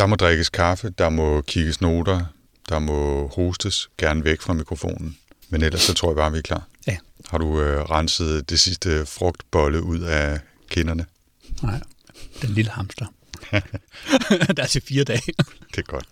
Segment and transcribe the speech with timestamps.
[0.00, 2.24] Der må drikkes kaffe, der må kigges noter,
[2.68, 5.16] der må hostes, gerne væk fra mikrofonen.
[5.48, 6.68] Men ellers så tror jeg bare, vi er klar.
[6.86, 6.96] Ja.
[7.30, 10.40] Har du øh, renset det sidste frugtbolle ud af
[10.70, 11.06] kinderne?
[11.62, 11.80] Nej,
[12.42, 13.06] den lille hamster.
[14.56, 15.32] der er til fire dage.
[15.70, 16.08] Det er godt.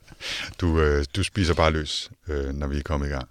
[0.60, 3.28] Du, øh, du spiser bare løs, øh, når vi er kommet i gang.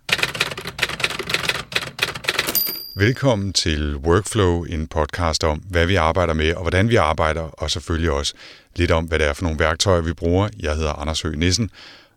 [3.00, 7.72] Velkommen til Workflow, en podcast om, hvad vi arbejder med og hvordan vi arbejder, og
[7.72, 8.34] selvfølgelig også
[8.78, 10.50] lidt om, hvad det er for nogle værktøjer, vi bruger.
[10.60, 11.70] Jeg hedder Anders Høgh Nissen,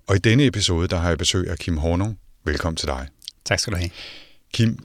[0.06, 2.18] og i denne episode, der har jeg besøg af Kim Hornung.
[2.44, 3.08] Velkommen til dig.
[3.44, 3.90] Tak skal du have.
[4.54, 4.78] Kim,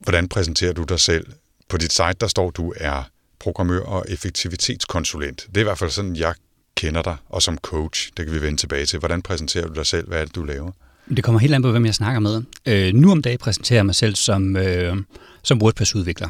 [0.00, 1.26] hvordan præsenterer du dig selv?
[1.68, 3.02] På dit site, der står du er
[3.40, 5.46] programmør og effektivitetskonsulent.
[5.48, 6.34] Det er i hvert fald sådan, jeg
[6.76, 8.98] kender dig, og som coach, det kan vi vende tilbage til.
[8.98, 10.08] Hvordan præsenterer du dig selv?
[10.08, 10.72] Hvad er det, du laver?
[11.16, 12.42] Det kommer helt an på, hvem jeg snakker med.
[12.66, 14.96] Øh, nu om dagen præsenterer jeg mig selv som, øh,
[15.42, 16.28] som WordPress-udvikler.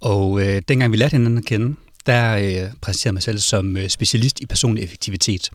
[0.00, 1.76] Og øh, dengang vi lærte hinanden at kende,
[2.06, 5.50] der øh, præsenterede mig selv som øh, specialist i personlig effektivitet.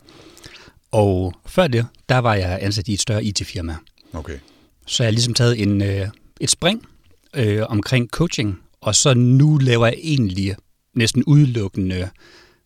[0.91, 3.76] Og før det, der var jeg ansat i et større IT-firma.
[4.13, 4.38] Okay.
[4.88, 6.08] Så jeg har ligesom taget en, øh,
[6.41, 6.85] et spring
[7.34, 10.55] øh, omkring coaching, og så nu laver jeg egentlig
[10.96, 12.10] næsten udelukkende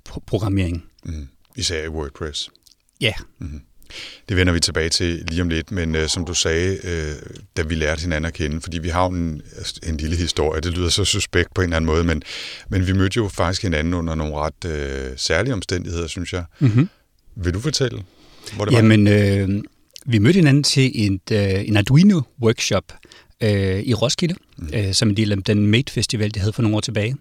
[0.09, 0.83] pro- programmering.
[1.05, 1.27] Mm.
[1.55, 2.49] Især i WordPress.
[3.01, 3.61] Ja, Mm-hmm.
[4.29, 7.11] Det vender vi tilbage til lige om lidt, men øh, som du sagde, øh,
[7.57, 9.41] da vi lærte hinanden at kende, fordi vi har jo en,
[9.87, 12.21] en lille historie, det lyder så suspekt på en eller anden måde, men,
[12.69, 16.43] men vi mødte jo faktisk hinanden under nogle ret øh, særlige omstændigheder, synes jeg.
[16.59, 16.89] mm-hmm.
[17.35, 18.03] Vil du fortælle,
[18.55, 18.79] hvor det var?
[18.79, 19.63] Jamen, øh,
[20.05, 22.93] vi mødte hinanden til et, øh, en Arduino-workshop
[23.43, 24.69] øh, i Roskilde, mm.
[24.73, 27.15] øh, som en del af den Mate-festival, de havde for nogle år tilbage.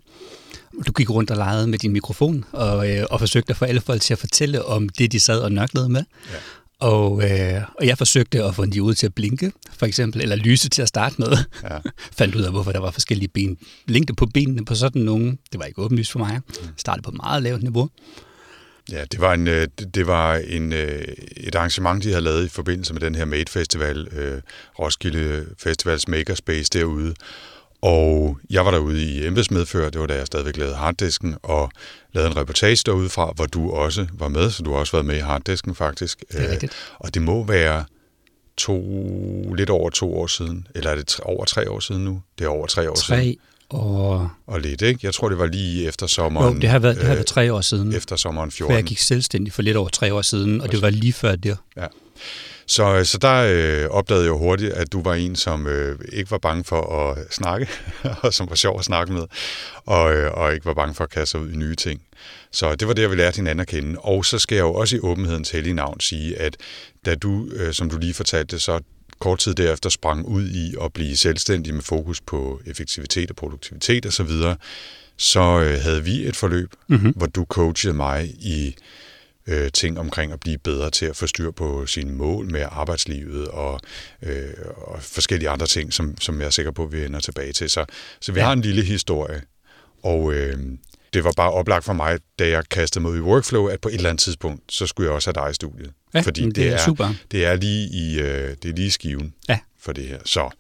[0.87, 3.81] Du gik rundt og legede med din mikrofon og, øh, og forsøgte at få alle
[3.81, 6.05] folk til at fortælle om det, de sad og nøklede med.
[6.33, 6.37] Ja.
[6.79, 10.37] Og, øh, og jeg forsøgte at få de ud til at blinke, for eksempel, eller
[10.37, 11.37] lyse til at starte med.
[11.63, 11.79] Ja.
[12.19, 13.59] Fandt ud af, hvorfor der var forskellige ben.
[13.89, 16.41] Længde på benene på sådan nogle, det var ikke åbenlyst for mig.
[16.77, 17.91] Startede på meget lavt niveau.
[18.91, 21.05] Ja, det var, en, øh, det det var en, øh,
[21.37, 24.41] et arrangement, de havde lavet i forbindelse med den her Made Festival, øh,
[24.79, 27.15] Roskilde Festivals Makerspace derude.
[27.85, 31.71] Og jeg var derude i embedsmedfør, det var da jeg stadigvæk lavede harddisken, og
[32.13, 35.07] lavede en reportage derude fra, hvor du også var med, så du har også været
[35.07, 36.25] med i harddisken faktisk.
[36.33, 36.73] Det er Øh, rigtigt.
[36.99, 37.85] Og det må være
[38.57, 38.83] to,
[39.55, 42.23] lidt over to år siden, eller er det tre, over tre år siden nu?
[42.39, 43.21] Det er over tre år siden.
[43.21, 43.37] Tre
[43.69, 44.29] og...
[44.47, 45.01] Og lidt, ikke?
[45.03, 46.55] Jeg tror, det var lige efter sommeren.
[46.55, 47.95] Jo, det har været, det har øh, været tre år siden.
[47.95, 48.73] Efter sommeren 14.
[48.73, 51.37] For jeg gik selvstændig for lidt over tre år siden, og det var lige før
[51.37, 51.57] det.
[52.67, 56.39] Så, så der øh, opdagede jeg hurtigt, at du var en, som øh, ikke var
[56.39, 57.69] bange for at snakke,
[58.23, 59.25] og som var sjov at snakke med,
[59.87, 62.03] og, øh, og ikke var bange for at kaste sig ud i nye ting.
[62.53, 63.99] Så det var det, jeg ville lære hinanden at kende.
[63.99, 66.57] Og så skal jeg jo også i åbenhedens hellige navn sige, at
[67.07, 68.81] da du, øh, som du lige fortalte, så
[69.19, 74.07] kort tid derefter sprang ud i at blive selvstændig med fokus på effektivitet og produktivitet
[74.07, 74.57] osv., så,
[75.17, 77.13] så øh, havde vi et forløb, Mm-hmm.
[77.17, 78.77] hvor du coachede mig i
[79.47, 83.49] øh, ting omkring at blive bedre til at få styr på sine mål med arbejdslivet
[83.49, 83.81] og,
[84.23, 84.45] øh,
[84.77, 87.71] og forskellige andre ting, som, som jeg er sikker på, at vi ender tilbage til.
[87.71, 87.85] Så,
[88.21, 88.47] så vi Ja.
[88.47, 89.43] har en lille historie,
[90.03, 90.59] og øh,
[91.13, 93.89] det var bare oplagt for mig, da jeg kastede mig ud i workflow, at på
[93.89, 95.91] et eller andet tidspunkt, så skulle jeg også have dig i studiet.
[96.15, 97.15] Ja, Fordi men det er super.
[97.31, 99.59] Det er lige i, øh, det er lige i skiven Ja.
[99.81, 100.19] for det her.
[100.25, 100.51] Så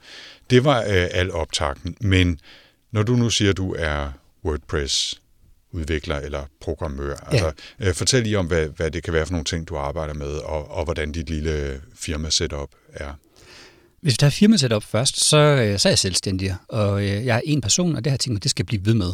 [0.50, 1.96] det var øh, al optakten.
[2.00, 2.38] Men
[2.92, 4.10] når du nu siger, at du er
[4.44, 5.20] WordPress
[5.74, 7.08] udvikler eller programmør.
[7.08, 7.30] Ja.
[7.30, 10.14] Altså, øh, fortæl lige om, hvad, hvad det kan være for nogle ting, du arbejder
[10.14, 13.12] med, og, og hvordan dit lille firma setup er.
[14.00, 17.36] Hvis vi tager firma setup først, så, øh, så er jeg selvstændig, og øh, jeg
[17.36, 19.12] er en person, og det har jeg tænkt mig, det skal blive ved med.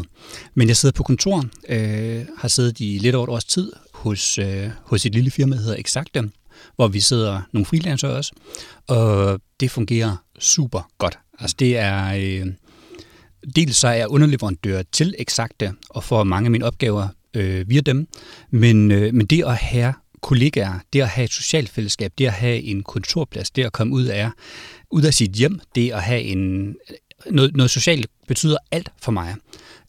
[0.55, 4.39] Men jeg sidder på kontor, øh, har siddet i lidt over et års tid hos,
[4.39, 6.31] øh, hos et lille firma, der hedder Exacte,
[6.77, 8.33] hvor vi sidder nogle freelancer også,
[8.87, 11.19] og det fungerer super godt.
[11.39, 12.15] Altså det er...
[12.15, 12.47] Øh,
[13.57, 17.81] dels så er jeg underleverandør til Exakte og får mange af mine opgaver øh, via
[17.81, 18.09] dem,
[18.51, 22.33] men, øh, men det at have kollegaer, det at have et socialt fællesskab, det at
[22.33, 24.31] have en kontorplads, det at komme ud af,
[24.91, 26.75] ud af sit hjem, det at have en,
[27.31, 29.35] noget, noget socialt betyder alt for mig.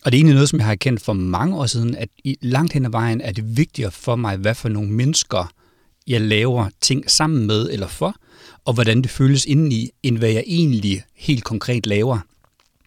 [0.05, 2.37] Og det er egentlig noget, som jeg har kendt for mange år siden, at i
[2.41, 5.53] langt hen ad vejen er det vigtigere for mig, hvad for nogle mennesker
[6.07, 8.15] jeg laver ting sammen med eller for,
[8.65, 12.19] og hvordan det føles indeni, end hvad jeg egentlig helt konkret laver.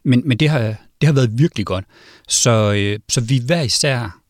[0.05, 0.61] Men, men det, har,
[1.01, 1.85] det har været virkelig godt.
[2.29, 4.21] Så, øh, så vi hver især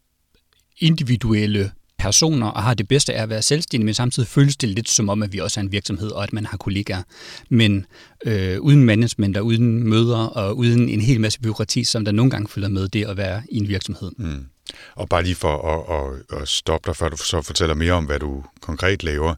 [0.79, 4.89] individuelle personer og har det bedste af at være selvstændige, men samtidig føles det lidt
[4.89, 7.03] som om, at vi også er en virksomhed, og at man har kollegaer.
[7.49, 7.87] Men
[8.27, 12.31] øh, uden management og uden møder og uden en hel masse byråkrati, som der nogle
[12.31, 14.11] gange følger med det at være i en virksomhed.
[14.17, 14.47] Mm.
[14.95, 18.05] Og bare lige for at, at, at stoppe dig, før du så fortæller mere om,
[18.05, 19.35] hvad du konkret laver,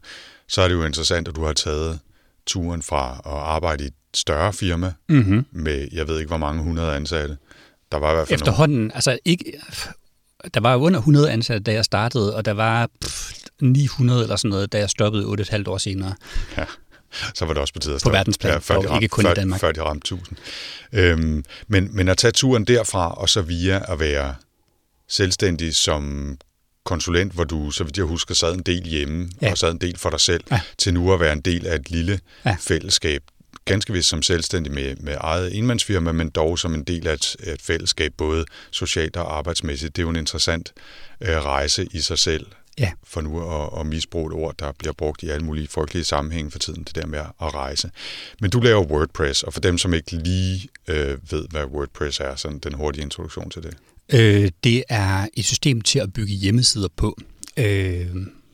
[0.47, 1.99] så er det jo interessant, at du har taget
[2.45, 5.45] turen fra at arbejde i større firma Mm-hmm.
[5.51, 7.37] med, jeg ved ikke, hvor mange hundrede ansatte.
[7.91, 9.43] Der var i hvert fald Efterhånden, altså ikke,
[10.53, 13.31] der var under 100 ansatte, da jeg startede, og der var pff,
[13.61, 16.15] 900 eller sådan noget, da jeg stoppede 8,5 år senere.
[16.57, 16.65] Ja,
[17.35, 19.23] så var det også på tide at På verdensplan, ja, før de ramte, ikke kun
[19.25, 19.59] i før, Danmark.
[19.59, 20.37] Før de ramte 1000.
[20.93, 24.35] Øhm, men, men at tage turen derfra, og så via at være
[25.09, 26.37] selvstændig som
[26.85, 29.51] konsulent, hvor du, så vidt jeg husker, sad en del hjemme, Ja.
[29.51, 30.59] og sad en del for dig selv, Ja.
[30.77, 32.55] til nu at være en del af et lille ja.
[32.59, 33.21] fællesskab,
[33.67, 37.35] ganske vist som selvstændig med, med eget enmandsfirma, men dog som en del af et,
[37.43, 39.95] et fællesskab, både socialt og arbejdsmæssigt.
[39.95, 40.73] Det er jo en interessant
[41.21, 42.45] øh, rejse i sig selv,
[42.79, 42.91] Ja.
[43.03, 46.51] for nu at, at misbruge et ord, der bliver brugt i alle mulige folkelige sammenhænge
[46.51, 47.89] for tiden, det der med at rejse.
[48.41, 52.35] Men du laver WordPress, og for dem, som ikke lige øh, ved, hvad WordPress er,
[52.35, 53.73] sådan den hurtige introduktion til det.
[54.13, 57.17] Øh, det er et system til at bygge hjemmesider på.
[57.57, 58.07] Øh,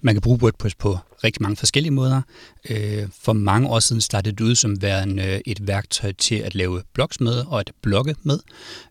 [0.04, 2.22] man kan bruge WordPress på rigtig mange forskellige måder.
[2.70, 6.56] Øh, for mange år siden startede det ud som værende øh, et værktøj til at
[6.56, 8.40] lave blogs med og at blogge med.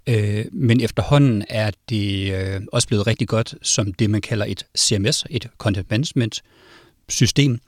[0.07, 4.67] Øh, men efterhånden er det øh, også blevet rigtig godt som det, man kalder et
[4.79, 6.43] CMS, et Content Management
[7.09, 7.59] system.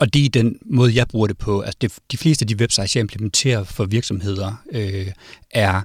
[0.00, 1.60] Og det er den måde, jeg bruger det på.
[1.60, 5.06] Altså det, de fleste af de websites, jeg implementerer for virksomheder, øh,
[5.50, 5.82] er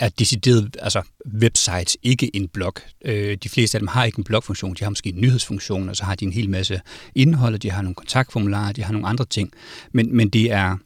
[0.00, 1.02] er decideret altså
[1.40, 2.74] websites, ikke en blog.
[3.04, 5.96] Øh, de fleste af dem har ikke en blogfunktion, de har måske en nyhedsfunktion, og
[5.96, 6.80] så har de en hel masse
[7.14, 9.52] indhold, og de har nogle kontaktformularer, de har nogle andre ting.
[9.92, 10.76] Men, men det er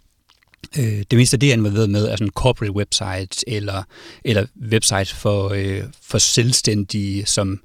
[0.78, 3.82] øh, det meste af det, jeg er involveret med, er sådan corporate websites, eller,
[4.24, 7.60] eller websites for, øh, for selvstændige, som,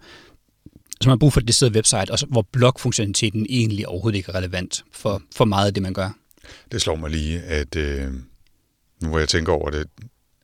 [1.01, 4.35] som har brug for et decideret website, og så, hvor blogfunktionaliteten egentlig overhovedet ikke er
[4.35, 6.09] relevant for, for meget af det, man gør.
[6.71, 8.13] Det slår mig lige, at øh,
[9.01, 9.87] nu hvor jeg tænker over det,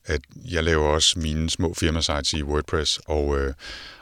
[0.06, 0.20] at
[0.50, 3.54] jeg laver også mine små firmasites i WordPress, og øh,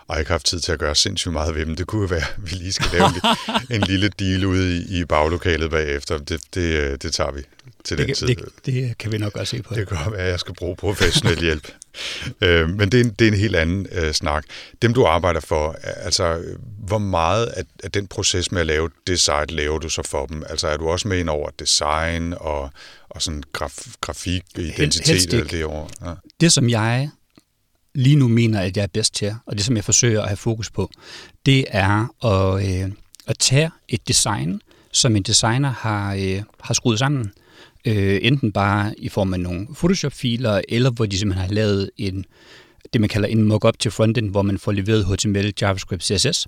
[0.06, 1.76] og jeg har ikke haft tid til at gøre sindssygt meget ved dem.
[1.76, 5.00] Det kunne jo være, at vi lige skal lave en, en lille deal ude i,
[5.00, 6.18] i baglokalet bagefter.
[6.18, 7.42] Det, det, øh, det tager vi
[7.84, 8.26] til den Det, tid.
[8.26, 9.74] det, det kan vi nok også se på.
[9.74, 11.68] Det kan godt være, at jeg skal bruge professionel hjælp.
[12.42, 14.44] øh, men det er, en, det er en helt anden øh, snak.
[14.82, 16.42] Dem, du arbejder for, altså,
[16.78, 20.26] hvor meget af, af den proces med at lave det site, laver du så for
[20.26, 20.42] dem?
[20.48, 22.70] Altså, er du også med ind over design og,
[23.08, 25.88] og sådan graf, grafik, identitet eller det over?
[26.04, 26.12] Ja.
[26.40, 27.10] det, som jeg
[27.94, 30.36] lige nu mener, at jeg er bedst til, og det, som jeg forsøger at have
[30.36, 30.90] fokus på,
[31.46, 32.90] det er at, øh,
[33.26, 34.60] at tage et design,
[34.92, 37.32] som en designer har, øh, har skruet sammen,
[37.84, 42.24] øh, enten bare i form af nogle Photoshop-filer, eller hvor de simpelthen har lavet en,
[42.92, 46.46] det, man kalder en mockup til frontend, hvor man får leveret HTML, JavaScript, CSS.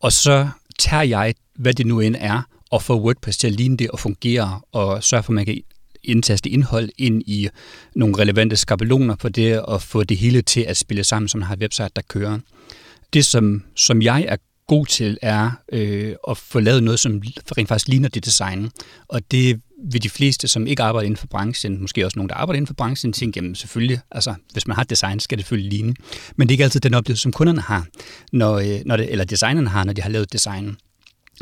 [0.00, 0.48] Og så
[0.78, 3.98] tager jeg, hvad det nu end er, og får WordPress til at ligne det og
[3.98, 5.62] fungere, og sørge for, at man kan
[6.04, 7.48] indtaste indhold ind i
[7.94, 11.54] nogle relevante skabeloner på det, og få det hele til at spille sammen, som har
[11.54, 12.38] et website, der kører.
[13.12, 14.36] Det, som, som jeg er
[14.68, 17.22] god til, er øh, at få lavet noget, som
[17.58, 18.70] rent faktisk ligner det design.
[19.08, 22.34] Og det vil de fleste, som ikke arbejder inden for branchen, måske også nogen, der
[22.34, 25.44] arbejder inden for branchen, tænke, jamen selvfølgelig, altså hvis man har et design, skal det
[25.44, 25.94] selvfølgelig ligne.
[26.36, 27.86] Men det er ikke altid den oplevelse, som kunderne har,
[28.32, 30.76] når, øh, når det, eller designerne har, når de har lavet design.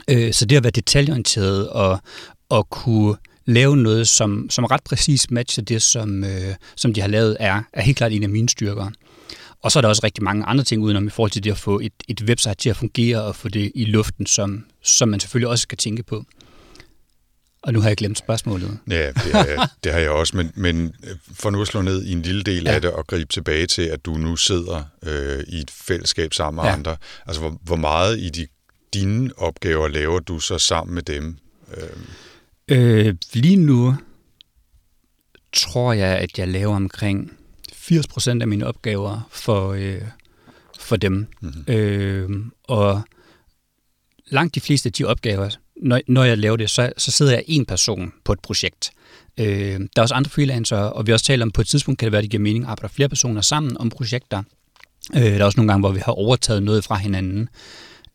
[0.09, 1.99] Øh, så det at være detaljeorienteret og,
[2.49, 7.09] og kunne lave noget, som, som ret præcis matcher det, som, øh, som de har
[7.09, 8.91] lavet, er, er helt klart en af mine styrker.
[9.67, 11.59] Og så er der også rigtig mange andre ting udenom i forhold til det at
[11.59, 15.21] få et, et website til at fungere og få det i luften, som, som man
[15.21, 16.25] selvfølgelig også skal tænke på.
[17.63, 18.79] Og nu har jeg glemt spørgsmålet.
[18.91, 20.95] Ja, det, er, det har jeg også, men, men
[21.33, 22.75] for nu at slå ned i en lille del ja.
[22.75, 26.57] af det og gribe tilbage til, at du nu sidder øh, i et fællesskab sammen
[26.57, 26.77] med ja.
[26.77, 26.97] andre.
[27.27, 28.47] Altså, hvor, hvor meget i de,
[28.95, 31.37] dine opgaver laver du så sammen med dem?
[31.77, 31.89] Øh,
[32.69, 33.97] Øh, lige nu
[35.53, 37.33] tror jeg, at jeg laver omkring
[37.91, 40.01] 80% af mine opgaver for, øh,
[40.81, 41.27] for dem.
[41.41, 41.75] mm-hmm.
[41.75, 42.31] Øh,
[42.65, 43.03] og
[44.27, 47.45] langt de fleste af de opgaver, når, når jeg laver det, så, så sidder jeg
[47.47, 48.91] en person på et projekt.
[49.39, 49.47] Øh,
[49.81, 52.07] der er også andre freelancere, og vi har også talt om, på et tidspunkt kan
[52.07, 54.43] det være, at det giver mening at arbejde flere personer sammen om projekter.
[55.17, 57.49] Øh, der er også nogle gange, hvor vi har overtaget noget fra hinanden.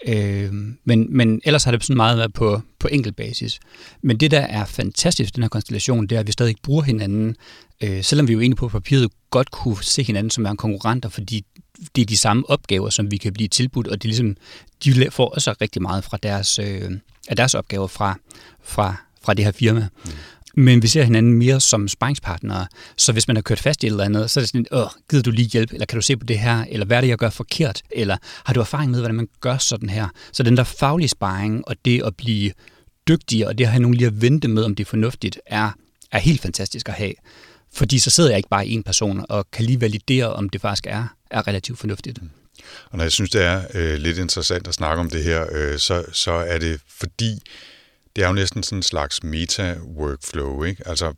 [0.07, 0.53] Øh,
[0.85, 3.59] men, men ellers har det sådan meget været på, på enkelt basis.
[4.01, 7.35] Men det, der er fantastisk den her konstellation, det er, at vi stadig bruger hinanden,
[7.83, 11.45] øh, selvom vi jo egentlig på papiret godt kunne se hinanden som en konkurrenter, fordi
[11.95, 14.35] det er de samme opgaver, som vi kan blive tilbudt, og det er ligesom,
[14.83, 16.91] de får også rigtig meget fra deres, øh,
[17.27, 18.19] af deres opgaver fra,
[18.63, 19.87] fra, fra det her firma.
[20.05, 20.11] Mm.
[20.55, 23.91] Men vi ser hinanden mere som sparringspartnere, så hvis man har kørt fast i et
[23.91, 26.17] eller andet, så er det sådan, åh, gider du lige hjælp, eller kan du se
[26.17, 28.99] på det her, eller hvad er det, jeg gør forkert, eller har du erfaring med,
[28.99, 30.07] hvordan man gør sådan her?
[30.33, 32.51] Så den der faglige sparring, og det at blive
[33.07, 35.71] dygtigere, og det at have nogen lige at vente med, om det er fornuftigt, er,
[36.11, 37.13] er helt fantastisk at have.
[37.73, 40.61] Fordi så sidder jeg ikke bare i en person, og kan lige validere, om det
[40.61, 42.19] faktisk er, er relativt fornuftigt.
[42.89, 45.79] Og når jeg synes, det er øh, lidt interessant at snakke om det her, øh,
[45.79, 47.39] så, så er det fordi,
[48.15, 50.63] det er jo næsten sådan en slags meta-workflow.
[50.63, 50.87] Ikke?
[50.87, 51.13] Altså,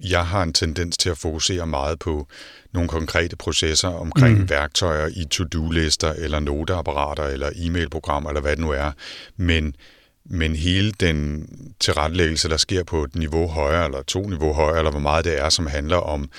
[0.00, 2.28] jeg har en tendens til at fokusere meget på
[2.72, 4.50] nogle konkrete processer omkring mm.
[4.50, 8.92] værktøjer i to-do-lister, eller noteapparater, eller e-mailprogrammer, eller hvad det nu er.
[9.36, 9.74] Men,
[10.30, 11.48] men hele den
[11.80, 15.40] tilrettelæggelse, der sker på et niveau højere, eller to niveau højere, eller hvor meget det
[15.40, 16.30] er, som handler om,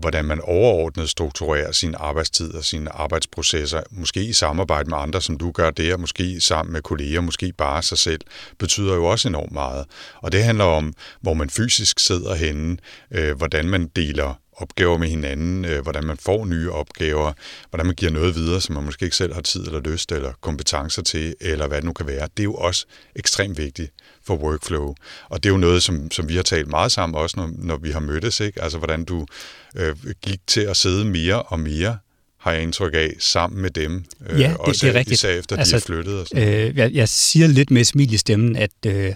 [0.00, 5.38] hvordan man overordnet strukturerer sin arbejdstid og sine arbejdsprocesser, måske i samarbejde med andre, som
[5.38, 8.20] du gør det, og måske sammen med kolleger, måske bare sig selv,
[8.58, 9.84] betyder jo også enormt meget.
[10.16, 12.76] Og det handler om, hvor man fysisk sidder henne,
[13.10, 17.32] øh, hvordan man deler opgaver med hinanden, øh, hvordan man får nye opgaver,
[17.70, 20.32] hvordan man giver noget videre, som man måske ikke selv har tid eller lyst eller
[20.40, 22.28] kompetencer til, eller hvad det nu kan være.
[22.36, 22.86] Det er jo også
[23.16, 23.92] ekstremt vigtigt
[24.26, 24.94] for workflow.
[25.28, 27.76] Og det er jo noget, som, som vi har talt meget sammen, også når, når
[27.76, 28.62] vi har mødtes, ikke?
[28.62, 29.26] altså hvordan du
[29.76, 31.98] øh, gik til at sidde mere og mere
[32.40, 34.04] har jeg indtryk af, sammen med dem.
[34.30, 35.14] Øh, ja, det, også det er rigtigt.
[35.14, 36.20] Især efter, altså, de er flyttet.
[36.20, 36.68] Og sådan.
[36.68, 39.12] Øh, jeg, jeg siger lidt med smil i stemmen, at, øh,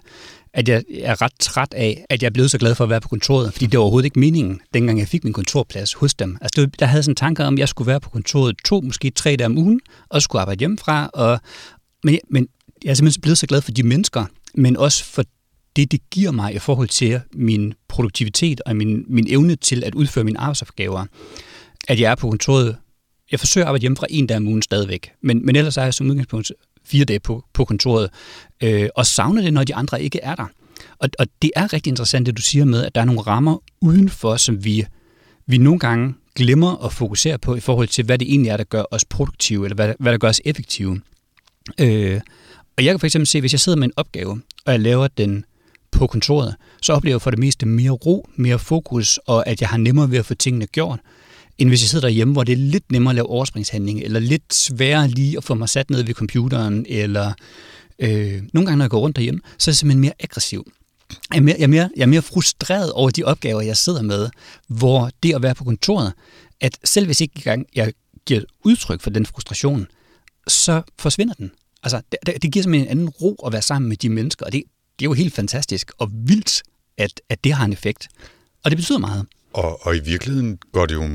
[0.54, 3.00] at jeg er ret træt af, at jeg er blevet så glad for at være
[3.00, 6.38] på kontoret, fordi det var overhovedet ikke meningen, dengang jeg fik min kontorplads hos dem.
[6.40, 8.80] Altså, det, der havde sådan en tanke om, at jeg skulle være på kontoret to,
[8.80, 11.11] måske tre dage om ugen, og skulle arbejde hjemmefra.
[11.14, 11.40] Og,
[12.04, 12.49] men, men
[12.84, 15.25] jeg er simpelthen blevet så glad for de mennesker, men også for
[15.76, 19.94] det, det giver mig i forhold til min produktivitet og min, min evne til at
[19.94, 21.04] udføre mine arbejdsopgaver,
[21.88, 22.76] at jeg er på kontoret.
[23.30, 25.82] Jeg forsøger at arbejde hjemme fra en dag om ugen stadigvæk, men, men ellers er
[25.82, 26.52] jeg som udgangspunkt
[26.87, 28.11] fire dage på, på kontoret,
[28.62, 30.47] øh, og savner det, når de andre ikke er der.
[30.99, 33.62] Og, og det er rigtig interessant, det du siger med, at der er nogle rammer
[33.81, 34.87] udenfor, som vi,
[35.47, 38.64] vi nogle gange glemmer at fokusere på i forhold til, hvad det egentlig er, der
[38.64, 41.00] gør os produktive, eller hvad, hvad der gør os effektive.
[41.81, 42.21] Øh,
[42.76, 45.09] og jeg kan for eksempel se, hvis jeg sidder med en opgave, og jeg laver
[45.09, 45.45] den
[45.91, 49.69] på kontoret, så oplever jeg for det meste mere ro, mere fokus, og at jeg
[49.69, 51.00] har nemmere ved at få tingene gjort,
[51.58, 54.54] end hvis jeg sidder derhjemme, hvor det er lidt nemmere at lave overspringshandling, eller lidt
[54.54, 57.32] sværere lige at få mig sat ned ved computeren, eller
[57.99, 60.73] øh, nogle gange, når jeg går rundt derhjemme, så er jeg simpelthen mere aggressiv.
[61.30, 64.02] Jeg er mere, jeg, er mere, jeg er mere frustreret over de opgaver, jeg sidder
[64.02, 64.28] med,
[64.68, 66.12] hvor det at være på kontoret,
[66.61, 67.92] at selv hvis ikke jeg
[68.26, 69.87] giver udtryk for den frustration,
[70.49, 71.50] så forsvinder den.
[71.82, 74.52] Altså, det, det giver simpelthen en anden ro at være sammen med de mennesker, og
[74.52, 74.62] det,
[74.99, 76.62] det er jo helt fantastisk og vildt,
[76.99, 78.08] at, at det har en effekt.
[78.64, 79.26] Og det betyder meget.
[79.54, 81.08] Og, og i virkeligheden går det jo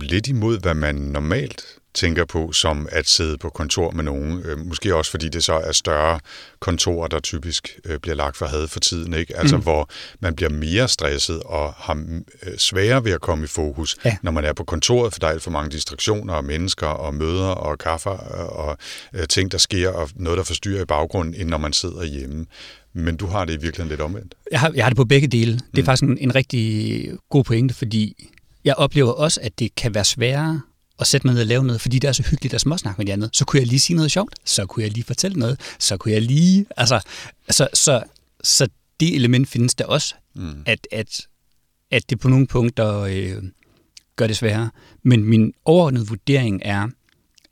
[0.00, 4.42] lidt imod, hvad man normalt tænker på som at sidde på kontor med nogen.
[4.44, 6.20] Øh, måske også fordi det så er større
[6.60, 9.14] kontorer, der typisk øh, bliver lagt for had for tiden.
[9.14, 9.36] Ikke?
[9.36, 9.62] Altså mm.
[9.62, 9.88] hvor
[10.20, 12.04] man bliver mere stresset og har
[12.42, 14.16] øh, sværere ved at komme i fokus, ja.
[14.22, 17.14] når man er på kontoret, for der er alt for mange distraktioner og mennesker og
[17.14, 18.10] møder og kaffer
[18.50, 18.78] og
[19.28, 22.46] ting, der sker og noget, der forstyrrer i baggrunden, end når man sidder hjemme.
[22.94, 24.34] Men du har det i virkeligheden lidt omvendt.
[24.50, 25.52] Jeg har, jeg har det på begge dele.
[25.52, 25.84] Det er mm.
[25.84, 28.28] faktisk en, en rigtig god pointe, fordi
[28.64, 30.60] jeg oplever også, at det kan være sværere
[31.00, 33.06] at sætte mig ned og lave noget, fordi det er så hyggeligt at småsnakke med
[33.06, 33.28] de andre.
[33.32, 36.12] Så kunne jeg lige sige noget sjovt, så kunne jeg lige fortælle noget, så kunne
[36.12, 36.66] jeg lige...
[36.76, 37.00] Altså,
[37.50, 38.02] så, så,
[38.44, 38.68] så
[39.00, 40.62] det element findes der også, mm.
[40.66, 41.26] at, at,
[41.90, 43.42] at det på nogle punkter øh,
[44.16, 44.70] gør det sværere.
[45.02, 46.88] Men min overordnede vurdering er,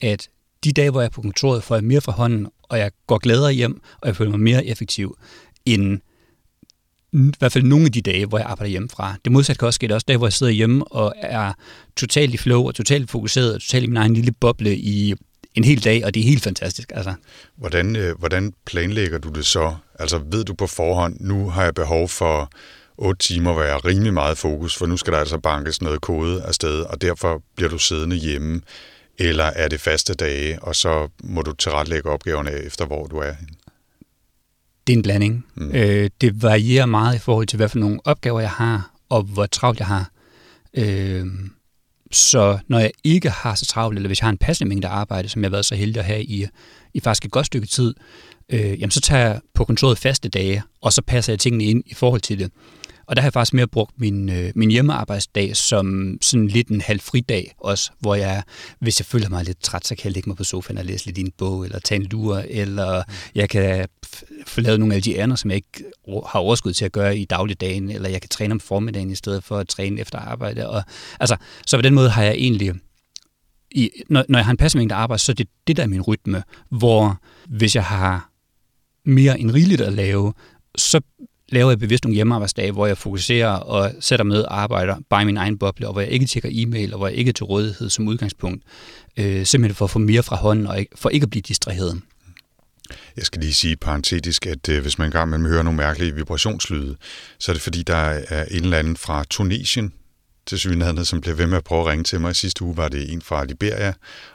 [0.01, 0.29] at
[0.65, 3.19] de dage, hvor jeg er på kontoret, får jeg mere fra hånden, og jeg går
[3.19, 5.17] gladere hjem, og jeg føler mig mere effektiv,
[5.67, 6.01] end
[7.13, 9.17] i hvert fald nogle af de dage, hvor jeg arbejder hjemmefra.
[9.25, 11.53] Det modsatte kan også ske, Det er også dage, hvor jeg sidder hjemme og er
[11.97, 15.15] totalt i flow og totalt fokuseret og totalt i min egen lille boble i
[15.55, 16.93] en hel dag, og det er helt fantastisk.
[16.95, 17.15] Altså.
[17.57, 19.75] Hvordan, øh, hvordan planlægger du det så?
[19.99, 22.51] Altså ved du på forhånd, nu har jeg behov for
[22.99, 26.01] 8 timer, hvor jeg har rimelig meget fokus, for nu skal der altså bankes noget
[26.01, 28.61] kode afsted, og derfor bliver du siddende hjemme.
[29.21, 33.33] Eller er det faste dage, og så må du tilrettelægge opgaverne efter, hvor du er
[34.87, 35.47] Det er en blanding.
[35.55, 35.75] Mm.
[35.75, 39.47] Øh, det varierer meget i forhold til, hvad for nogle opgaver jeg har, og hvor
[39.47, 40.11] travlt jeg har.
[40.75, 41.27] Øh,
[42.11, 45.29] så når jeg ikke har så travlt, eller hvis jeg har en passende mængde arbejde,
[45.29, 46.47] som jeg har været så heldig at have i,
[46.95, 47.95] i faktisk et godt stykke tid,
[48.49, 51.83] øh, jamen så tager jeg på kontoret faste dage, og så passer jeg tingene ind
[51.87, 52.53] i forhold til det.
[53.11, 56.81] Og der har jeg faktisk mere brugt min, øh, min hjemmearbejdsdag som sådan lidt en
[56.81, 58.43] halv fridag også, hvor jeg,
[58.79, 61.07] hvis jeg føler mig lidt træt, så kan jeg lægge mig på sofaen og læse
[61.07, 63.03] lidt i en bog, eller tage en lur, eller
[63.35, 63.89] jeg kan
[64.47, 65.91] få lavet nogle af de andre, som jeg ikke
[66.27, 69.45] har overskud til at gøre i dagligdagen, eller jeg kan træne om formiddagen i stedet
[69.45, 70.69] for at træne efter arbejde.
[70.69, 70.83] Og,
[71.21, 71.37] altså,
[71.67, 72.73] så på den måde har jeg egentlig
[73.71, 75.87] i, når, når jeg har en passe mængde arbejde, så er det det, der er
[75.87, 78.31] min rytme, hvor hvis jeg har
[79.05, 80.33] mere end rigeligt at lave,
[80.77, 81.01] så
[81.51, 85.25] laver jeg bevidst nogle hjemmearbejdsdage, hvor jeg fokuserer og sætter med og arbejder bare i
[85.25, 87.45] min egen boble, og hvor jeg ikke tjekker e-mail, og hvor jeg ikke er til
[87.45, 88.63] rådighed som udgangspunkt.
[89.17, 92.01] Øh, simpelthen for at få mere fra hånden, og for ikke at blive distraheret.
[93.17, 96.97] Jeg skal lige sige parentetisk, at øh, hvis man engang imellem hører nogle mærkelige vibrationslyde,
[97.39, 97.97] så er det fordi, der
[98.29, 99.93] er en eller anden fra Tunesien,
[100.51, 102.37] til synligheden, som blev ved med at prøve at ringe til mig.
[102.37, 103.93] Sidste uge var det en fra Liberia,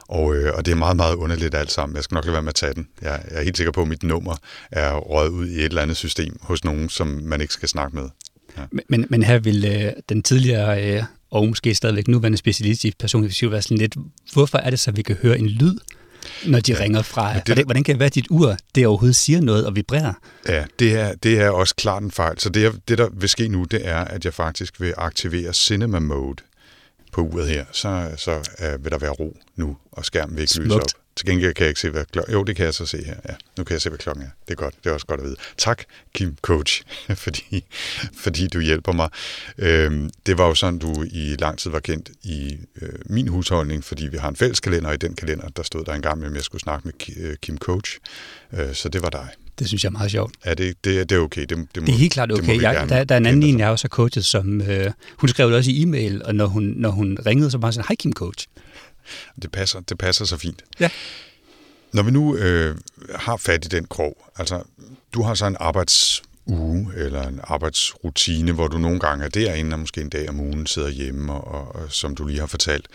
[0.08, 1.96] og, øh, og det er meget, meget underligt alt sammen.
[1.96, 2.88] Jeg skal nok lade være med at tage den.
[3.02, 4.36] Jeg, jeg er helt sikker på, at mit nummer
[4.70, 7.96] er røget ud i et eller andet system hos nogen, som man ikke skal snakke
[7.96, 8.08] med.
[8.56, 8.62] Ja.
[8.88, 13.50] Men, men her vil øh, den tidligere øh, og måske stadigvæk nuværende specialist i personlig
[13.50, 13.96] være sådan lidt,
[14.32, 15.78] hvorfor er det så, at vi kan høre en lyd,
[16.46, 17.34] når de ja, ringer fra?
[17.34, 20.12] Det, hvordan, hvordan kan det være, at dit ur det overhovedet siger noget og vibrerer?
[20.48, 22.38] Ja, det er, det er også klart en fejl.
[22.38, 25.98] Så det, det, der vil ske nu, det er, at jeg faktisk vil aktivere Cinema
[25.98, 26.42] Mode
[27.12, 27.64] på uret her.
[27.72, 31.05] Så, så uh, vil der være ro nu, og skærmen vil ikke lyse op.
[31.16, 33.14] Til gengæld kan jeg ikke se, hvad klokken Jo, det kan jeg så se her.
[33.28, 34.28] Ja, nu kan jeg se, hvad klokken er.
[34.48, 34.74] Det er godt.
[34.84, 35.36] Det er også godt at vide.
[35.58, 35.82] Tak,
[36.14, 36.82] Kim Coach,
[37.24, 37.64] fordi,
[38.16, 39.08] fordi du hjælper mig.
[39.58, 43.84] Øhm, det var jo sådan, du i lang tid var kendt i øh, min husholdning,
[43.84, 46.18] fordi vi har en fælles kalender, og i den kalender, der stod der en gang
[46.18, 47.98] med, at jeg skulle snakke med øh, Kim Coach.
[48.52, 49.28] Øh, så det var dig.
[49.58, 50.34] Det synes jeg er meget sjovt.
[50.44, 51.40] Ja, det, det, det er okay.
[51.40, 52.62] Det, det, må, det er helt klart okay.
[52.62, 55.48] Jeg, der, der er en anden en, jeg også har coachet, som øh, hun skrev
[55.48, 58.12] det også i e-mail, og når hun, når hun ringede, så var sådan, hej Kim
[58.12, 58.46] Coach.
[59.42, 60.64] Det passer, det passer så fint.
[60.80, 60.90] Ja.
[61.92, 62.76] Når vi nu øh,
[63.14, 64.62] har fat i den krog, altså
[65.14, 69.80] du har så en arbejdsuge eller en arbejdsrutine, hvor du nogle gange er derinde, og
[69.80, 72.86] måske en dag om ugen sidder hjemme, og, og, og som du lige har fortalt.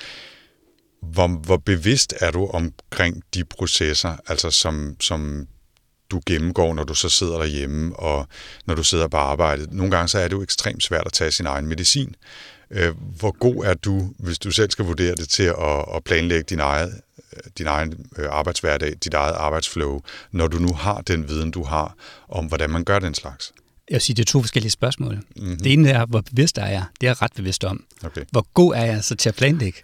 [1.02, 5.48] Hvor, hvor bevidst er du omkring de processer, altså som, som
[6.12, 8.28] du gennemgår, når du så sidder derhjemme, og
[8.66, 9.74] når du sidder på arbejdet.
[9.74, 12.16] Nogle gange så er det jo ekstremt svært at tage sin egen medicin.
[12.72, 16.44] Øh, hvor god er du, hvis du selv skal vurdere det, til at, at planlægge
[16.50, 17.02] din, eget,
[17.58, 20.02] din egen øh, arbejdshverdag, dit eget arbejdsflow,
[20.32, 21.96] når du nu har den viden, du har
[22.30, 23.54] om, hvordan man gør den slags?
[23.90, 25.16] Jeg vil sige, det er to forskellige spørgsmål.
[25.36, 25.58] Mm-hmm.
[25.58, 26.84] Det ene er, hvor bevidst er jeg?
[27.02, 27.84] Det er jeg ret bevidst om.
[28.04, 28.22] Okay.
[28.32, 29.80] Hvor god er jeg så til at planlægge?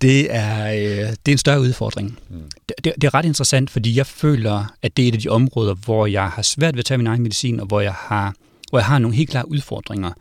[0.00, 2.18] Det er, øh, det er en større udfordring.
[2.30, 2.50] Mm.
[2.68, 5.28] Det, det, det er ret interessant, fordi jeg føler, at det er et af de
[5.28, 8.34] områder, hvor jeg har svært ved at tage min egen medicin, og hvor jeg har,
[8.70, 10.12] hvor jeg har nogle helt klare udfordringer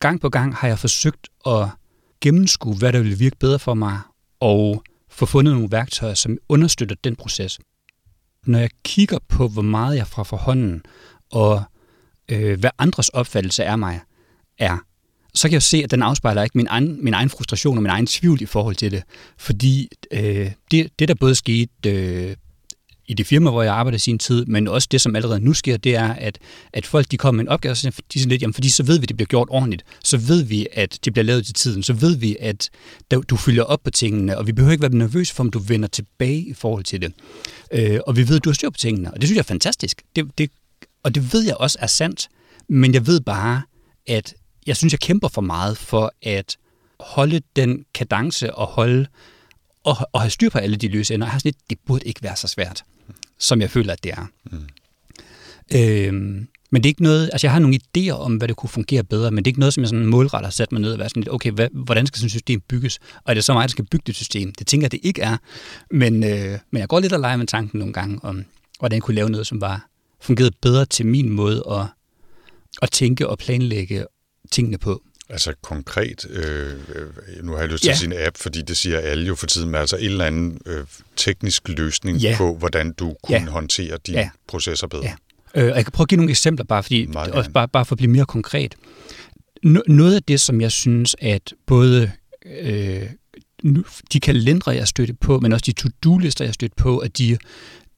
[0.00, 1.68] gang på gang har jeg forsøgt at
[2.20, 4.00] gennemskue, hvad der vil virke bedre for mig,
[4.40, 7.58] og få fundet nogle værktøjer, som understøtter den proces.
[8.46, 10.82] Når jeg kigger på, hvor meget jeg fra forhånden,
[11.30, 11.62] og
[12.28, 14.00] øh, hvad andres opfattelse af mig
[14.58, 14.78] er,
[15.34, 17.90] så kan jeg se, at den afspejler ikke min egen, min egen frustration og min
[17.90, 19.02] egen tvivl i forhold til det.
[19.38, 22.36] Fordi øh, det, det, der både skete øh,
[23.12, 25.52] i det firma, hvor jeg arbejdede i sin tid, men også det, som allerede nu
[25.52, 26.38] sker, det er, at,
[26.72, 28.82] at folk de kommer med en opgave, og så de sådan lidt, jamen, fordi så
[28.82, 31.54] ved vi, at det bliver gjort ordentligt, så ved vi, at det bliver lavet til
[31.54, 32.70] tiden, så ved vi, at
[33.30, 35.88] du følger op på tingene, og vi behøver ikke være nervøse for, om du vender
[35.88, 37.12] tilbage i forhold til det.
[37.72, 39.54] Øh, og vi ved, at du har styr på tingene, og det synes jeg er
[39.54, 40.02] fantastisk.
[40.16, 40.50] Det, det,
[41.02, 42.28] og det ved jeg også er sandt,
[42.68, 43.62] men jeg ved bare,
[44.06, 44.34] at
[44.66, 46.56] jeg synes, jeg kæmper for meget for at
[47.00, 49.06] holde den kadence og holde
[49.84, 51.26] og, og have styr på alle de løse ender.
[51.26, 52.84] Jeg har sådan lidt, det burde ikke være så svært
[53.42, 54.26] som jeg føler, at det er.
[54.50, 54.68] Mm.
[55.74, 58.70] Øhm, men det er ikke noget, altså jeg har nogle idéer om, hvad det kunne
[58.70, 60.92] fungere bedre, men det er ikke noget, som jeg sådan målrettet har sat mig ned
[60.92, 62.98] og været sådan lidt, okay, hvad, hvordan skal sådan et system bygges?
[62.98, 64.52] Og er det så mig, der skal bygge det system?
[64.52, 65.36] Det tænker jeg, det ikke er.
[65.90, 68.44] Men, øh, men jeg går lidt og leger med tanken nogle gange om,
[68.78, 69.88] hvordan jeg kunne lave noget, som var
[70.20, 71.86] fungeret bedre til min måde at,
[72.82, 74.06] at tænke og planlægge
[74.50, 75.02] tingene på.
[75.32, 76.72] Altså konkret, øh,
[77.42, 77.92] nu har jeg lyst til ja.
[77.92, 80.24] at sige en app, fordi det siger alle jo for tiden, men altså en eller
[80.24, 80.84] anden øh,
[81.16, 82.34] teknisk løsning ja.
[82.36, 83.50] på, hvordan du kunne ja.
[83.50, 84.30] håndtere dine ja.
[84.48, 85.04] processer bedre.
[85.04, 85.14] Ja.
[85.62, 87.98] Øh, jeg kan prøve at give nogle eksempler, bare, fordi, også bare, bare for at
[87.98, 88.74] blive mere konkret.
[89.62, 92.10] No, noget af det, som jeg synes, at både
[92.46, 93.02] øh,
[94.12, 97.38] de kalendere, jeg støtte på, men også de to-do-lister, jeg støtte på, at de,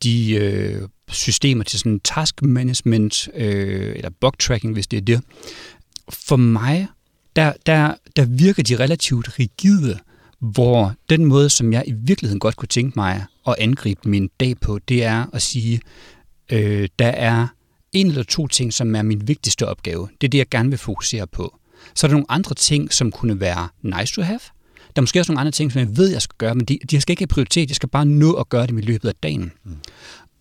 [0.02, 5.20] de øh, systemer til sådan task management, øh, eller bug tracking, hvis det er det,
[6.10, 6.88] for mig
[7.36, 9.98] der, der, der virker de relativt rigide,
[10.40, 14.60] hvor den måde, som jeg i virkeligheden godt kunne tænke mig at angribe min dag
[14.60, 15.80] på, det er at sige,
[16.52, 17.46] øh, der er
[17.92, 20.08] en eller to ting, som er min vigtigste opgave.
[20.20, 21.58] Det er det, jeg gerne vil fokusere på.
[21.94, 24.40] Så er der nogle andre ting, som kunne være nice to have.
[24.76, 26.78] Der er måske også nogle andre ting, som jeg ved, jeg skal gøre, men de,
[26.90, 27.68] de skal ikke have prioritet.
[27.68, 29.52] Jeg skal bare nå at gøre dem i løbet af dagen.
[29.64, 29.76] Mm.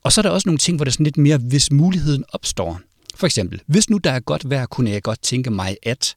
[0.04, 2.24] Og så er der også nogle ting, hvor der er sådan lidt mere, hvis muligheden
[2.34, 2.80] opstår.
[3.16, 6.16] For eksempel, hvis nu der er godt vejr, kunne jeg godt tænke mig at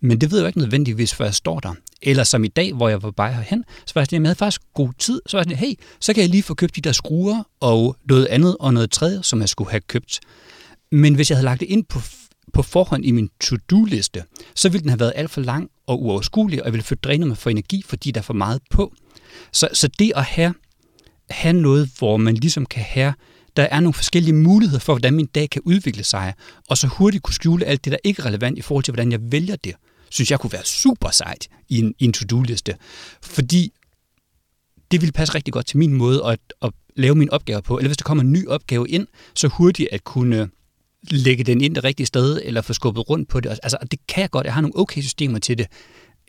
[0.00, 1.74] men det ved jeg jo ikke nødvendigvis, før jeg står der.
[2.02, 4.38] Eller som i dag, hvor jeg var bare herhen, så var jeg sådan, jeg havde
[4.38, 5.20] faktisk god tid.
[5.26, 7.96] Så var jeg sådan, hey, så kan jeg lige få købt de der skruer og
[8.08, 10.20] noget andet og noget tredje, som jeg skulle have købt.
[10.92, 12.00] Men hvis jeg havde lagt det ind på,
[12.52, 16.60] på forhånd i min to-do-liste, så ville den have været alt for lang og uoverskuelig,
[16.62, 18.94] og jeg ville få drænet mig for energi, fordi der er for meget på.
[19.52, 20.54] Så, så det at have,
[21.30, 23.14] have noget, hvor man ligesom kan have
[23.56, 26.34] der er nogle forskellige muligheder for, hvordan min dag kan udvikle sig,
[26.68, 29.12] og så hurtigt kunne skjule alt det, der ikke er relevant i forhold til, hvordan
[29.12, 29.74] jeg vælger det
[30.10, 32.76] synes jeg kunne være super sejt i en, i en to-do-liste.
[33.22, 33.72] Fordi
[34.90, 37.78] det ville passe rigtig godt til min måde at, at lave min opgave på.
[37.78, 40.48] Eller hvis der kommer en ny opgave ind, så hurtigt at kunne
[41.10, 43.58] lægge den ind det rigtige sted, eller få skubbet rundt på det.
[43.62, 44.44] Altså, det kan jeg godt.
[44.44, 45.66] Jeg har nogle okay systemer til det.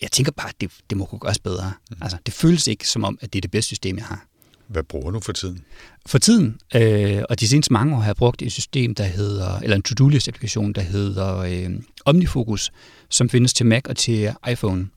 [0.02, 1.74] Jeg tænker bare, at det, det må kunne gøres bedre.
[1.92, 1.98] Mm.
[2.02, 4.26] Altså, det føles ikke som om, at det er det bedste system, jeg har.
[4.68, 5.64] Hvad bruger du for tiden?
[6.06, 9.60] For tiden, øh, og de seneste mange år har jeg brugt et system, der hedder,
[9.60, 11.70] eller en to-do-list-applikation, der hedder øh,
[12.06, 12.72] OmniFocus,
[13.10, 14.88] som findes til Mac og til iPhone.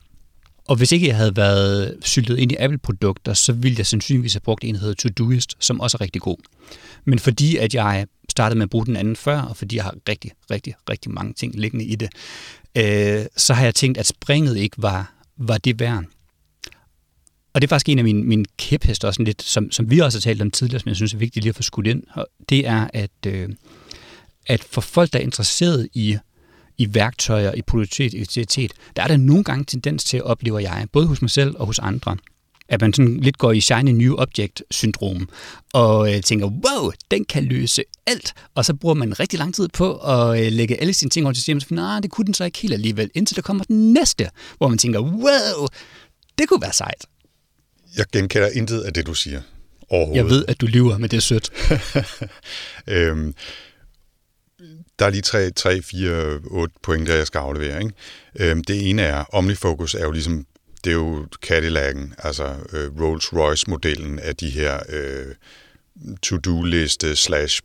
[0.65, 4.41] Og hvis ikke jeg havde været syltet ind i Apple-produkter, så ville jeg sandsynligvis have
[4.41, 6.37] brugt en, der hedder Todoist, som også er rigtig god.
[7.05, 9.95] Men fordi at jeg startede med at bruge den anden før, og fordi jeg har
[10.09, 12.09] rigtig, rigtig, rigtig mange ting liggende i det,
[12.77, 16.03] øh, så har jeg tænkt, at springet ikke var, var det værd.
[17.53, 20.17] Og det er faktisk en af mine, mine kæphester, også lidt, som, som vi også
[20.17, 22.03] har talt om tidligere, som jeg synes er vigtigt lige at få skudt ind.
[22.13, 23.49] Og det er, at, øh,
[24.45, 26.17] at for folk, der er interesseret i,
[26.77, 31.21] i værktøjer, i produktivitet, der er der nogle gange tendens til, oplever jeg, både hos
[31.21, 32.17] mig selv og hos andre,
[32.69, 35.29] at man sådan lidt går i shiny new object-syndrom,
[35.73, 39.67] og øh, tænker, wow, den kan løse alt, og så bruger man rigtig lang tid
[39.67, 42.11] på at øh, lægge alle sine ting over til systemet, og så finder, nah, det
[42.11, 45.67] kunne den så ikke helt alligevel, indtil der kommer den næste, hvor man tænker, wow,
[46.37, 47.05] det kunne være sejt.
[47.97, 49.41] Jeg genkender intet af det, du siger.
[49.91, 51.49] Jeg ved, at du lyver, men det er sødt.
[52.87, 53.35] øhm,
[54.99, 57.83] der er lige 3, 3 4, 8 pointer, jeg skal aflevere.
[57.83, 57.93] Ikke?
[58.39, 60.45] Øhm, det ene er, OmniFocus er jo ligesom,
[60.83, 65.35] det er jo Cadillac'en, altså øh, Rolls-Royce-modellen af de her øh,
[66.21, 67.61] to-do-liste slash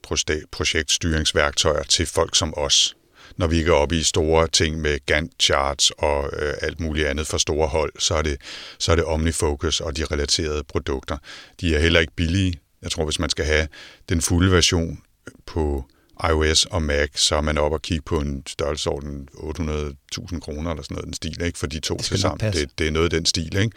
[0.53, 2.95] projektstyringsværktøjer til folk som os
[3.39, 7.27] når vi ikke er oppe i store ting med Gantt-charts og øh, alt muligt andet
[7.27, 8.41] for store hold, så er, det,
[8.79, 11.17] så er det OmniFocus og de relaterede produkter.
[11.61, 12.61] De er heller ikke billige.
[12.83, 13.69] Jeg tror, hvis man skal have
[14.09, 14.99] den fulde version
[15.47, 15.85] på
[16.31, 20.83] iOS og Mac, så er man oppe og kigge på en størrelsesorden 800.000 kroner eller
[20.83, 21.59] sådan noget den stil, ikke?
[21.59, 22.53] for de to til sammen.
[22.53, 23.57] Det, det er noget af den stil.
[23.57, 23.77] Ikke?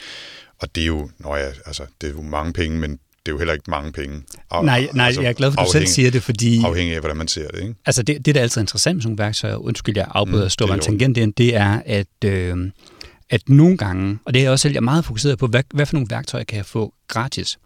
[0.60, 3.32] Og det er jo, når jeg, altså, det er jo mange penge, men det er
[3.32, 4.24] jo heller ikke mange penge.
[4.52, 6.62] Af, nej, nej altså, jeg er glad for, at du selv siger det, fordi...
[6.66, 7.76] Afhængig af, hvordan man ser det, ikke?
[7.86, 10.46] Altså, det, det der er altid interessant med sådan nogle værktøjer, undskyld, jeg afbryder mm,
[10.46, 12.72] at stå en tangent ind, det er, at, øh,
[13.30, 15.64] at nogle gange, og det er jeg også selv jeg er meget fokuseret på, hvad,
[15.74, 17.58] hvad for nogle værktøjer kan jeg få gratis?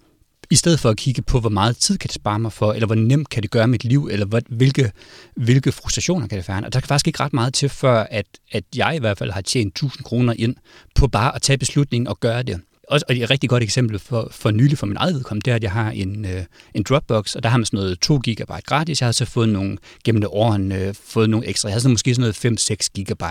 [0.51, 2.85] I stedet for at kigge på, hvor meget tid kan det spare mig for, eller
[2.85, 4.91] hvor nemt kan det gøre mit liv, eller hvad, hvilke,
[5.35, 6.67] hvilke frustrationer kan det fjerne.
[6.67, 9.31] Og der kan faktisk ikke ret meget til, før at, at jeg i hvert fald
[9.31, 10.55] har tjent 1000 kroner ind
[10.95, 14.27] på bare at tage beslutningen og gøre det også, og et rigtig godt eksempel for,
[14.31, 17.35] for nylig for min eget vedkommende, det er, at jeg har en, øh, en Dropbox,
[17.35, 19.01] og der har man sådan noget 2 GB gratis.
[19.01, 21.69] Jeg har så fået nogle, gennem det årene, øh, fået nogle ekstra.
[21.69, 23.21] Jeg har sådan måske sådan noget 5-6 GB.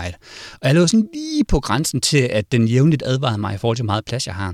[0.61, 3.77] Og jeg lå sådan lige på grænsen til, at den jævnligt advarede mig i forhold
[3.77, 4.53] til, hvor meget plads jeg har.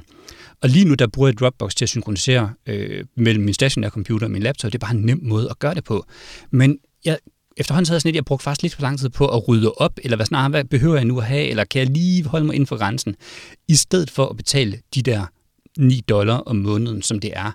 [0.62, 4.28] Og lige nu, der bruger jeg Dropbox til at synkronisere øh, mellem min stationære computer
[4.28, 4.72] og min laptop.
[4.72, 6.06] Det er bare en nem måde at gøre det på.
[6.52, 7.18] Men jeg
[7.58, 9.48] efterhånden så havde jeg sådan lidt, jeg brugte faktisk lidt for lang tid på at
[9.48, 11.90] rydde op, eller hvad, sådan, ah, hvad behøver jeg nu at have, eller kan jeg
[11.90, 13.16] lige holde mig inden for grænsen,
[13.68, 15.26] i stedet for at betale de der
[15.78, 17.52] 9 dollar om måneden, som det er.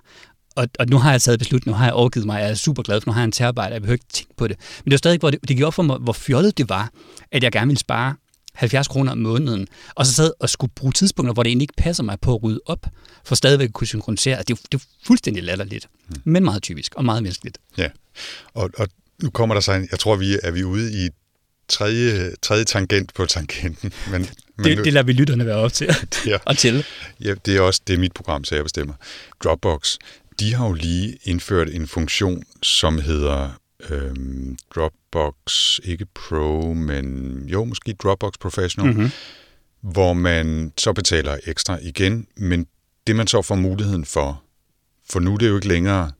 [0.55, 2.83] Og, og nu har jeg taget beslutning, nu har jeg overgivet mig, jeg er super
[2.83, 4.57] glad for, nu har jeg en terabyte, jeg behøver ikke tænke på det.
[4.77, 6.89] Men det var stadig, hvor det, det gik op for mig, hvor fjollet det var,
[7.31, 8.15] at jeg gerne ville spare
[8.57, 11.73] 70 kroner om måneden, og så sad og skulle bruge tidspunkter, hvor det egentlig ikke
[11.77, 12.85] passer mig på at rydde op,
[13.23, 14.37] for stadigvæk at kunne synkronisere.
[14.37, 16.15] Det er, det er fuldstændig latterligt, mm.
[16.23, 17.57] men meget typisk og meget menneskeligt.
[17.77, 17.89] Ja,
[18.53, 18.87] og, og
[19.23, 21.09] nu kommer der så en, jeg tror, vi er vi ude i
[21.67, 23.93] tredje, tredje tangent på tangenten.
[24.11, 25.87] Men, men det, nu, det lader vi lytterne være op til
[26.25, 26.85] ja, og til.
[27.23, 28.93] Ja, det er også det er mit program, så jeg bestemmer.
[29.43, 29.97] Dropbox,
[30.39, 33.49] de har jo lige indført en funktion, som hedder
[33.91, 39.09] øhm, Dropbox, ikke Pro, men jo, måske Dropbox Professional, mm-hmm.
[39.81, 42.67] hvor man så betaler ekstra igen, men
[43.07, 44.43] det man så får muligheden for,
[45.09, 46.11] for nu er det jo ikke længere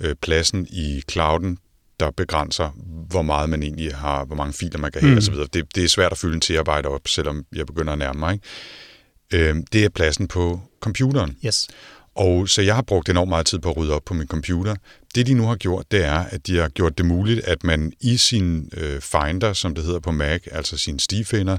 [0.00, 1.58] øh, pladsen i clouden,
[2.00, 2.70] der begrænser,
[3.10, 5.18] hvor meget man egentlig har, hvor mange filer man kan have mm.
[5.18, 5.34] osv.
[5.34, 8.32] Det, det er svært at fylde en terabyte op, selvom jeg begynder at nærme mig.
[8.32, 9.50] Ikke?
[9.50, 11.36] Øh, det er pladsen på computeren.
[11.46, 11.68] Yes.
[12.14, 14.76] Og så jeg har brugt enormt meget tid på at rydde op på min computer.
[15.14, 17.92] Det de nu har gjort, det er, at de har gjort det muligt, at man
[18.00, 21.58] i sin øh, Finder, som det hedder på Mac, altså sin stifinder,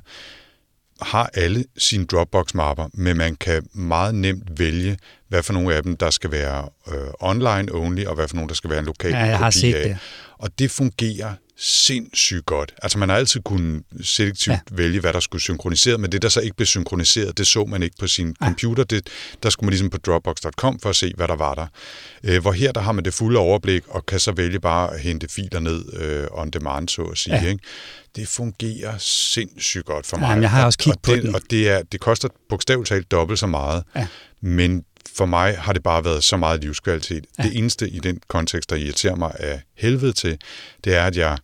[1.02, 5.98] har alle sine Dropbox-mapper, men man kan meget nemt vælge, hvad for nogle af dem,
[5.98, 9.12] der skal være øh, online only, og hvad for nogle, der skal være en lokal
[9.12, 9.88] ja, jeg har set af.
[9.88, 9.98] Det.
[10.38, 12.74] Og det fungerer sindssygt godt.
[12.82, 14.60] Altså man har altid kunnet selektivt ja.
[14.72, 17.84] vælge, hvad der skulle synkroniseret, men det, der så ikke blev synkroniseret, det så man
[17.84, 18.46] ikke på sin ja.
[18.46, 18.84] computer.
[18.84, 19.08] Det,
[19.44, 21.68] der skulle man ligesom på dropbox.com for at se, hvad der var der.
[22.24, 25.00] Øh, hvor her, der har man det fulde overblik, og kan så vælge bare at
[25.00, 27.36] hente filer ned øh, on demand, så at sige.
[27.36, 27.50] Ja.
[27.50, 27.64] Ikke?
[28.16, 30.42] Det fungerer sindssygt godt for mig.
[30.42, 31.36] Jeg har også kigget og, og på det, den.
[31.36, 34.08] Og det, er, det koster bogstaveligt talt dobbelt så meget, ja.
[34.42, 34.84] men
[35.16, 37.26] for mig har det bare været så meget livskvalitet.
[37.38, 37.44] Ja.
[37.44, 40.38] Det eneste i den kontekst, der irriterer mig af helvede til,
[40.84, 41.38] det er, at jeg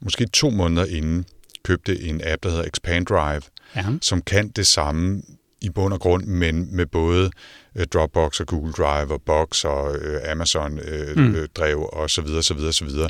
[0.00, 1.26] måske to måneder inden
[1.62, 3.42] købte en app, der hedder Expand Drive,
[3.76, 3.84] ja.
[4.02, 5.22] som kan det samme
[5.60, 7.30] i bund og grund, men med både
[7.76, 11.36] øh, Dropbox og Google Drive og Box og øh, Amazon øh, mm.
[11.54, 13.08] drev og så videre, så videre, så videre.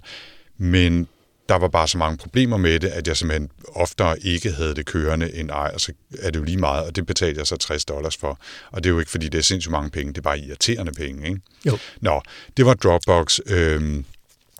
[0.58, 1.08] Men
[1.48, 4.86] der var bare så mange problemer med det, at jeg simpelthen oftere ikke havde det
[4.86, 7.56] kørende end ej, og så er det jo lige meget, og det betalte jeg så
[7.56, 8.38] 60 dollars for.
[8.70, 10.92] Og det er jo ikke, fordi det er sindssygt mange penge, det er bare irriterende
[10.92, 11.40] penge, ikke?
[11.66, 11.78] Jo.
[12.00, 12.22] Nå,
[12.56, 14.02] det var Dropbox, øh,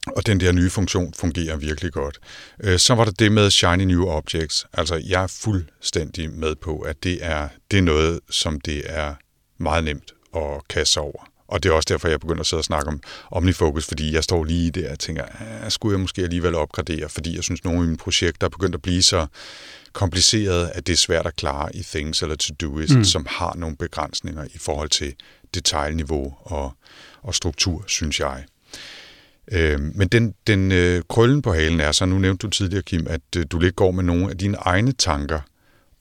[0.07, 2.19] og den der nye funktion fungerer virkelig godt.
[2.61, 4.67] Øh, så var der det med Shiny New Objects.
[4.73, 9.15] Altså, jeg er fuldstændig med på, at det er, det er noget, som det er
[9.59, 11.29] meget nemt at kaste over.
[11.49, 14.25] Og det er også derfor, jeg begynder at sidde og snakke om OmniFocus, fordi jeg
[14.25, 15.25] står lige der og tænker,
[15.63, 18.75] ah, skulle jeg måske alligevel opgradere, fordi jeg synes, nogle af mine projekter er begyndt
[18.75, 19.27] at blive så
[19.93, 23.05] kompliceret, at det er svært at klare i Things eller To-Doist, mm.
[23.05, 25.15] som har nogle begrænsninger i forhold til
[25.55, 26.73] detaljniveau og,
[27.23, 28.45] og struktur, synes jeg.
[29.53, 33.07] Øh, men den, den øh, krøllen på halen er så, nu nævnte du tidligere, Kim,
[33.11, 35.41] at øh, du lidt går med nogle af dine egne tanker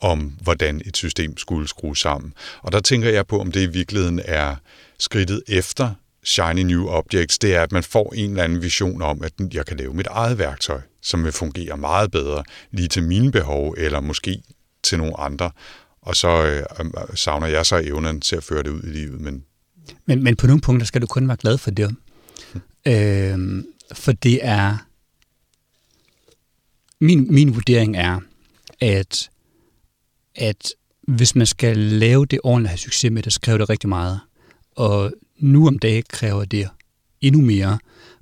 [0.01, 2.33] om, hvordan et system skulle skrues sammen.
[2.61, 4.55] Og der tænker jeg på, om det i virkeligheden er
[4.99, 9.23] skridtet efter Shiny New Objects, det er, at man får en eller anden vision om,
[9.23, 13.31] at jeg kan lave mit eget værktøj, som vil fungere meget bedre lige til mine
[13.31, 14.41] behov, eller måske
[14.83, 15.51] til nogle andre.
[16.01, 19.21] Og så øh, savner jeg så evnen til at føre det ud i livet.
[19.21, 19.43] Men,
[20.05, 21.95] men, men på nogle punkter skal du kun være glad for det.
[22.53, 22.61] Hmm.
[22.93, 24.77] Øh, for det er...
[27.01, 28.19] Min, min vurdering er,
[28.81, 29.29] at,
[30.35, 30.73] at
[31.07, 33.89] hvis man skal lave det ordentligt og have succes med det, så kræver det rigtig
[33.89, 34.19] meget.
[34.75, 36.69] Og nu om dagen kræver det
[37.21, 37.79] endnu mere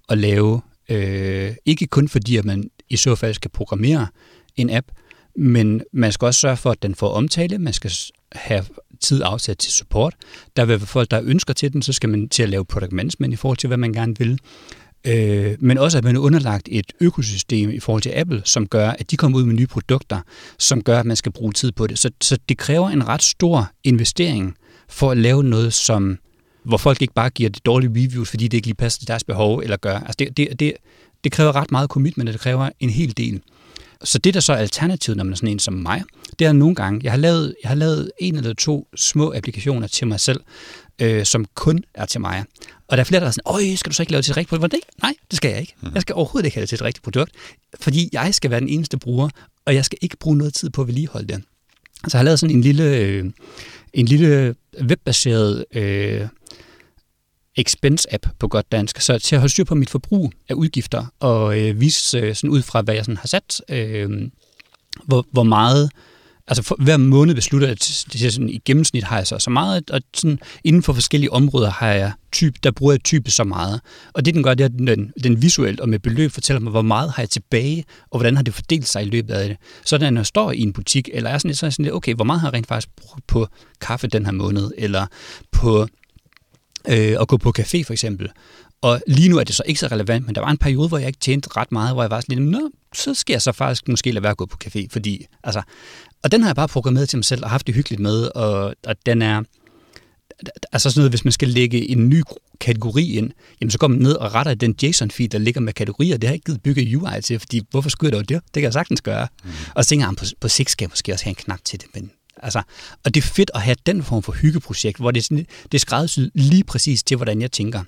[0.10, 4.08] at lave, øh, ikke kun fordi, at man i så fald skal programmere
[4.56, 4.88] en app,
[5.36, 7.92] men man skal også sørge for, at den får omtale, man skal
[8.32, 8.66] have
[9.02, 10.16] tid afsat til support.
[10.56, 12.92] Der vil være folk, der ønsker til den, så skal man til at lave product
[12.92, 14.40] management i forhold til, hvad man gerne vil.
[15.08, 18.90] Øh, men også, at man er underlagt et økosystem i forhold til Apple, som gør,
[18.90, 20.20] at de kommer ud med nye produkter,
[20.60, 22.00] som gør, at man skal bruge tid på det.
[22.00, 24.58] Så, så det kræver en ret stor investering
[24.90, 26.18] for at lave noget, som
[26.64, 29.24] hvor folk ikke bare giver det dårlige reviews, fordi det ikke lige passer til deres
[29.24, 30.00] behov, eller gør.
[30.00, 30.74] Altså det, det, det,
[31.24, 33.42] det kræver ret meget commitment, og det kræver en hel del.
[34.04, 36.04] Så det, der så er alternativet, når man er sådan en som mig,
[36.40, 39.88] det er nogle gange, jeg har lavet, jeg har lavet en eller to små applikationer
[39.88, 40.42] til mig selv,
[41.02, 42.44] øh, som kun er til mig.
[42.88, 44.32] Og der er flere, der er sådan, øj, skal du så ikke lave det til
[44.32, 44.86] et rigtigt produkt?
[45.02, 45.74] Nej, det skal jeg ikke.
[45.82, 45.92] Mhm.
[45.94, 47.32] Jeg skal overhovedet ikke have det til et rigtigt produkt,
[47.80, 49.30] fordi jeg skal være den eneste bruger,
[49.66, 51.44] og jeg skal ikke bruge noget tid på at vedligeholde det.
[52.08, 53.26] Så jeg har lavet sådan en lille, øh,
[53.94, 56.28] en lille webbaseret øh,
[57.58, 61.60] expense-app på godt dansk, så til at holde styr på mit forbrug af udgifter og
[61.60, 64.30] øh, vise øh, sådan ud fra, hvad jeg sådan har sat, øh,
[65.06, 65.90] hvor, hvor meget
[66.48, 69.50] altså for, hver måned beslutter jeg, at det sådan, i gennemsnit har jeg så så
[69.50, 73.44] meget, og sådan, inden for forskellige områder har jeg typ, der bruger jeg type så
[73.44, 73.82] meget.
[74.14, 76.72] Og det den gør, det er, at den, den visuelt og med beløb fortæller mig,
[76.72, 79.58] hvor meget har jeg tilbage, og hvordan har det fordelt sig i løbet af det.
[79.86, 82.16] Så når jeg står i en butik, eller er sådan, så er sådan lidt, okay,
[82.16, 83.48] hvor meget har jeg rent faktisk brugt på
[83.82, 85.06] kaffe den her måned, eller
[85.52, 85.88] på
[86.90, 88.30] øh, at gå på café for eksempel.
[88.82, 90.98] Og lige nu er det så ikke så relevant, men der var en periode, hvor
[90.98, 93.52] jeg ikke tjente ret meget, hvor jeg var sådan lidt, Nå, så skal jeg så
[93.52, 95.62] faktisk måske lade være at gå på café, fordi, altså,
[96.24, 98.76] og den har jeg bare programmeret til mig selv og haft det hyggeligt med, og,
[98.86, 99.44] og den er,
[100.72, 102.24] altså sådan noget, hvis man skal lægge en ny
[102.60, 106.18] kategori ind, jamen så går man ned og retter den JSON-feed, der ligger med kategorier.
[106.18, 108.42] Det har jeg ikke givet bygge UI til, fordi hvorfor skulle jeg dog det?
[108.46, 109.28] Det kan jeg sagtens gøre.
[109.44, 109.50] Mm.
[109.76, 111.82] Og så tænker jeg, på, på sigt skal jeg måske også have en knap til
[111.82, 112.12] det, men
[112.44, 112.62] Altså,
[113.06, 115.74] og det er fedt at have den form for hyggeprojekt, hvor det er, sådan, det
[115.74, 117.84] er skræddersyet lige præcis til, hvordan jeg tænker.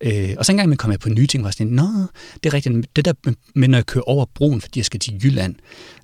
[0.00, 2.96] Øh, og så engang kom jeg på nye ting, var sådan, nå, det er rigtigt,
[2.96, 3.12] det der
[3.54, 5.54] med, når jeg kører over broen, fordi jeg skal til Jylland,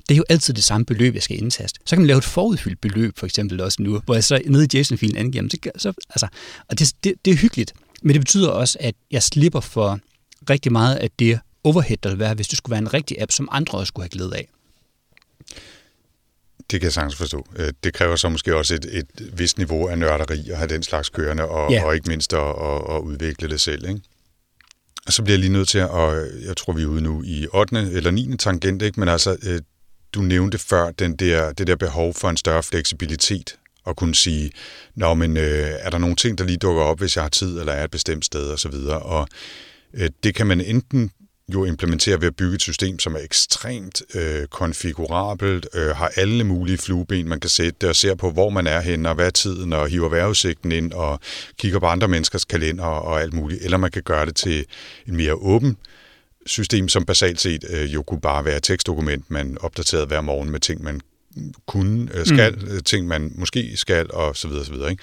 [0.09, 1.81] det er jo altid det samme beløb, jeg skal indtaste.
[1.87, 4.65] Så kan man lave et forudfyldt beløb, for eksempel også nu, hvor jeg så nede
[4.73, 6.29] i JSON-filen angiver, så, så, altså,
[6.69, 7.73] og det, det, det er hyggeligt,
[8.03, 10.01] men det betyder også, at jeg slipper for
[10.51, 13.33] rigtig meget af det overhead, der vil være, hvis det skulle være en rigtig app,
[13.33, 14.49] som andre også skulle have glæde af.
[16.71, 17.47] Det kan jeg sagtens forstå.
[17.57, 20.83] Øh, det kræver så måske også et, et vist niveau af nørderi at have den
[20.83, 21.85] slags kørende, og, ja.
[21.85, 23.89] og ikke mindst at, at, at udvikle det selv.
[23.89, 24.01] Ikke?
[25.07, 27.23] Og så bliver jeg lige nødt til at, og jeg tror, vi er ude nu
[27.23, 27.79] i 8.
[27.79, 28.37] eller 9.
[28.37, 29.01] tangent, ikke?
[29.01, 29.61] men altså, øh,
[30.15, 34.51] du nævnte før den der, det der behov for en større fleksibilitet, og kunne sige,
[34.95, 37.61] Nå, men øh, er der nogle ting, der lige dukker op, hvis jeg har tid,
[37.61, 38.99] eller er et bestemt sted, og så videre.
[38.99, 39.29] Og
[39.95, 41.11] øh, det kan man enten
[41.55, 46.45] jo implementerer ved at bygge et system, som er ekstremt øh, konfigurabelt, øh, har alle
[46.45, 49.31] mulige flueben, man kan sætte og ser på, hvor man er henne, og hvad er
[49.31, 51.21] tiden, og hiver vejrudsigten ind, og
[51.59, 53.63] kigger på andre menneskers kalender og alt muligt.
[53.63, 54.65] Eller man kan gøre det til
[55.07, 55.77] en mere åben
[56.47, 60.51] system, som basalt set øh, jo kunne bare være et tekstdokument, man opdaterede hver morgen
[60.51, 61.01] med ting, man
[61.67, 62.69] kunne, øh, skal, mm.
[62.69, 64.91] Øh, ting man måske skal, og så videre, så videre.
[64.91, 65.03] Ikke?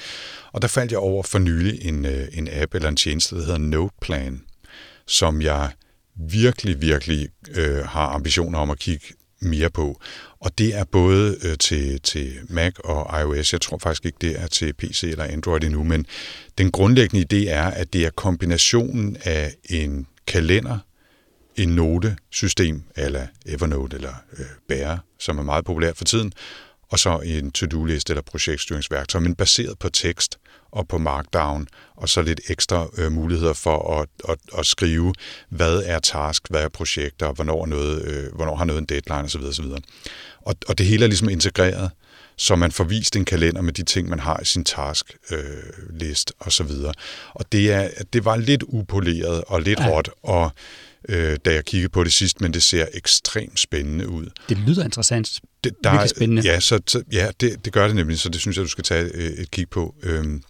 [0.51, 3.41] Og der faldt jeg over for nylig en, øh, en app eller en tjeneste, der
[3.41, 4.41] hedder Noteplan,
[5.07, 5.71] som jeg
[6.15, 9.05] virkelig, virkelig øh, har ambitioner om at kigge
[9.41, 10.01] mere på.
[10.39, 13.53] Og det er både øh, til, til Mac og iOS.
[13.53, 16.05] Jeg tror faktisk ikke, det er til PC eller Android endnu, men
[16.57, 20.77] den grundlæggende idé er, at det er kombinationen af en kalender,
[21.55, 26.33] en notesystem, eller Evernote eller øh, Bear, som er meget populært for tiden,
[26.89, 30.39] og så en to-do-liste eller projektstyringsværktøj, men baseret på tekst
[30.75, 35.13] og på Markdown, og så lidt ekstra øh, muligheder for at, at, at skrive,
[35.49, 39.41] hvad er task, hvad er projekter, hvornår, noget, øh, hvornår har noget en deadline osv.
[39.41, 39.65] osv.
[40.41, 41.91] Og, og det hele er ligesom integreret,
[42.37, 46.47] så man får vist en kalender med de ting, man har i sin task-list øh,
[46.47, 46.71] osv.
[47.33, 49.89] Og det, er, det var lidt upoleret og lidt ja.
[49.89, 50.51] råt, og
[51.09, 54.25] øh, da jeg kiggede på det sidst, men det ser ekstremt spændende ud.
[54.49, 55.39] Det lyder interessant.
[55.63, 56.41] Det, der, Virkelig spændende.
[56.41, 58.83] Ja, så, så, ja det, det gør det nemlig, så det synes jeg, du skal
[58.83, 59.95] tage et, et kig på.
[60.03, 60.43] Øhm,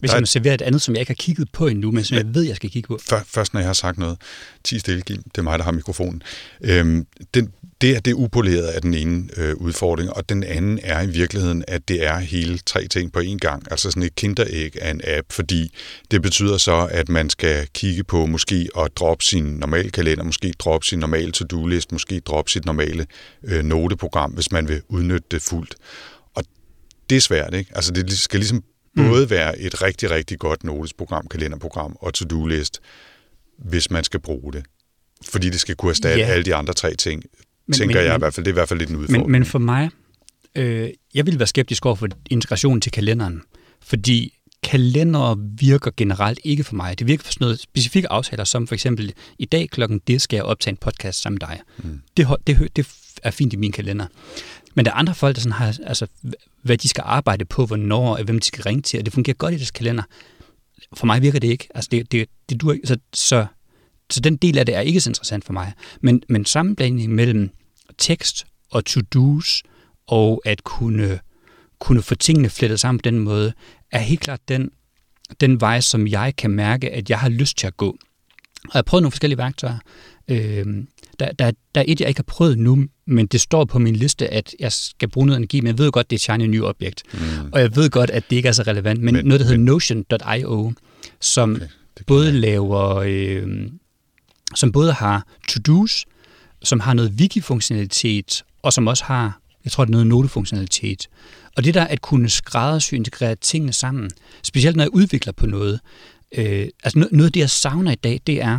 [0.00, 2.16] hvis jeg må servere et andet, som jeg ikke har kigget på endnu, men som
[2.16, 2.98] jeg ved, jeg skal kigge på.
[3.26, 4.18] Først, når jeg har sagt noget.
[4.64, 6.22] 10 stille, det er mig, der har mikrofonen.
[6.60, 11.02] Øhm, den, det er det upoleret af den ene øh, udfordring, og den anden er
[11.02, 13.62] i virkeligheden, at det er hele tre ting på én gang.
[13.70, 15.74] Altså sådan et kinderæg af en app, fordi
[16.10, 20.52] det betyder så, at man skal kigge på måske at droppe sin normale kalender, måske
[20.58, 23.06] droppe sin normale to-do-list, måske droppe sit normale
[23.44, 25.74] øh, noteprogram, hvis man vil udnytte det fuldt.
[26.34, 26.44] Og
[27.10, 27.70] det er svært, ikke?
[27.74, 28.64] Altså det skal ligesom
[28.96, 29.08] mm.
[29.08, 32.80] både være et rigtig, rigtig godt notesprogram, kalenderprogram og to-do-list,
[33.58, 34.64] hvis man skal bruge det.
[35.28, 36.30] Fordi det skal kunne erstatte yeah.
[36.30, 37.22] alle de andre tre ting
[37.66, 38.44] men, tænker men, jeg i hvert fald.
[38.44, 39.22] Det er i hvert fald lidt en udfordring.
[39.22, 39.90] Men, men for mig,
[40.54, 43.42] øh, jeg vil være skeptisk over for integrationen til kalenderen,
[43.82, 46.98] fordi kalender virker generelt ikke for mig.
[46.98, 50.36] Det virker for sådan noget specifikke aftaler, som for eksempel, i dag klokken det skal
[50.36, 51.60] jeg optage en podcast sammen med dig.
[51.78, 52.00] Mm.
[52.16, 52.88] Det, det, det
[53.22, 54.06] er fint i min kalender.
[54.74, 56.06] Men der er andre folk, der sådan har, altså,
[56.62, 59.36] hvad de skal arbejde på, hvornår, og hvem de skal ringe til, og det fungerer
[59.36, 60.02] godt i deres kalender.
[60.94, 61.68] For mig virker det ikke.
[61.74, 63.46] Altså, det, det, det dur, så, så
[64.10, 65.72] så den del af det er ikke så interessant for mig.
[66.00, 67.50] Men, men sammenblanding mellem
[67.98, 69.62] tekst og to-dos
[70.06, 71.20] og at kunne,
[71.78, 73.52] kunne få tingene flettet sammen på den måde,
[73.90, 74.70] er helt klart den,
[75.40, 77.88] den vej, som jeg kan mærke, at jeg har lyst til at gå.
[78.64, 79.78] Og jeg har prøvet nogle forskellige værktøjer.
[80.28, 80.66] Øh,
[81.18, 83.96] der, der, der er et, jeg ikke har prøvet nu, men det står på min
[83.96, 86.46] liste, at jeg skal bruge noget energi, men jeg ved godt, det er et shiny
[86.46, 87.02] ny objekt.
[87.12, 87.18] Mm.
[87.52, 89.62] Og jeg ved godt, at det ikke er så relevant, men, men noget, der hedder
[89.62, 90.72] Notion.io,
[91.20, 91.66] som okay,
[92.06, 93.68] både laver øh,
[94.54, 96.04] som både har to-dos,
[96.62, 101.08] som har noget wiki-funktionalitet, og som også har, jeg tror, det er noget note-funktionalitet.
[101.56, 104.10] Og det der at kunne skræddersy integrere tingene sammen,
[104.42, 105.80] specielt når jeg udvikler på noget,
[106.36, 108.58] øh, altså noget af det, jeg savner i dag, det er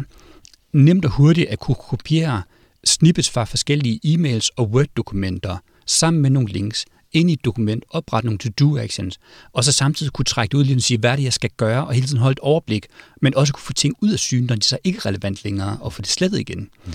[0.73, 2.41] nemt og hurtigt at kunne kopiere
[2.85, 8.27] snippets fra forskellige e-mails og Word-dokumenter sammen med nogle links ind i et dokument, oprette
[8.27, 9.19] nogle to-do-actions,
[9.53, 11.49] og så samtidig kunne trække det ud lige og sige, hvad er det, jeg skal
[11.57, 12.85] gøre, og hele tiden holde et overblik,
[13.21, 15.77] men også kunne få ting ud af syne, når de så ikke er relevant længere,
[15.81, 16.69] og få det slettet igen.
[16.85, 16.93] Mm.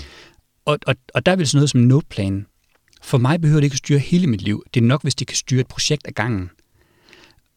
[0.65, 2.45] Og, og, og der vil sådan noget som noteplan,
[3.01, 4.63] for mig behøver det ikke at styre hele mit liv.
[4.73, 6.49] Det er nok, hvis det kan styre et projekt ad gangen.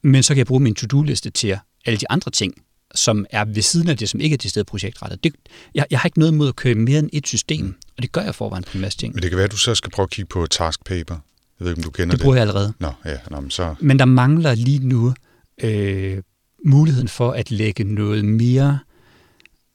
[0.03, 2.55] Men så kan jeg bruge min to-do-liste til alle de andre ting,
[2.95, 5.25] som er ved siden af det, som ikke er stede projektrettet.
[5.25, 5.35] Det,
[5.75, 7.75] jeg, jeg har ikke noget imod at køre mere end et system, mm.
[7.97, 9.15] og det gør jeg forvejen på en masse ting.
[9.15, 11.15] Men det kan være, at du så skal prøve at kigge på task paper.
[11.61, 12.19] Jeg ved ikke, om du kender det.
[12.19, 12.73] Det bruger jeg allerede.
[12.79, 13.75] Nå, ja, nå, men, så...
[13.81, 15.15] men der mangler lige nu
[15.63, 16.23] øh,
[16.65, 18.79] muligheden for at lægge noget mere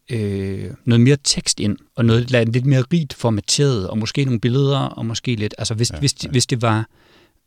[0.10, 4.80] øh, noget mere tekst ind, og noget lidt mere rigt formateret, og måske nogle billeder,
[4.80, 6.30] og måske lidt, altså hvis, ja, hvis, ja.
[6.30, 6.88] hvis det var,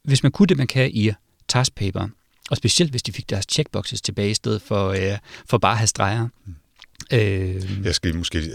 [0.04, 1.12] hvis man kunne det, man kan i
[1.48, 2.08] taskpaper,
[2.50, 5.78] og specielt hvis de fik deres checkboxes tilbage i stedet for, øh, for bare at
[5.78, 6.54] have streger, mm.
[7.12, 8.50] Øh, jeg skal måske,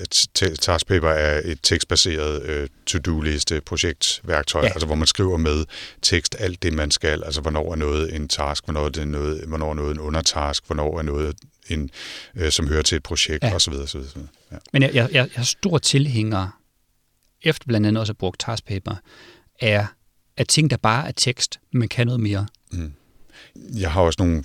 [0.62, 4.68] Taskpaper er et tekstbaseret øh, to-do-liste projektværktøj, ja.
[4.68, 5.66] altså hvor man skriver med
[6.02, 9.44] tekst alt det, man skal, altså hvornår er noget en task, hvornår er, det noget,
[9.48, 11.36] hvornår er noget en undertask, hvornår er noget
[11.70, 11.90] en,
[12.36, 13.56] øh, som hører til et projekt, ja.
[13.56, 13.74] osv.
[13.74, 14.22] osv., osv.
[14.52, 14.58] Ja.
[14.74, 16.62] Men jeg, jeg, jeg er stor tilhænger,
[17.42, 18.96] efter blandt andet også at bruge Taskpaper,
[19.60, 19.86] er
[20.38, 22.48] at ting, der bare er tekst, men kan noget mere.
[22.72, 22.94] Mm.
[23.80, 24.44] Jeg har også nogle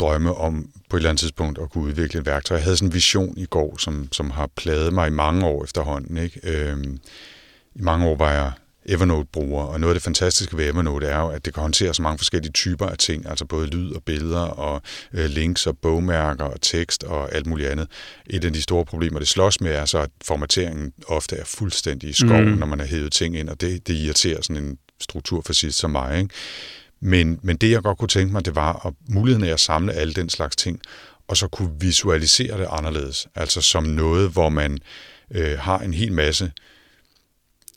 [0.00, 2.56] drømme om på et eller andet tidspunkt at kunne udvikle et værktøj.
[2.56, 5.64] Jeg havde sådan en vision i går, som, som har plaget mig i mange år
[5.64, 6.16] efterhånden.
[6.16, 6.40] Ikke?
[6.42, 6.98] Øhm,
[7.74, 8.52] I mange år var jeg
[8.88, 12.02] Evernote-bruger, og noget af det fantastiske ved Evernote er jo, at det kan håndtere så
[12.02, 16.44] mange forskellige typer af ting, altså både lyd og billeder og øh, links og bogmærker
[16.44, 17.88] og tekst og alt muligt andet.
[18.26, 22.10] Et af de store problemer, det slås med, er så, at formateringen ofte er fuldstændig
[22.10, 22.58] i skoven, mm.
[22.58, 26.18] når man har hævet ting ind, og det, det irriterer sådan en strukturfascist som mig.
[26.18, 26.34] Ikke?
[27.00, 29.92] Men, men det, jeg godt kunne tænke mig, det var at muligheden af at samle
[29.92, 30.80] alle den slags ting,
[31.28, 33.28] og så kunne visualisere det anderledes.
[33.34, 34.78] Altså som noget, hvor man
[35.30, 36.52] øh, har en hel masse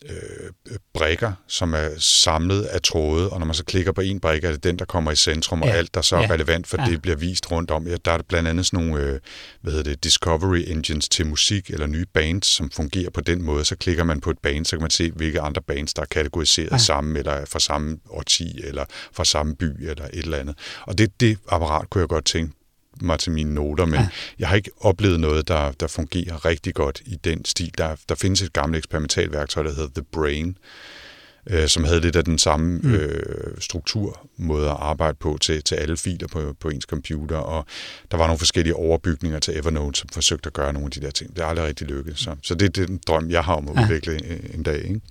[0.10, 4.44] øh, brikker, som er samlet af tråde, og når man så klikker på en brik,
[4.44, 5.74] er det den, der kommer i centrum, og ja.
[5.74, 6.34] alt, der så er ja.
[6.34, 6.92] relevant for ja.
[6.92, 7.88] det, bliver vist rundt om.
[7.88, 9.20] Ja, der er blandt andet sådan nogle øh,
[9.62, 13.66] hvad hedder det, discovery engines til musik, eller nye bands, som fungerer på den måde.
[13.66, 16.06] Så klikker man på et band, så kan man se, hvilke andre bands, der er
[16.06, 16.78] kategoriseret ja.
[16.78, 20.58] sammen, eller fra samme årti, eller fra samme by, eller et eller andet.
[20.82, 22.54] Og det, det apparat kunne jeg godt tænke
[23.06, 24.08] mig til mine noter, men ja.
[24.40, 27.72] jeg har ikke oplevet noget, der, der fungerer rigtig godt i den stil.
[27.78, 30.58] Der, der findes et gammelt eksperimentalværktøj, der hedder The Brain,
[31.50, 32.94] øh, som havde lidt af den samme mm.
[32.94, 37.66] øh, strukturmåde at arbejde på til, til alle filer på, på ens computer, og
[38.12, 41.12] der var nogle forskellige overbygninger til Evernote, som forsøgte at gøre nogle af de der
[41.12, 41.36] ting.
[41.36, 42.20] Det er aldrig rigtig lykkedes.
[42.20, 43.84] Så, så det er den drøm, jeg har om at ja.
[43.84, 44.84] udvikle en, en dag.
[44.84, 45.02] Ikke?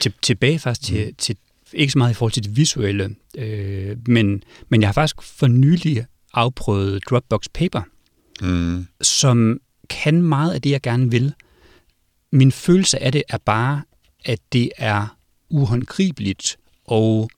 [0.00, 0.96] Til, tilbage faktisk mm.
[0.96, 1.36] til, til,
[1.72, 5.46] ikke så meget i forhold til det visuelle, øh, men, men jeg har faktisk for
[5.46, 7.82] nylig afprøvet Dropbox Paper,
[8.40, 8.86] mm.
[9.02, 9.60] som
[9.90, 11.34] kan meget af det, jeg gerne vil.
[12.32, 13.82] Min følelse af det er bare,
[14.24, 15.16] at det er
[15.50, 17.30] uhåndgribeligt, og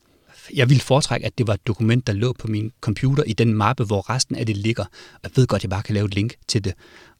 [0.54, 3.54] jeg ville foretrække, at det var et dokument, der lå på min computer i den
[3.54, 4.84] mappe, hvor resten af det ligger.
[5.22, 6.74] Jeg ved godt, at jeg bare kan lave et link til det.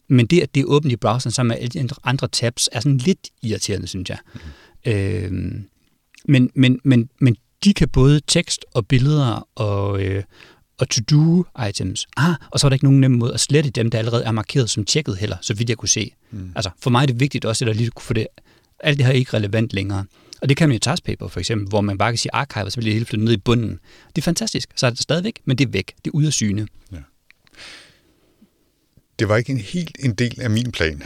[0.09, 2.99] Men det, at det er åbent i browseren sammen med alle andre tabs, er sådan
[2.99, 4.19] lidt irriterende, synes jeg.
[4.35, 4.93] Mm.
[4.93, 5.65] Øhm,
[6.25, 10.25] men, men, men, men de kan både tekst og billeder og, øh,
[10.83, 12.07] og to-do-items.
[12.17, 14.33] Ah, og så er der ikke nogen nem måde at slette dem, der allerede er
[14.33, 16.11] markeret som tjekket heller, så vidt jeg kunne se.
[16.31, 16.53] Mm.
[16.57, 18.27] Altså, for mig er det vigtigt også, at der lige kunne få det,
[18.81, 20.05] alt det her er ikke relevant længere.
[20.43, 22.77] Og det kan man i Taskpaper for eksempel, hvor man bare kan sige archive, så
[22.77, 23.79] bliver det hele flyttet ned i bunden.
[24.17, 24.69] Det er fantastisk.
[24.77, 25.93] Så er det stadigvæk, men det er væk.
[26.05, 26.67] Det er ude af syne.
[26.93, 26.99] Ja.
[29.19, 31.03] Det var ikke en helt en del af min plan,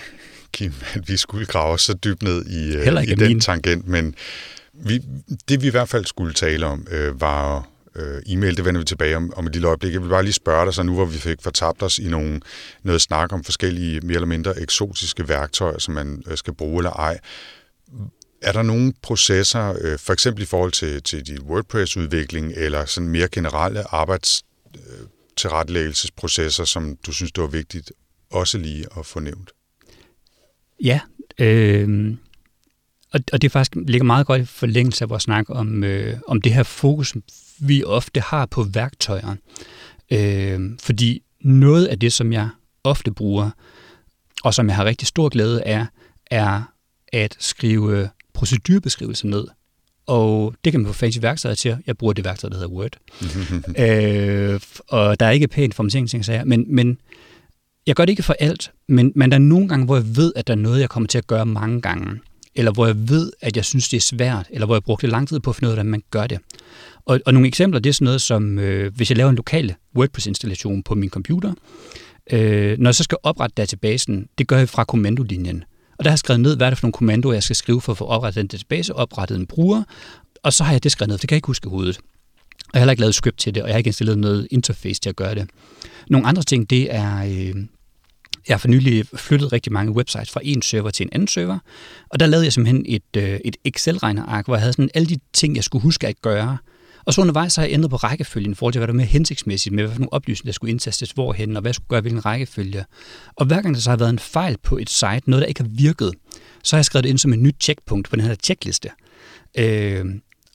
[0.53, 3.41] Kim, at vi skulle grave så dybt ned i, øh, i den min.
[3.41, 4.15] tangent, men
[4.73, 5.03] vi,
[5.49, 7.69] det vi i hvert fald skulle tale om, øh, var
[7.99, 9.93] øh, e-mail, det vender vi tilbage om, om et lille øjeblik.
[9.93, 12.41] Jeg vil bare lige spørge dig, så nu hvor vi fik fortabt os i nogle,
[12.83, 16.91] noget snak om forskellige mere eller mindre eksotiske værktøjer, som man øh, skal bruge eller
[16.91, 17.19] ej.
[18.43, 23.09] Er der nogle processer, øh, for eksempel i forhold til, til din WordPress-udvikling, eller sådan
[23.09, 27.93] mere generelle arbejdstilrettelæggelsesprocesser, øh, som du synes, det var vigtigt
[28.31, 29.51] også lige at få nævnt?
[30.83, 31.01] Ja,
[31.39, 32.17] øh,
[33.13, 36.41] og, og det faktisk ligger meget godt i forlængelse af vores snak om, øh, om
[36.41, 37.15] det her fokus,
[37.59, 39.35] vi ofte har på værktøjer.
[40.11, 42.49] Øh, fordi noget af det, som jeg
[42.85, 43.51] ofte bruger,
[44.45, 45.87] og som jeg har rigtig stor glæde af,
[46.31, 46.63] er
[47.13, 49.47] at skrive procedurebeskrivelser ned.
[50.07, 51.77] Og det kan man få fancy værktøjer til.
[51.87, 52.97] Jeg bruger det værktøj, der hedder Word.
[53.85, 56.99] øh, og der er ikke pænt formateringsting, men, men
[57.87, 60.33] jeg gør det ikke for alt, men, men der er nogle gange, hvor jeg ved,
[60.37, 62.21] at der er noget, jeg kommer til at gøre mange gange
[62.57, 65.29] eller hvor jeg ved, at jeg synes, det er svært, eller hvor jeg brugte lang
[65.29, 66.39] tid på at finde ud af, hvordan man gør det.
[67.05, 69.75] Og, og nogle eksempler, det er sådan noget som, øh, hvis jeg laver en lokal
[69.97, 71.53] WordPress-installation på min computer,
[72.33, 75.65] øh, når jeg så skal oprette databasen, det gør jeg fra kommandolinjen.
[75.99, 77.81] Og der har jeg skrevet ned, hvad er det for nogle kommandoer, jeg skal skrive
[77.81, 79.83] for at få oprettet den database, oprettet en bruger,
[80.43, 81.99] og så har jeg det skrevet ned, det kan jeg ikke huske i hovedet.
[81.99, 84.49] Og jeg har heller ikke lavet script til det, og jeg har ikke installeret noget
[84.51, 85.51] interface til at gøre det.
[86.11, 87.65] Nogle andre ting, det er, øh,
[88.49, 91.59] jeg har for nylig flyttet rigtig mange websites fra en server til en anden server,
[92.09, 95.19] og der lavede jeg simpelthen et, øh, et Excel-regneark, hvor jeg havde sådan alle de
[95.33, 96.59] ting, jeg skulle huske at gøre.
[97.05, 99.07] Og så undervejs har jeg ændret på rækkefølgen i forhold til, hvad der var mere
[99.07, 102.85] hensigtsmæssigt med, hvilke oplysninger, der skulle indtastes hvorhen, og hvad jeg skulle gøre hvilken rækkefølge.
[103.37, 105.61] Og hver gang der så har været en fejl på et site, noget der ikke
[105.61, 106.13] har virket,
[106.65, 108.91] så har jeg skrevet det ind som et nyt checkpunkt på den her checkliste.
[109.59, 110.05] Øh,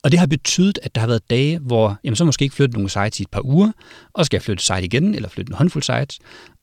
[0.04, 2.74] og det har betydet, at der har været dage, hvor jamen, så måske ikke flyttet
[2.74, 3.72] nogle sites i et par uger,
[4.14, 6.20] og skal jeg flytte site igen, eller flytte en håndfuld sites,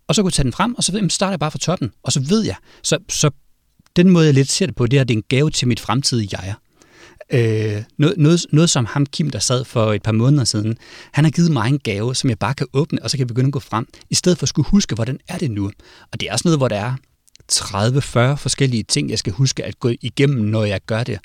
[0.09, 1.93] og så kunne jeg tage den frem, og så jamen, starter jeg bare fra toppen,
[2.03, 2.57] og så ved jeg.
[2.83, 3.31] Så, så
[3.97, 5.69] den måde, jeg lidt ser det på, det er, at det er en gave til
[5.69, 6.55] mit fremtidige jeg.
[7.33, 10.79] Øh, noget, noget, noget som ham Kim, der sad for et par måneder siden,
[11.13, 13.29] han har givet mig en gave, som jeg bare kan åbne, og så kan jeg
[13.29, 15.71] begynde at gå frem, i stedet for at skulle huske, hvordan er det nu.
[16.13, 16.95] Og det er også noget, hvor der er
[17.53, 21.19] 30-40 forskellige ting, jeg skal huske at gå igennem, når jeg gør det.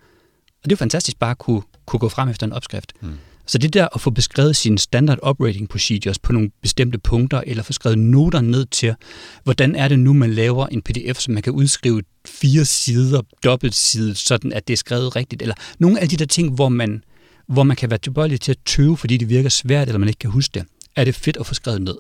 [0.64, 2.94] Og det er fantastisk bare at kunne, kunne gå frem efter en opskrift.
[3.02, 3.14] Mm.
[3.46, 7.64] Så det der at få beskrevet sine standard operating procedures på nogle bestemte punkter, eller
[7.64, 8.96] få skrevet noter ned til,
[9.44, 13.76] hvordan er det nu, man laver en pdf, som man kan udskrive fire sider, dobbelt
[13.76, 17.04] side, sådan at det er skrevet rigtigt, eller nogle af de der ting, hvor man,
[17.48, 20.20] hvor man kan være tilbøjelig til at tøve, fordi det virker svært, eller man ikke
[20.20, 20.66] kan huske det,
[20.96, 21.98] er det fedt at få skrevet ned.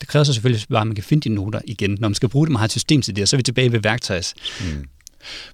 [0.00, 1.90] Det kræver så selvfølgelig bare, at man kan finde de noter igen.
[2.00, 3.42] Når man skal bruge det, man har et system til det, og så er vi
[3.42, 4.34] tilbage ved værktøjs.
[4.60, 4.84] Mm.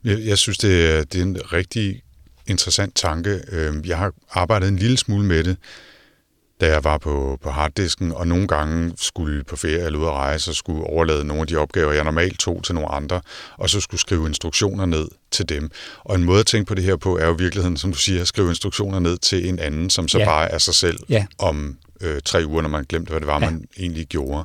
[0.05, 2.03] Jeg, jeg synes, det er, det er en rigtig
[2.49, 3.40] interessant tanke.
[3.53, 5.57] Øhm, jeg har arbejdet en lille smule med det,
[6.61, 10.12] da jeg var på, på harddisken, og nogle gange skulle på ferie eller ud at
[10.12, 13.20] rejse, og skulle overlade nogle af de opgaver, jeg normalt tog til nogle andre,
[13.57, 15.70] og så skulle skrive instruktioner ned til dem.
[16.05, 17.99] Og en måde at tænke på det her på, er jo i virkeligheden, som du
[17.99, 20.24] siger, at skrive instruktioner ned til en anden, som så ja.
[20.24, 21.26] bare er sig selv ja.
[21.38, 23.51] om øh, tre uger, når man glemte, hvad det var, ja.
[23.51, 24.44] man egentlig gjorde.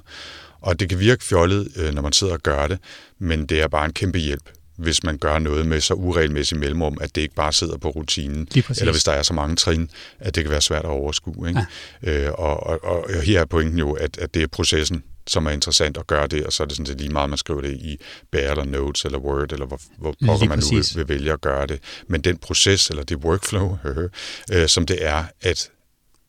[0.62, 2.80] Og det kan virke fjollet, øh, når man sidder og gør det,
[3.20, 4.50] men det er bare en kæmpe hjælp
[4.84, 8.48] hvis man gør noget med så uregelmæssigt mellemrum, at det ikke bare sidder på rutinen.
[8.56, 11.48] Eller hvis der er så mange trin, at det kan være svært at overskue.
[11.48, 11.66] Ikke?
[12.04, 12.28] Ja.
[12.28, 15.52] Øh, og, og, og her er pointen jo, at, at det er processen, som er
[15.52, 17.74] interessant at gøre det, og så er det sådan set lige meget, man skriver det
[17.74, 17.98] i
[18.32, 21.42] Bear eller Notes eller Word, eller hvor, hvor pokker man nu vil, vil vælge at
[21.42, 21.80] gøre det.
[22.08, 23.78] Men den proces, eller det workflow,
[24.54, 25.70] øh, som det er at,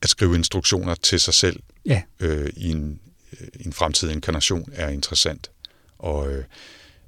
[0.01, 2.01] at skrive instruktioner til sig selv ja.
[2.19, 2.99] øh, i en
[3.59, 5.51] en fremtidig inkarnation er interessant.
[5.97, 6.43] Og øh,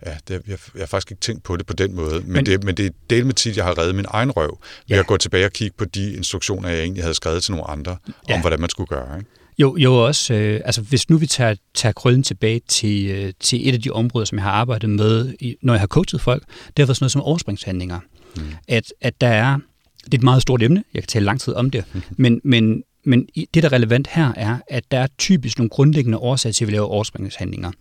[0.05, 2.45] ja, det, jeg, jeg har faktisk ikke tænkt på det på den måde, men, men,
[2.45, 4.99] det, men det er del med tid, jeg har reddet min egen røv, ved ja.
[4.99, 7.97] at gå tilbage og kigge på de instruktioner, jeg egentlig havde skrevet til nogle andre,
[8.29, 8.33] ja.
[8.33, 9.17] om hvordan man skulle gøre.
[9.17, 9.29] Ikke?
[9.59, 13.69] Jo, jo også, øh, altså hvis nu vi tager, tager krøllen tilbage til, øh, til
[13.69, 16.43] et af de områder, som jeg har arbejdet med, i, når jeg har coachet folk,
[16.45, 17.99] det har været sådan noget som overspringshandlinger.
[18.35, 18.43] Mm.
[18.67, 19.57] At, at der er,
[20.05, 21.83] det er et meget stort emne, jeg kan tale lang tid om det,
[22.17, 26.17] men, men, men det, der er relevant her, er, at der er typisk nogle grundlæggende
[26.17, 27.71] årsager til, at vi laver overspringshandlinger.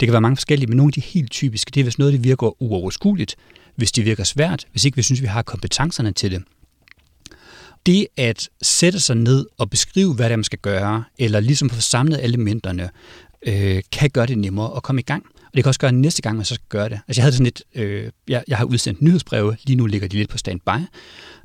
[0.00, 2.12] Det kan være mange forskellige, men nogle af de helt typiske, det er, hvis noget
[2.12, 3.36] det virker uoverskueligt,
[3.76, 6.42] hvis det virker svært, hvis ikke vi synes, vi har kompetencerne til det
[7.86, 11.70] det at sætte sig ned og beskrive, hvad det er, man skal gøre, eller ligesom
[11.70, 12.90] få samlet elementerne,
[13.46, 15.24] øh, kan gøre det nemmere at komme i gang.
[15.26, 17.00] Og det kan også gøre næste gang, man så skal gøre det.
[17.08, 20.16] Altså jeg havde sådan lidt, øh, jeg, jeg har udsendt nyhedsbreve, lige nu ligger de
[20.16, 20.68] lidt på standby,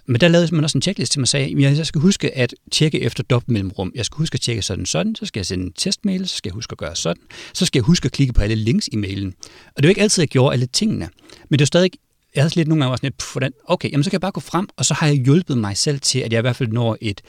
[0.09, 2.37] men der lavede man også en checklist til mig, og sagde, at jeg skal huske
[2.37, 3.91] at tjekke efter dobbeltmellemrum.
[3.95, 6.49] Jeg skal huske at tjekke sådan sådan, så skal jeg sende en testmail, så skal
[6.49, 8.95] jeg huske at gøre sådan, så skal jeg huske at klikke på alle links i
[8.95, 9.33] mailen.
[9.75, 11.09] Og det var ikke altid, at jeg gjorde alle tingene,
[11.49, 11.91] men det var stadig
[12.35, 14.31] jeg havde lidt nogle gange også sådan lidt, hvordan, okay, jamen så kan jeg bare
[14.31, 16.69] gå frem, og så har jeg hjulpet mig selv til, at jeg i hvert fald
[16.69, 17.21] når et,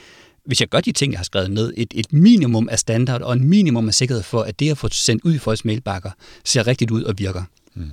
[0.44, 3.32] hvis jeg gør de ting, jeg har skrevet ned, et, et minimum af standard og
[3.32, 6.10] en minimum af sikkerhed for, at det, jeg får sendt ud i folks mailbakker,
[6.44, 7.42] ser rigtigt ud og virker.
[7.74, 7.90] Mm.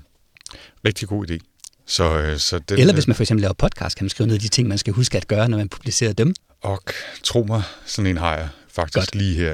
[0.86, 1.57] Rigtig god idé.
[1.88, 4.40] Så, øh, så den, Eller hvis man for eksempel laver podcast, kan man skrive ned
[4.40, 6.34] de ting, man skal huske at gøre, når man publicerer dem.
[6.62, 6.84] Og
[7.24, 9.16] tro mig, sådan en har jeg faktisk Godt.
[9.16, 9.54] lige her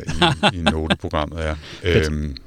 [0.54, 1.40] i, i noteprogrammet.
[1.40, 1.56] Ja.
[1.84, 2.38] øhm,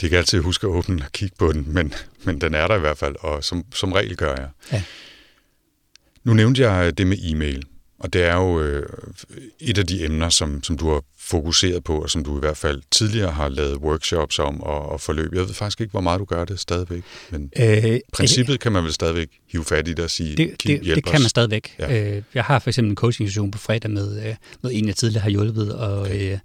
[0.00, 1.94] de kan altid huske at åbne og kigge på den, men,
[2.24, 4.48] men den er der i hvert fald, og som, som regel gør jeg.
[4.72, 4.82] Ja.
[6.24, 7.62] Nu nævnte jeg det med e-mail,
[7.98, 8.88] og det er jo øh,
[9.60, 12.56] et af de emner, som, som du har fokuseret på, og som du i hvert
[12.56, 15.34] fald tidligere har lavet workshops om og, og forløb.
[15.34, 18.84] Jeg ved faktisk ikke, hvor meget du gør det stadigvæk, men øh, princippet kan man
[18.84, 21.74] vel stadigvæk hive fat i det og sige, det, det, det kan man stadigvæk.
[21.78, 22.16] Ja.
[22.16, 25.22] Øh, jeg har for eksempel en coaching på fredag med, øh, med en, jeg tidligere
[25.22, 26.32] har hjulpet, og okay.
[26.32, 26.38] øh,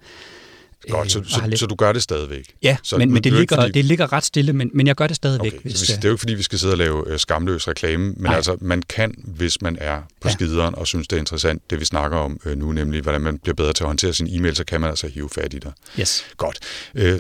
[0.90, 2.46] Godt, så, øh, så, så du gør det stadigvæk?
[2.64, 3.72] Ja, så, men, men det, ligger, fordi...
[3.72, 5.54] det ligger ret stille, men, men jeg gør det stadigvæk.
[5.54, 7.68] Okay, hvis, så det er jo ikke, fordi vi skal sidde og lave øh, skamløs
[7.68, 8.36] reklame, men Nej.
[8.36, 10.34] altså, man kan, hvis man er på ja.
[10.34, 13.40] skideren og synes, det er interessant, det vi snakker om øh, nu, nemlig hvordan man
[13.40, 15.72] bliver bedre til at håndtere sin e-mail, så kan man altså hive fat i dig.
[16.00, 16.26] Yes.
[16.38, 16.60] Godt.
[16.96, 17.20] Øh,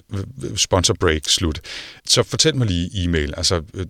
[0.55, 1.59] sponsor break, slut.
[2.07, 3.33] Så fortæl mig lige e-mail.
[3.37, 3.85] Altså, øh,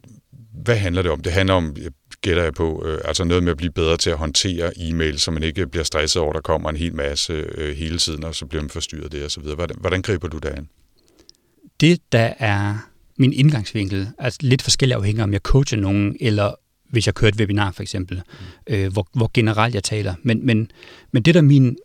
[0.64, 1.22] hvad handler det om?
[1.22, 1.76] Det handler om
[2.22, 2.86] gætter jeg på.
[2.86, 5.84] Øh, altså noget med at blive bedre til at håndtere e-mail, så man ikke bliver
[5.84, 8.70] stresset over, at der kommer en hel masse øh, hele tiden, og så bliver man
[8.70, 9.44] forstyrret det osv.
[9.44, 10.68] Hvordan, hvordan griber du det an?
[11.80, 12.78] Det, der er
[13.18, 16.54] min indgangsvinkel, er lidt forskellig afhængig om jeg coacher nogen, eller
[16.90, 18.22] hvis jeg kører et webinar for eksempel,
[18.68, 18.74] mm.
[18.74, 20.16] øh, hvor, hvor generelt jeg taler.
[20.24, 20.72] Men, men,
[21.12, 21.78] men det, der er min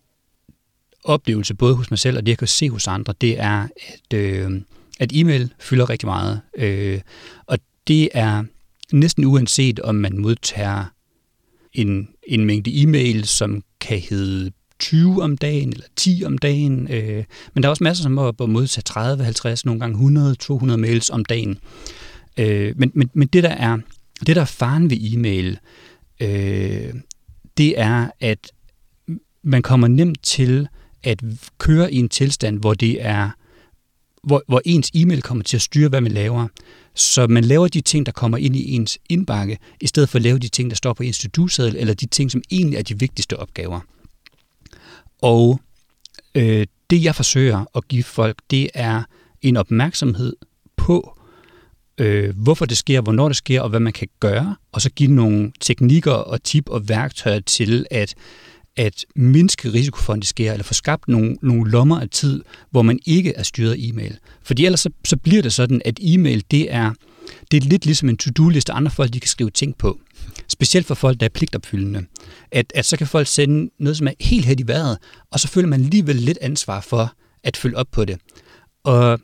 [1.05, 4.19] oplevelse, både hos mig selv og det, jeg kan se hos andre, det er, at,
[4.19, 4.61] øh,
[5.01, 6.41] at e-mail fylder rigtig meget.
[6.59, 7.01] Øh,
[7.47, 7.59] og
[7.89, 8.45] det er
[8.93, 10.85] næsten uanset om man modtager
[11.73, 16.89] en, en mængde e-mail, som kan hedde 20 om dagen eller 10 om dagen.
[16.91, 17.25] Øh,
[17.55, 21.11] men der er også masser, som må modtage 30, 50, nogle gange 100, 200 mails
[21.11, 21.59] om dagen.
[22.37, 23.79] Øh, men, men, men det, der er,
[24.27, 25.59] det, der er faren ved e-mail,
[26.21, 26.95] øh,
[27.57, 28.53] det er, at
[29.43, 30.69] man kommer nemt til
[31.03, 31.23] at
[31.59, 33.31] køre i en tilstand, hvor det er
[34.27, 36.49] hvor, hvor ens e-mail kommer til at styre, hvad man laver.
[36.97, 40.23] Så man laver de ting, der kommer ind i ens indbakke, i stedet for at
[40.23, 42.99] lave de ting, der står på ens to eller de ting, som egentlig er de
[42.99, 43.81] vigtigste opgaver.
[45.23, 45.61] Og
[46.35, 49.03] øh, det, jeg forsøger at give folk, det er
[49.43, 50.37] en opmærksomhed
[50.77, 51.19] på,
[51.99, 55.11] øh, hvorfor det sker, hvornår det sker, og hvad man kan gøre, og så give
[55.11, 58.15] nogle teknikker og tip og værktøjer til at
[58.77, 62.43] at mindske risiko for, at det sker, eller få skabt nogle, nogle lommer af tid,
[62.71, 64.19] hvor man ikke er styret af e-mail.
[64.43, 66.93] Fordi ellers så, så bliver det sådan, at e-mail, det er,
[67.51, 69.99] det er lidt ligesom en to-do-liste, andre folk de kan skrive ting på.
[70.49, 72.05] Specielt for folk, der er pligtopfyldende.
[72.53, 74.99] At, at så kan folk sende noget, som er helt helt i vejret,
[75.31, 77.13] og så føler man alligevel lidt ansvar for
[77.45, 78.19] at følge op på det.
[78.85, 79.21] Og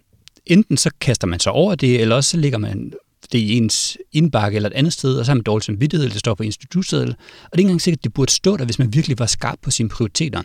[0.46, 2.92] enten så kaster man sig over det, eller også så ligger man
[3.32, 6.14] det i ens indbakke eller et andet sted, og så har man dårlig samvittighed, eller
[6.14, 7.08] det står på institutsedel.
[7.08, 9.26] Og det er ikke engang sikkert, at det burde stå der, hvis man virkelig var
[9.26, 10.42] skarp på sine prioriteter.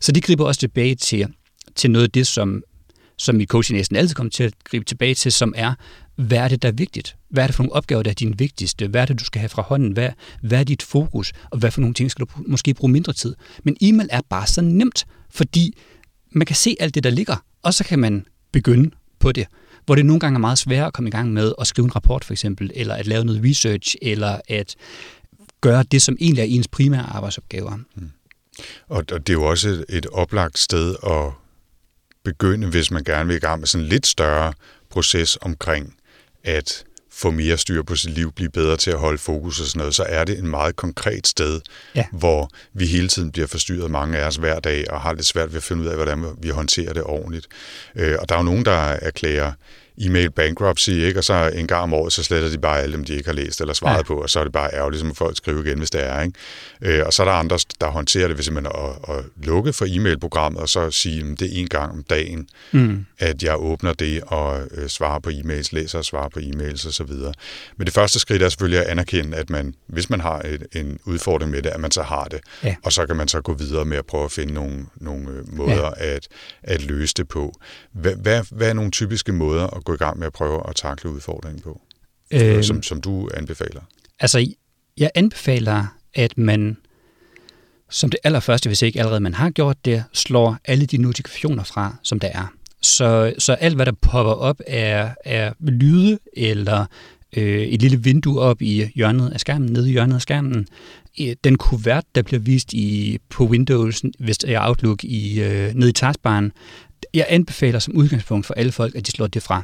[0.00, 1.26] Så det griber også tilbage til,
[1.74, 2.62] til noget af det, som,
[3.16, 5.74] som i coaching næsten altid kommer til at gribe tilbage til, som er,
[6.16, 7.16] hvad er det, der er vigtigt?
[7.30, 8.86] Hvad er det for nogle opgaver, der er din vigtigste?
[8.86, 9.92] Hvad er det, du skal have fra hånden?
[9.92, 10.10] Hvad,
[10.42, 11.32] hvad er dit fokus?
[11.50, 13.34] Og hvad for nogle ting skal du måske bruge mindre tid?
[13.64, 15.78] Men e-mail er bare så nemt, fordi
[16.30, 19.46] man kan se alt det, der ligger, og så kan man begynde på det
[19.88, 21.96] hvor det nogle gange er meget sværere at komme i gang med at skrive en
[21.96, 24.76] rapport for eksempel, eller at lave noget research, eller at
[25.60, 27.76] gøre det, som egentlig er ens primære arbejdsopgaver.
[27.94, 28.10] Mm.
[28.88, 31.32] Og det er jo også et oplagt sted at
[32.24, 34.52] begynde, hvis man gerne vil i gang med sådan en lidt større
[34.90, 35.94] proces omkring
[36.44, 36.84] at
[37.18, 39.94] få mere styr på sit liv, blive bedre til at holde fokus og sådan noget,
[39.94, 41.60] så er det en meget konkret sted,
[41.94, 42.04] Ja.
[42.12, 45.50] hvor vi hele tiden bliver forstyrret, mange af os hver dag, og har lidt svært
[45.52, 47.46] ved at finde ud af, hvordan vi håndterer det ordentligt.
[47.96, 49.52] Øh, og der er jo nogen, der erklærer
[50.00, 51.20] e-mail bankruptcy, ikke?
[51.20, 53.34] og så en gang om året, så sletter de bare alle dem, de ikke har
[53.34, 54.02] læst eller svaret Ja.
[54.02, 56.22] på, og så er det bare ærgerligt, så må folk skrive igen, hvis det er.
[56.22, 56.98] Ikke?
[56.98, 58.72] Øh, og så er der andre, der håndterer det ved simpelthen
[59.08, 62.48] at, at lukke for e-mailprogrammet, og så sige, at det er en gang om dagen,
[62.72, 63.06] Mm.
[63.18, 67.12] at jeg åbner det og øh, svarer på e-mails, læser og svarer på e-mails osv.
[67.76, 70.98] Men det første skridt er selvfølgelig at anerkende, at man, hvis man har et, en
[71.04, 72.40] udfordring med det, at man så har det.
[72.64, 72.74] Ja.
[72.84, 75.54] Og så kan man så gå videre med at prøve at finde nogle, nogle øh,
[75.56, 76.04] måder ja.
[76.14, 76.28] at,
[76.62, 77.52] at løse det på.
[77.92, 80.76] Hvad, hvad, hvad er nogle typiske måder at gå i gang med at prøve at
[80.76, 81.80] takle udfordringen på,
[82.30, 83.80] øh, som, som du anbefaler?
[84.20, 84.46] Altså,
[84.96, 86.76] jeg anbefaler, at man
[87.90, 91.96] som det allerførste, hvis ikke allerede man har gjort det, slår alle de notifikationer fra,
[92.02, 92.52] som der er.
[92.82, 96.86] Så, så alt, hvad der popper op, er, er lyde eller
[97.36, 100.68] øh, et lille vindue op i hjørnet af skærmen, nede i hjørnet af skærmen.
[101.44, 105.90] Den kuvert, der bliver vist i, på Windows, hvis det er Outlook, i, øh, nede
[105.90, 106.52] i taskbaren,
[107.14, 109.62] jeg anbefaler som udgangspunkt for alle folk, at de slår det fra.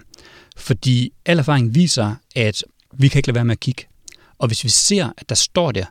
[0.56, 2.64] Fordi al erfaring viser, at
[2.98, 3.84] vi kan ikke lade være med at kigge.
[4.38, 5.84] Og hvis vi ser, at der står der,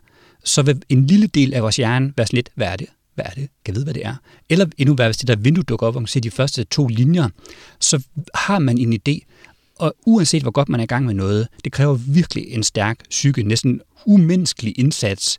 [0.44, 2.86] så vil en lille del af vores hjerne være sådan lidt, hvad er det?
[3.14, 3.48] Hvad er det?
[3.64, 4.14] Kan jeg vide, hvad det er?
[4.48, 6.64] Eller endnu værre, hvis det der vindue dukker op, og man kan se de første
[6.64, 7.28] to linjer,
[7.80, 8.02] så
[8.34, 9.18] har man en idé.
[9.78, 12.98] Og uanset hvor godt man er i gang med noget, det kræver virkelig en stærk
[13.10, 15.38] psyke, næsten umenneskelig indsats,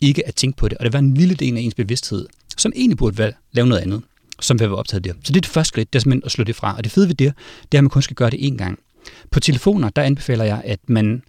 [0.00, 0.78] ikke at tænke på det.
[0.78, 4.02] Og det var en lille del af ens bevidsthed, som egentlig burde lave noget andet,
[4.40, 5.12] som vil være optaget der.
[5.12, 6.76] Så det er det første skridt, det er simpelthen at slå det fra.
[6.76, 8.78] Og det fede ved det, det er, at man kun skal gøre det én gang.
[9.30, 11.22] På telefoner, der anbefaler jeg, at man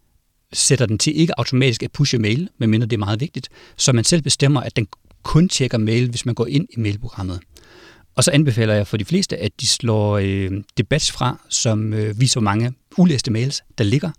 [0.53, 4.03] sætter den til ikke automatisk at pushe mail, medmindre det er meget vigtigt, så man
[4.03, 4.87] selv bestemmer, at den
[5.23, 7.39] kun tjekker mail, hvis man går ind i mailprogrammet.
[8.15, 11.93] Og så anbefaler jeg for de fleste, at de slår øh, det batch fra, som
[11.93, 14.11] øh, viser, hvor mange ulæste mails, der ligger.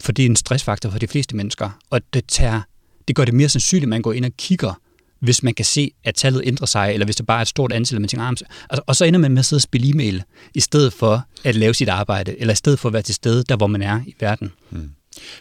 [0.00, 1.70] For det er en stressfaktor for de fleste mennesker.
[1.90, 2.60] Og det, tager,
[3.08, 4.80] det gør det mere sandsynligt, at man går ind og kigger,
[5.20, 7.72] hvis man kan se, at tallet ændrer sig, eller hvis det bare er et stort
[7.72, 9.58] antal, og man tænker, "Ah, men så-" altså, og så ender man med at sidde
[9.58, 10.22] og spille e-mail,
[10.54, 13.44] i stedet for at lave sit arbejde, eller i stedet for at være til stede,
[13.44, 14.52] der hvor man er i verden.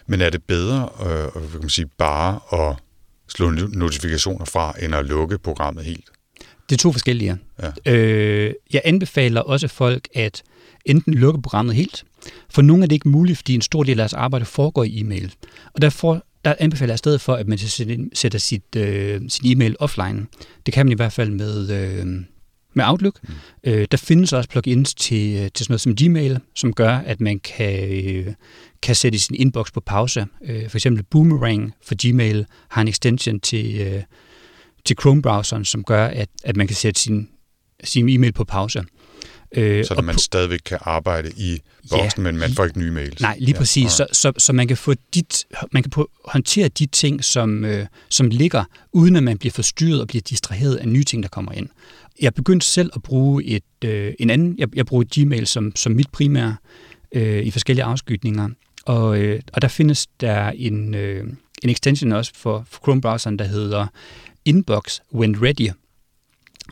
[0.08, 2.76] Men er det bedre øh, kan man sige, bare at
[3.28, 6.06] slå no- notifikationer fra, end at lukke programmet helt?
[6.70, 7.38] Det er to forskellige.
[7.86, 7.94] Ja.
[7.94, 10.44] Øh, jeg anbefaler også folk at
[10.86, 12.04] enten lukke programmet helt,
[12.50, 15.00] for nogle er det ikke muligt, fordi en stor del af deres arbejde foregår i
[15.00, 15.34] e-mail.
[15.74, 17.58] Og derfor der anbefaler jeg i stedet for, at man
[18.14, 20.26] sætter- sit, øh, sin e-mail offline.
[20.66, 22.06] Det kan man i hvert fald med, øh,
[22.74, 23.20] med Outlook.
[23.24, 23.34] Mm.
[23.64, 27.22] Øh, der findes også plugins til, øh, til sådan noget som Gmail, som gør, at
[27.22, 28.34] man kan, øh,
[28.82, 30.26] kan sætte sin inbox på pause.
[30.46, 34.04] Øh, for eksempel Boomerang for Gmail har en extension til, øh,
[34.86, 37.30] til Chrome-browseren, som gør, at, at man kan sætte sin,
[37.84, 38.84] sin e-mail på pause.
[39.56, 43.22] Øh, Så man stadigvæk kan arbejde i boksen, men man får ikke nye mails.
[43.22, 43.84] Nej, lige præcis.
[43.84, 47.86] Ja, så, så, så man kan få dit, man kan håndtere de ting, som, øh,
[48.10, 51.52] som ligger, uden at man bliver forstyrret og bliver distraheret af nye ting, der kommer
[51.52, 51.70] ind.
[52.22, 55.92] Jeg begyndte selv at bruge et, øh, en anden, jeg, jeg bruger Gmail som, som
[55.92, 56.56] mit primære
[57.16, 58.50] øh, i forskellige afskygninger,
[58.86, 61.24] og, øh, og der findes der en, øh,
[61.64, 63.88] en extension også for, for Chrome-browseren, der hedder
[64.46, 65.70] Inbox When Ready.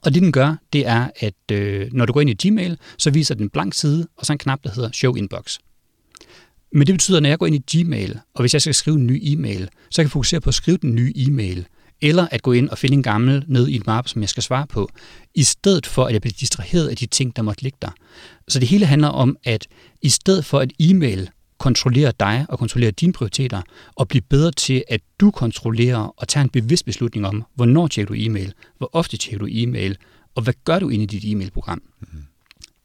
[0.03, 3.09] Og det den gør, det er, at øh, når du går ind i Gmail, så
[3.09, 5.57] viser den en blank side, og så en knap, der hedder Show Inbox.
[6.73, 8.97] Men det betyder, at når jeg går ind i Gmail, og hvis jeg skal skrive
[8.97, 11.67] en ny e-mail, så kan jeg fokusere på at skrive den nye e-mail,
[12.01, 14.43] eller at gå ind og finde en gammel ned i et mappe, som jeg skal
[14.43, 14.89] svare på,
[15.35, 17.91] i stedet for, at jeg bliver distraheret af de ting, der måtte ligge der.
[18.47, 19.67] Så det hele handler om, at
[20.01, 21.29] i stedet for at e-mail
[21.67, 23.61] kontrollerer dig og kontrollerer dine prioriteter,
[23.95, 28.13] og blive bedre til, at du kontrollerer og tager en bevidst beslutning om, hvornår tjekker
[28.13, 29.97] du e-mail, hvor ofte tjekker du e-mail,
[30.35, 31.81] og hvad gør du inde i dit e-mailprogram.
[32.01, 32.07] Mm.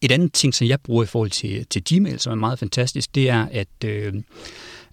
[0.01, 3.14] Et andet ting, som jeg bruger i forhold til, til Gmail, som er meget fantastisk,
[3.14, 4.14] det er, at øh,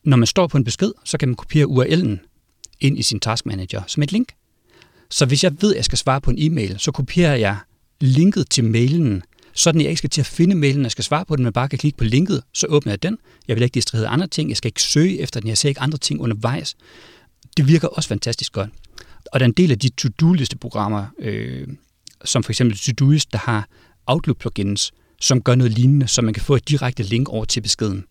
[0.04, 2.18] når man står på en besked, så kan man kopiere URL'en
[2.80, 4.34] ind i sin task manager som et link.
[5.10, 7.58] Så hvis jeg ved, at jeg skal svare på en e-mail, så kopierer jeg
[8.02, 9.24] linket til mailen,
[9.60, 11.70] sådan jeg ikke skal til at finde mailen, jeg skal svare på den, men bare
[11.70, 13.18] kan klikke på linket, så åbner jeg den.
[13.48, 15.82] Jeg vil ikke distrahere andre ting, jeg skal ikke søge efter den, jeg ser ikke
[15.82, 16.76] andre ting undervejs.
[17.58, 18.70] Det virker også fantastisk godt.
[19.34, 21.68] Og der er en del af de to-do-liste-programmer, øh,
[22.26, 23.68] som for eksempel Todoist, der har
[24.08, 24.92] Outlook-plugins,
[25.22, 28.06] som gør noget lignende, så man kan få et direkte link over til beskeden.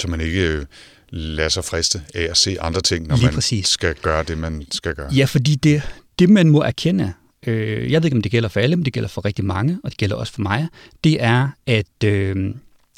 [0.00, 0.66] Så man ikke øh,
[1.10, 3.66] lader sig friste af at se andre ting, når Lige man præcis.
[3.66, 5.14] skal gøre det, man skal gøre.
[5.14, 5.82] Ja, fordi det,
[6.18, 7.12] det man må erkende,
[7.46, 9.78] øh, jeg ved ikke, om det gælder for alle, men det gælder for rigtig mange,
[9.84, 10.68] og det gælder også for mig,
[11.04, 12.54] det er, at, øh,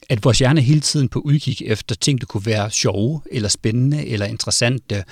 [0.08, 3.48] at vores hjerne er hele tiden på udkig efter ting, der kunne være sjove, eller
[3.48, 5.04] spændende, eller interessante,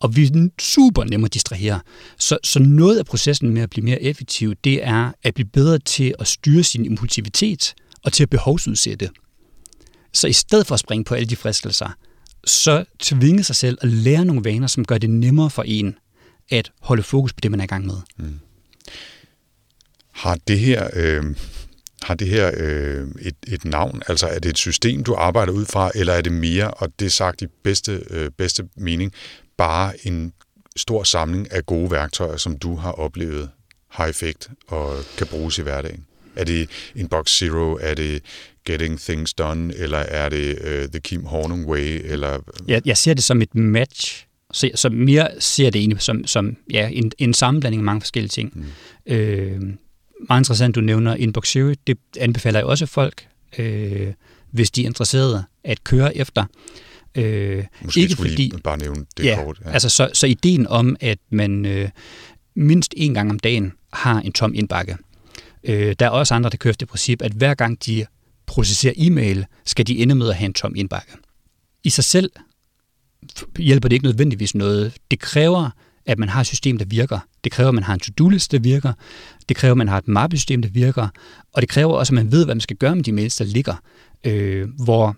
[0.00, 1.80] og vi er super nemme at distrahere.
[2.18, 5.78] Så, så noget af processen med at blive mere effektiv, det er at blive bedre
[5.78, 7.74] til at styre sin impulsivitet,
[8.04, 9.10] og til at behovsudsætte.
[10.12, 11.88] Så i stedet for at springe på alle de fristelser,
[12.44, 15.94] så tvinge sig selv at lære nogle vaner, som gør det nemmere for en
[16.50, 17.96] at holde fokus på det, man er i gang med.
[18.16, 18.38] Mm.
[20.12, 21.24] Har det her, øh,
[22.02, 24.02] har det her øh, et, et navn?
[24.08, 27.06] Altså er det et system, du arbejder ud fra, eller er det mere, og det
[27.06, 29.12] er sagt i bedste, øh, bedste mening,
[29.56, 30.32] bare en
[30.76, 33.50] stor samling af gode værktøjer, som du har oplevet
[33.88, 36.06] har effekt og kan bruges i hverdagen?
[36.36, 37.78] Er det Inbox Zero?
[37.80, 38.22] Er det
[38.64, 39.74] Getting Things Done?
[39.74, 42.00] Eller er det uh, The Kim Hornung Way?
[42.04, 42.34] Eller...
[42.34, 44.25] Øh, jeg, jeg ser det som et match.
[44.56, 48.28] Så, så mere ser det egentlig som, som ja, en, en sammenblanding af mange forskellige
[48.28, 48.52] ting.
[48.54, 49.12] Mm.
[49.14, 49.62] Øh,
[50.28, 51.74] meget interessant, du nævner Inbox Zero.
[51.86, 53.28] Det anbefaler jeg også folk,
[53.58, 54.12] øh,
[54.50, 56.44] hvis de er interesserede at køre efter.
[57.14, 59.60] Øh, Måske ikke skulle fordi, bare nævne det ja, kort.
[59.64, 59.70] Ja.
[59.70, 61.88] Altså, så, så ideen om, at man øh,
[62.54, 64.96] mindst en gang om dagen har en tom indbakke.
[65.64, 68.06] Øh, der er også andre, der kører det princip, at hver gang de
[68.46, 71.12] processerer e-mail, skal de ende med at have en tom indbakke.
[71.84, 72.30] I sig selv
[73.58, 74.92] hjælper det ikke nødvendigvis noget.
[75.10, 75.70] Det kræver,
[76.06, 77.18] at man har et system, der virker.
[77.44, 78.92] Det kræver, at man har en to-do-liste, der virker.
[79.48, 81.08] Det kræver, at man har et mappesystem, der virker.
[81.52, 83.44] Og det kræver også, at man ved, hvad man skal gøre med de mails, der
[83.44, 83.74] ligger.
[84.24, 85.16] Øh, hvor,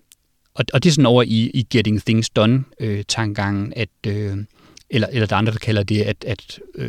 [0.54, 4.36] og, og det er sådan over i, i Getting Things Done-tankegangen, øh, at, øh,
[4.90, 6.84] eller, eller der er andre, der kalder det, at, at uh,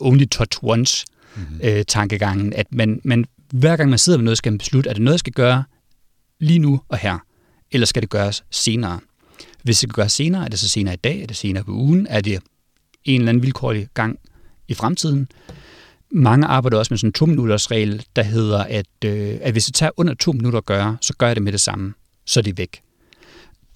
[0.00, 1.06] only touch once
[1.36, 1.84] mm-hmm.
[1.88, 5.02] tankegangen, at man, man, hver gang man sidder med noget, skal man beslutte, er det
[5.02, 5.64] noget, jeg skal gøre
[6.40, 7.18] lige nu og her,
[7.72, 9.00] eller skal det gøres senere?
[9.66, 11.70] Hvis det kan gøres senere, er det så senere i dag, er det senere på
[11.70, 12.42] ugen, er det
[13.04, 14.18] en eller anden vilkårlig gang
[14.68, 15.28] i fremtiden.
[16.10, 19.74] Mange arbejder også med sådan en to-minutters regel, der hedder, at, øh, at hvis det
[19.74, 21.94] tager under to minutter at gøre, så gør jeg det med det samme,
[22.26, 22.80] så er det væk.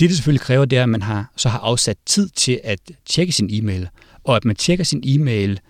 [0.00, 2.80] Det, det selvfølgelig kræver, det er, at man har, så har afsat tid til at
[3.06, 3.88] tjekke sin e-mail,
[4.24, 5.60] og at man tjekker sin e-mail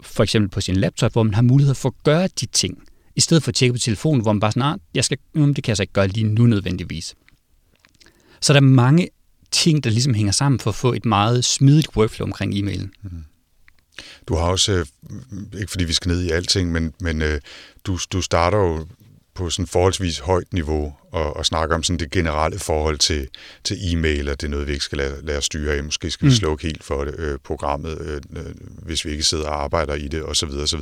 [0.00, 2.82] for eksempel på sin laptop, hvor man har mulighed for at gøre de ting,
[3.16, 5.64] i stedet for at tjekke på telefonen, hvor man bare sådan, ah, jeg skal, det
[5.64, 7.14] kan jeg så ikke gøre lige nu nødvendigvis.
[8.40, 9.08] Så der er mange
[9.54, 12.90] ting, der ligesom hænger sammen for at få et meget smidigt workflow omkring e-mailen.
[13.02, 13.24] Mm.
[14.28, 14.86] Du har også, øh,
[15.60, 17.40] ikke fordi vi skal ned i alting, men, men øh,
[17.84, 18.86] du, du starter jo
[19.34, 23.28] på sådan forholdsvis højt niveau og, og snakke om sådan det generelle forhold til,
[23.64, 25.84] til e-mail, og det er noget, vi ikke skal lade, lade styre af.
[25.84, 26.36] Måske skal vi mm.
[26.36, 30.08] slukke helt for det, øh, programmet, øh, øh, hvis vi ikke sidder og arbejder i
[30.08, 30.48] det, osv.
[30.48, 30.80] osv.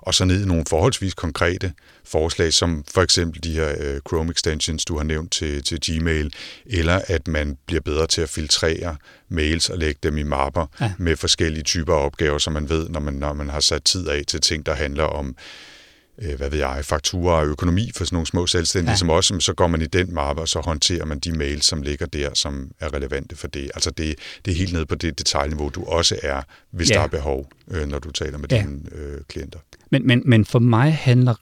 [0.00, 1.72] Og så ned i nogle forholdsvis konkrete
[2.04, 6.32] forslag, som for eksempel de her øh, Chrome extensions, du har nævnt til, til Gmail,
[6.66, 8.96] eller at man bliver bedre til at filtrere
[9.28, 10.92] mails og lægge dem i mapper ja.
[10.98, 14.22] med forskellige typer opgaver, så man ved, når man, når man har sat tid af
[14.28, 15.36] til ting, der handler om
[16.18, 18.96] øh, hvad ved jeg, fakturer og økonomi for sådan nogle små selvstændige, ja.
[18.96, 21.82] som også, så går man i den mappe, og så håndterer man de mails, som
[21.82, 23.70] ligger der, som er relevante for det.
[23.74, 26.94] Altså det, det er helt ned på det detaljniveau, du også er, hvis ja.
[26.94, 28.58] der er behov, øh, når du taler med ja.
[28.58, 29.58] dine øh, klienter.
[29.90, 31.34] Men, men, men for mig handler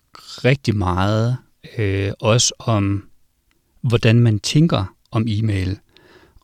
[0.44, 1.36] rigtig meget
[1.78, 3.04] øh, også om,
[3.82, 5.78] hvordan man tænker om e-mail.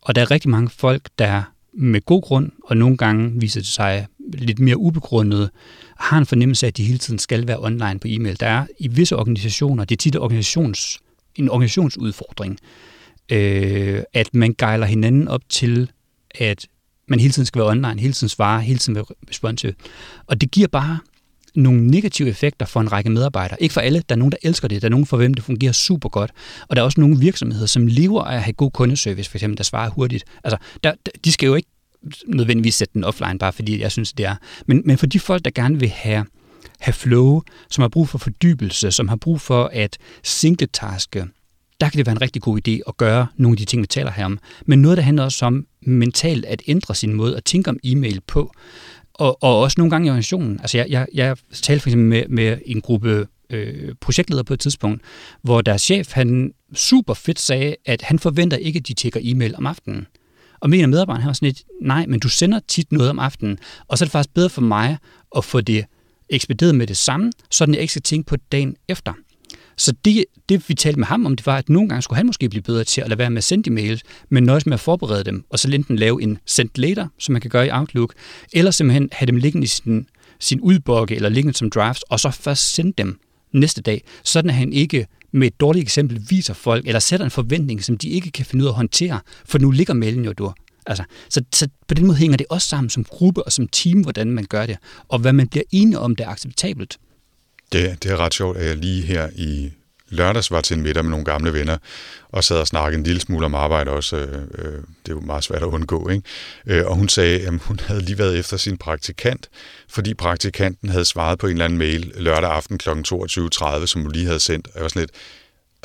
[0.02, 3.68] Og der er rigtig mange folk, der med god grund, og nogle gange viser det
[3.68, 5.50] sig lidt mere ubegrundet,
[5.98, 8.40] har en fornemmelse af, at de hele tiden skal være online på e-mail.
[8.40, 10.98] Der er i visse organisationer, det er tit organisations,
[11.34, 12.58] en organisationsudfordring,
[13.32, 15.90] øh, at man gejler hinanden op til,
[16.34, 16.66] at
[17.08, 19.74] man hele tiden skal være online, hele tiden svare, hele tiden være responsive.
[20.26, 20.98] Og det giver bare
[21.54, 23.62] nogle negative effekter for en række medarbejdere.
[23.62, 24.02] Ikke for alle.
[24.08, 24.82] Der er nogen, der elsker det.
[24.82, 26.30] Der er nogen, for hvem det fungerer super godt.
[26.68, 29.58] Og der er også nogle virksomheder, som lever af at have god kundeservice, for eksempel,
[29.58, 30.24] der svarer hurtigt.
[30.44, 30.92] Altså, der,
[31.24, 31.68] de skal jo ikke
[32.26, 34.36] nødvendigvis sætte den offline, bare fordi jeg synes, det er.
[34.66, 36.26] Men, men for de folk, der gerne vil have,
[36.78, 41.24] have flow, som har brug for fordybelse, som har brug for at singletaske,
[41.80, 43.86] der kan det være en rigtig god idé at gøre nogle af de ting, vi
[43.86, 44.38] taler her om.
[44.66, 48.20] Men noget, der handler også om mentalt at ændre sin måde at tænke om e-mail
[48.26, 48.52] på,
[49.14, 50.60] og, og også nogle gange i organisationen.
[50.60, 54.60] Altså jeg, jeg, jeg talte for eksempel med, med en gruppe øh, projektledere på et
[54.60, 55.02] tidspunkt,
[55.42, 59.56] hvor deres chef, han super fedt sagde, at han forventer ikke, at de tjekker e-mail
[59.56, 60.06] om aftenen.
[60.66, 63.58] Og mener medarbejder her sådan lidt, nej, men du sender tit noget om aftenen,
[63.88, 64.98] og så er det faktisk bedre for mig
[65.36, 65.84] at få det
[66.28, 69.12] ekspederet med det samme, så jeg ikke skal tænke på dagen efter.
[69.76, 72.26] Så det, det, vi talte med ham om, det var, at nogle gange skulle han
[72.26, 74.80] måske blive bedre til at lade være med at sende e-mails, men nøjes med at
[74.80, 78.14] forberede dem, og så enten lave en send later, som man kan gøre i Outlook,
[78.52, 80.06] eller simpelthen have dem liggende i sin,
[80.40, 83.20] sin udbokke, eller liggende som drafts, og så først sende dem
[83.52, 85.06] næste dag, sådan at han ikke
[85.36, 88.62] med et dårligt eksempel viser folk, eller sætter en forventning, som de ikke kan finde
[88.64, 90.52] ud af at håndtere, for nu ligger mailen jo du.
[90.86, 94.00] Altså, så, så på den måde hænger det også sammen som gruppe og som team,
[94.00, 94.76] hvordan man gør det,
[95.08, 96.98] og hvad man bliver enige om, det er acceptabelt.
[97.72, 99.70] Det, det er ret sjovt, at jeg lige her i
[100.08, 101.78] lørdags var til en middag med nogle gamle venner,
[102.28, 104.16] og sad og snakkede en lille smule om arbejde også.
[104.16, 106.22] Øh, øh det er jo meget svært at undgå, ikke?
[106.66, 109.48] Øh, og hun sagde, at hun havde lige været efter sin praktikant,
[109.88, 112.88] fordi praktikanten havde svaret på en eller anden mail lørdag aften kl.
[112.88, 114.66] 22.30, som hun lige havde sendt.
[114.66, 115.12] Og jeg var sådan lidt,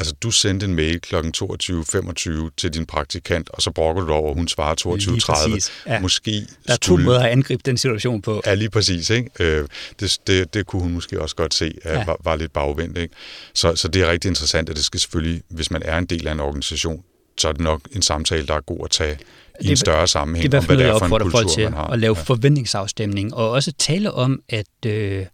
[0.02, 1.16] Altså, du sendte en mail kl.
[1.16, 5.72] 22.25 til din praktikant, og så brokker du dig over, at hun svarer 22.30.
[5.88, 6.00] Ja.
[6.00, 6.32] Måske
[6.68, 8.42] der er to måder at angribe den situation på.
[8.46, 9.10] Ja, lige præcis.
[9.10, 9.30] Ikke?
[9.40, 9.68] Øh,
[10.00, 12.06] det, det, det kunne hun måske også godt se, at ja.
[12.06, 12.98] var, var lidt bagvendt.
[12.98, 13.14] Ikke?
[13.54, 16.28] Så, så det er rigtig interessant, at det skal selvfølgelig, hvis man er en del
[16.28, 17.04] af en organisation,
[17.38, 19.18] så er det nok en samtale, der er god at tage
[19.62, 21.50] i en større sammenhæng, det er om hvad det er for en kultur, kultur, folk
[21.50, 21.88] til man har.
[21.88, 22.24] At lave ja.
[22.24, 25.26] forventningsafstemning, og også tale om, at, øh,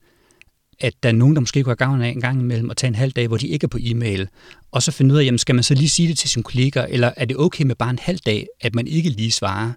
[0.79, 2.87] at der er nogen, der måske kunne have gavn af en gang imellem at tage
[2.87, 4.29] en halv dag, hvor de ikke er på e-mail,
[4.71, 6.85] og så finde ud af, jamen, skal man så lige sige det til sine kolleger,
[6.85, 9.71] eller er det okay med bare en halv dag, at man ikke lige svarer?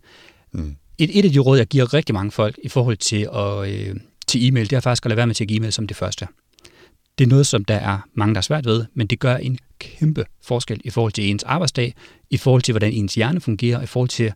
[0.52, 0.76] Mm.
[0.98, 3.96] Et, et af de råd, jeg giver rigtig mange folk i forhold til, at, øh,
[4.26, 6.26] til e-mail, det er faktisk at lade være med at tjekke e-mail som det første.
[7.18, 9.58] Det er noget, som der er mange, der er svært ved, men det gør en
[9.78, 11.94] kæmpe forskel i forhold til ens arbejdsdag,
[12.30, 14.32] i forhold til, hvordan ens hjerne fungerer, i forhold til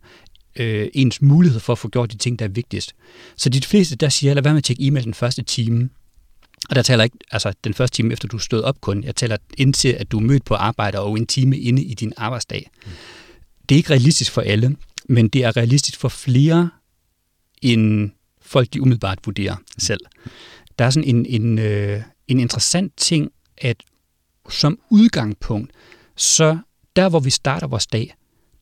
[0.55, 2.95] øh, ens mulighed for at få gjort de ting, der er vigtigst.
[3.35, 5.89] Så de fleste, der siger, lad være med at tjekke e-mail den første time.
[6.69, 9.03] Og der taler ikke, altså den første time efter du stod op kun.
[9.03, 12.13] Jeg taler indtil, at du er mødt på arbejde og en time inde i din
[12.17, 12.69] arbejdsdag.
[12.85, 12.91] Mm.
[13.69, 14.75] Det er ikke realistisk for alle,
[15.09, 16.69] men det er realistisk for flere,
[17.61, 19.63] end folk de umiddelbart vurderer mm.
[19.77, 19.99] selv.
[20.79, 23.83] Der er sådan en, en, øh, en interessant ting, at
[24.49, 25.71] som udgangspunkt,
[26.15, 26.57] så
[26.95, 28.15] der hvor vi starter vores dag,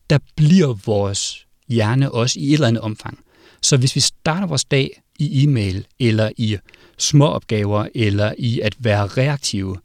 [0.10, 3.20] der bliver vores hjerne også i et eller andet omfang.
[3.62, 6.58] Så hvis vi starter vores dag i e-mail, eller i
[6.98, 9.78] små opgaver, eller i at være reaktive,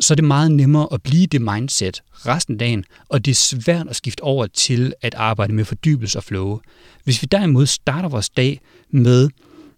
[0.00, 3.34] så er det meget nemmere at blive det mindset resten af dagen, og det er
[3.34, 6.60] svært at skifte over til at arbejde med fordybelse og flow.
[7.04, 9.28] Hvis vi derimod starter vores dag med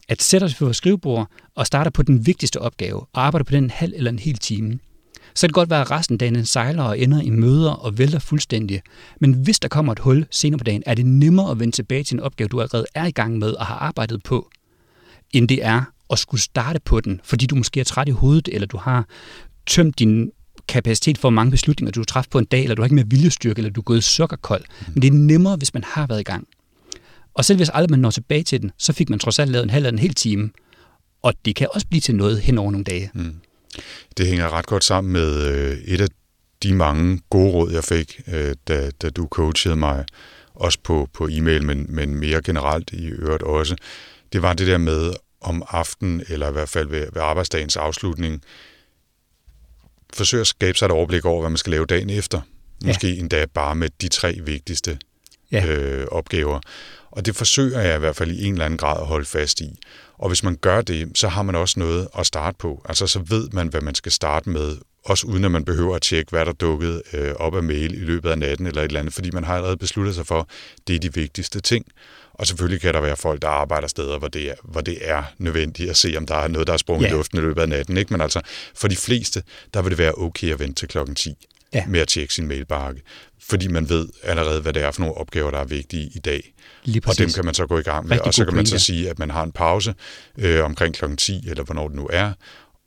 [0.09, 3.53] at sætte os på vores skrivebord og starter på den vigtigste opgave, og arbejder på
[3.53, 4.79] den en halv eller en hel time,
[5.35, 7.99] så kan det godt være, at resten af dagen sejler og ender i møder og
[7.99, 8.83] vælter fuldstændig.
[9.21, 12.05] Men hvis der kommer et hul senere på dagen, er det nemmere at vende tilbage
[12.05, 14.51] til en opgave, du allerede er i gang med og har arbejdet på,
[15.39, 18.49] end det er at skulle starte på den, fordi du måske er træt i hovedet,
[18.53, 19.09] eller du har
[19.67, 20.31] tømt din
[20.69, 23.59] kapacitet for mange beslutninger, du træffer på en dag, eller du har ikke mere viljestyrke,
[23.59, 24.65] eller du er gået sukkerkold.
[24.95, 26.49] Men det er nemmere, hvis man har været i gang.
[27.35, 29.65] Og selv hvis aldrig man når tilbage til den, så fik man trods alt lavet
[29.65, 30.51] en halv eller en hel time.
[31.23, 33.11] Og det kan også blive til noget hen over nogle dage.
[33.15, 33.35] Mm.
[34.17, 36.09] Det hænger ret godt sammen med øh, et af
[36.63, 40.05] de mange gode råd, jeg fik, øh, da, da du coachede mig,
[40.55, 43.77] også på, på e-mail, men, men mere generelt i øvrigt også.
[44.33, 48.43] Det var det der med om aftenen, eller i hvert fald ved, ved arbejdsdagens afslutning,
[50.13, 52.41] forsøge at skabe sig et overblik over, hvad man skal lave dagen efter.
[52.85, 53.21] Måske ja.
[53.21, 54.99] endda bare med de tre vigtigste
[55.53, 55.67] ja.
[55.67, 56.61] øh, opgaver.
[57.11, 59.61] Og det forsøger jeg i hvert fald i en eller anden grad at holde fast
[59.61, 59.79] i.
[60.19, 62.83] Og hvis man gør det, så har man også noget at starte på.
[62.89, 66.03] Altså så ved man, hvad man skal starte med, også uden at man behøver at
[66.03, 69.01] tjekke, hvad der dukket øh, op af mail i løbet af natten eller et eller
[69.01, 70.47] andet, fordi man har allerede besluttet sig for, at
[70.87, 71.87] det er de vigtigste ting.
[72.39, 75.23] Og selvfølgelig kan der være folk, der arbejder steder, hvor det er, hvor det er
[75.39, 77.11] nødvendigt at se, om der er noget, der er sprunget ja.
[77.11, 77.97] i luften i løbet af natten.
[77.97, 78.15] Ikke?
[78.15, 78.41] Men altså,
[78.75, 79.43] for de fleste,
[79.75, 81.85] der vil det være okay at vente til klokken 10 ja.
[81.87, 83.03] med at tjekke sin mailbakke,
[83.41, 86.53] fordi man ved allerede, hvad det er for nogle opgaver, der er vigtige i dag.
[87.07, 88.79] og dem kan man så gå i gang med, Rigtig og så kan man så
[88.79, 89.95] sige, at man har en pause
[90.39, 92.33] øh, omkring klokken 10, eller hvornår det nu er,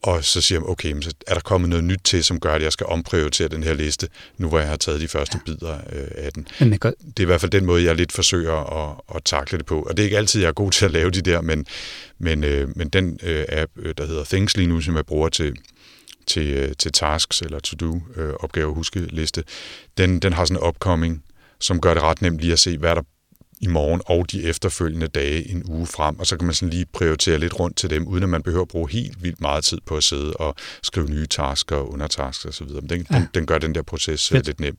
[0.02, 2.62] og så siger man, okay, så er der kommet noget nyt til, som gør, at
[2.62, 5.52] jeg skal omprioritere den her liste, nu hvor jeg har taget de første ja.
[5.52, 6.48] bidder øh, af den.
[6.60, 9.66] Men det er i hvert fald den måde, jeg lidt forsøger at, at takle det
[9.66, 9.82] på.
[9.82, 11.66] Og det er ikke altid, jeg er god til at lave de der, men,
[12.20, 15.30] men, øh, men den øh, app, øh, der hedder Things lige nu, som jeg bruger
[15.30, 15.56] til,
[16.28, 19.44] til, øh, til tasks eller to-do øh, opgave huskeliste,
[19.98, 21.24] den, den har sådan en upcoming,
[21.60, 23.02] som gør det ret nemt lige at se, hvad der
[23.60, 26.86] i morgen og de efterfølgende dage en uge frem, og så kan man sådan lige
[26.94, 29.78] prioritere lidt rundt til dem, uden at man behøver at bruge helt vildt meget tid
[29.86, 32.68] på at sidde og skrive nye tasker og undertasks osv.
[32.68, 33.16] Men den, ja.
[33.16, 34.46] den, den gør den der proces Fedt.
[34.46, 34.78] lidt nem.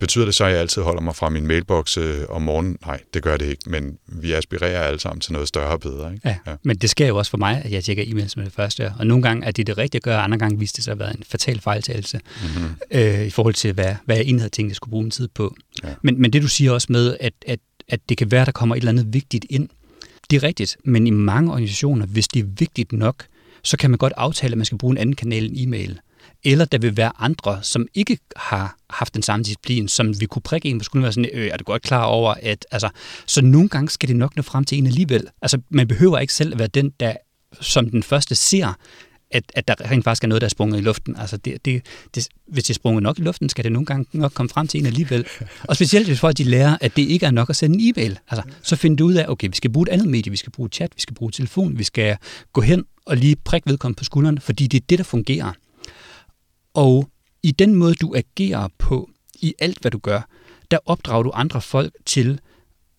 [0.00, 2.76] Betyder det så, at jeg altid holder mig fra min mailbox øh, om morgenen?
[2.86, 6.12] Nej, det gør det ikke, men vi aspirerer alle sammen til noget større og bedre.
[6.14, 6.28] Ikke?
[6.28, 8.52] Ja, ja, men det sker jo også for mig, at jeg tjekker e-mails med det
[8.52, 10.84] første, og nogle gange er det det rigtige at gøre, og andre gange viste det
[10.84, 12.76] sig at være en fatal fejltagelse mm-hmm.
[12.90, 15.28] øh, i forhold til, hvad, hvad jeg egentlig havde tænkt, jeg skulle bruge en tid
[15.28, 15.56] på.
[15.84, 15.88] Ja.
[16.02, 17.58] Men, men det du siger også med, at, at,
[17.88, 19.68] at det kan være, der kommer et eller andet vigtigt ind,
[20.30, 23.26] det er rigtigt, men i mange organisationer, hvis det er vigtigt nok,
[23.62, 26.00] så kan man godt aftale, at man skal bruge en anden kanal end e-mail
[26.44, 30.42] eller der vil være andre, som ikke har haft den samme disciplin, som vi kunne
[30.42, 32.88] prikke en på skulderen være sådan, øh, er du godt klar over, at altså,
[33.26, 35.28] så nogle gange skal det nok nå frem til en alligevel.
[35.42, 37.14] Altså, man behøver ikke selv at være den, der
[37.60, 38.78] som den første ser,
[39.30, 41.16] at, at der rent faktisk er noget, der er sprunget i luften.
[41.16, 44.06] Altså det, det, det, hvis det er sprunget nok i luften, skal det nogle gange
[44.12, 45.26] nok komme frem til en alligevel.
[45.62, 48.18] Og specielt hvis folk de lærer, at det ikke er nok at sende en e-mail.
[48.28, 50.52] Altså, så finder du ud af, okay, vi skal bruge et andet medie, vi skal
[50.52, 52.16] bruge chat, vi skal bruge telefon, vi skal
[52.52, 55.52] gå hen og lige prikke vedkommende på skulderen, fordi det er det, der fungerer.
[56.74, 57.08] Og
[57.42, 60.20] i den måde, du agerer på, i alt, hvad du gør,
[60.70, 62.40] der opdrager du andre folk til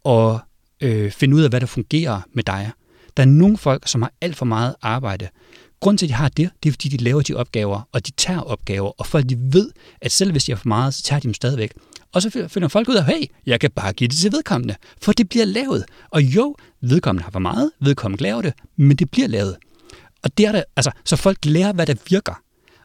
[0.05, 0.39] at
[0.81, 2.71] øh, finde ud af, hvad der fungerer med dig.
[3.17, 5.27] Der er nogle folk, som har alt for meget arbejde.
[5.79, 8.11] Grunden til, at de har det, det er, fordi de laver de opgaver, og de
[8.11, 9.71] tager opgaver, og folk de ved,
[10.01, 11.73] at selv hvis de har for meget, så tager de dem stadigvæk.
[12.11, 15.11] Og så finder folk ud af, hey, jeg kan bare give det til vedkommende, for
[15.11, 15.85] det bliver lavet.
[16.09, 19.57] Og jo, vedkommende har for meget, vedkommende laver det, men det bliver lavet.
[20.23, 22.41] Og det er der, altså, så folk lærer, hvad der virker.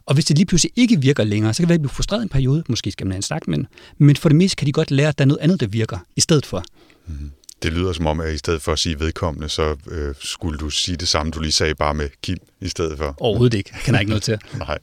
[0.06, 2.22] Og hvis det lige pludselig ikke virker længere, så kan det være, at blive frustreret
[2.22, 2.64] en periode.
[2.68, 3.64] Måske skal man have en snak med
[3.98, 5.98] Men for det meste kan de godt lære, at der er noget andet, der virker,
[6.16, 6.64] i stedet for.
[7.06, 7.30] Mm.
[7.64, 10.70] Det lyder som om, at i stedet for at sige vedkommende, så øh, skulle du
[10.70, 13.14] sige det samme, du lige sagde, bare med Kim i stedet for.
[13.18, 13.70] Overhovedet ikke.
[13.84, 14.38] Kan jeg ikke noget til.
[14.58, 14.78] Nej.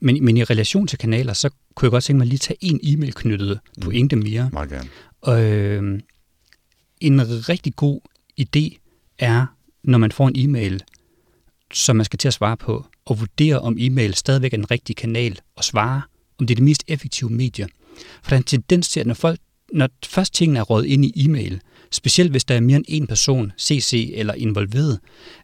[0.00, 2.80] Men, men i relation til kanaler, så kunne jeg godt tænke mig lige tage en
[2.82, 3.96] e-mail knyttet på mm.
[3.96, 4.50] Ingde mere.
[4.52, 4.88] Meget gerne.
[5.20, 6.00] Og, øh,
[7.00, 8.00] en rigtig god
[8.40, 8.78] idé
[9.18, 9.46] er,
[9.84, 10.82] når man får en e-mail,
[11.72, 14.96] som man skal til at svare på, og vurdere, om e-mail stadigvæk er en rigtig
[14.96, 16.02] kanal at svare,
[16.38, 17.68] om det er det mest effektive medie.
[18.22, 19.40] For der er en tendens til, at når, folk,
[19.72, 21.60] når først tingene er rådet ind i e-mail,
[21.90, 24.98] specielt hvis der er mere end en person, CC eller involveret,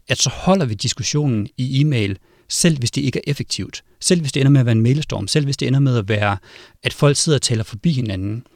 [0.08, 2.18] at så holder vi diskussionen i e-mail,
[2.48, 3.82] selv hvis det ikke er effektivt.
[4.00, 5.28] Selv hvis det ender med at være en mailstorm.
[5.28, 6.36] Selv hvis det ender med at være,
[6.82, 8.46] at folk sidder og taler forbi hinanden.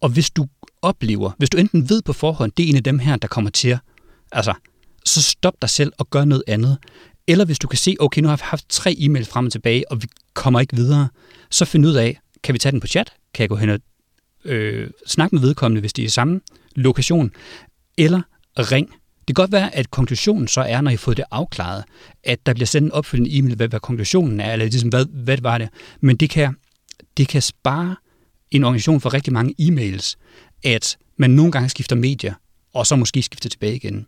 [0.00, 0.46] Og hvis du
[0.82, 3.50] oplever, hvis du enten ved på forhånd, det er en af dem her, der kommer
[3.50, 3.78] til,
[4.32, 4.54] altså,
[5.04, 6.78] så stop dig selv og gør noget andet.
[7.26, 9.90] Eller hvis du kan se, okay, nu har jeg haft tre e-mails frem og tilbage,
[9.90, 11.08] og vi kommer ikke videre,
[11.50, 13.12] så find ud af, kan vi tage den på chat?
[13.34, 13.78] Kan jeg gå hen og
[14.44, 16.40] øh, snak med vedkommende, hvis det er i samme
[16.76, 17.30] lokation?
[17.98, 18.22] Eller
[18.58, 18.88] ring.
[19.28, 21.84] Det kan godt være, at konklusionen så er, når I har fået det afklaret,
[22.24, 25.38] at der bliver sendt en opfølgende e-mail, hvad, hvad konklusionen er, eller ligesom, hvad, hvad
[25.42, 25.68] var det.
[26.00, 26.56] Men det kan,
[27.16, 27.96] det kan spare
[28.50, 30.14] en organisation for rigtig mange e-mails,
[30.64, 32.34] at man nogle gange skifter medier,
[32.74, 34.06] og så måske skifter tilbage igen.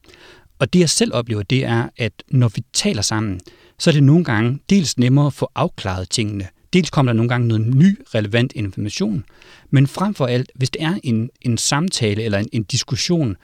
[0.58, 3.40] Og det jeg selv oplever, det er, at når vi taler sammen,
[3.78, 6.48] så er det nogle gange dels nemmere at få afklaret tingene.
[6.76, 9.24] Dels kommer der nogle gange noget ny, relevant information.
[9.70, 13.36] Men frem for alt, hvis det er en, en samtale eller en, en diskussion,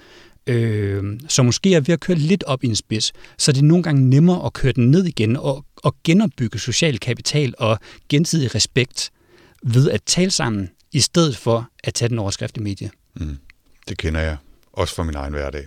[0.46, 3.64] øh, som måske er ved at køre lidt op i en spids, så er det
[3.64, 7.78] nogle gange nemmere at køre den ned igen og, og genopbygge social kapital og
[8.08, 9.10] gensidig respekt
[9.62, 12.90] ved at tale sammen, i stedet for at tage den overskrift i medie.
[13.14, 13.38] Mm,
[13.88, 14.36] det kender jeg
[14.72, 15.66] også for min egen hverdag.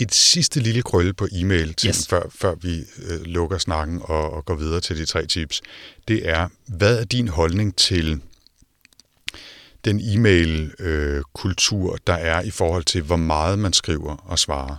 [0.00, 2.08] Et sidste lille krølle på e-mail, til, yes.
[2.08, 5.62] før, før vi øh, lukker snakken og, og går videre til de tre tips,
[6.08, 8.20] det er, hvad er din holdning til
[9.84, 14.76] den e-mail-kultur, øh, der er i forhold til, hvor meget man skriver og svarer?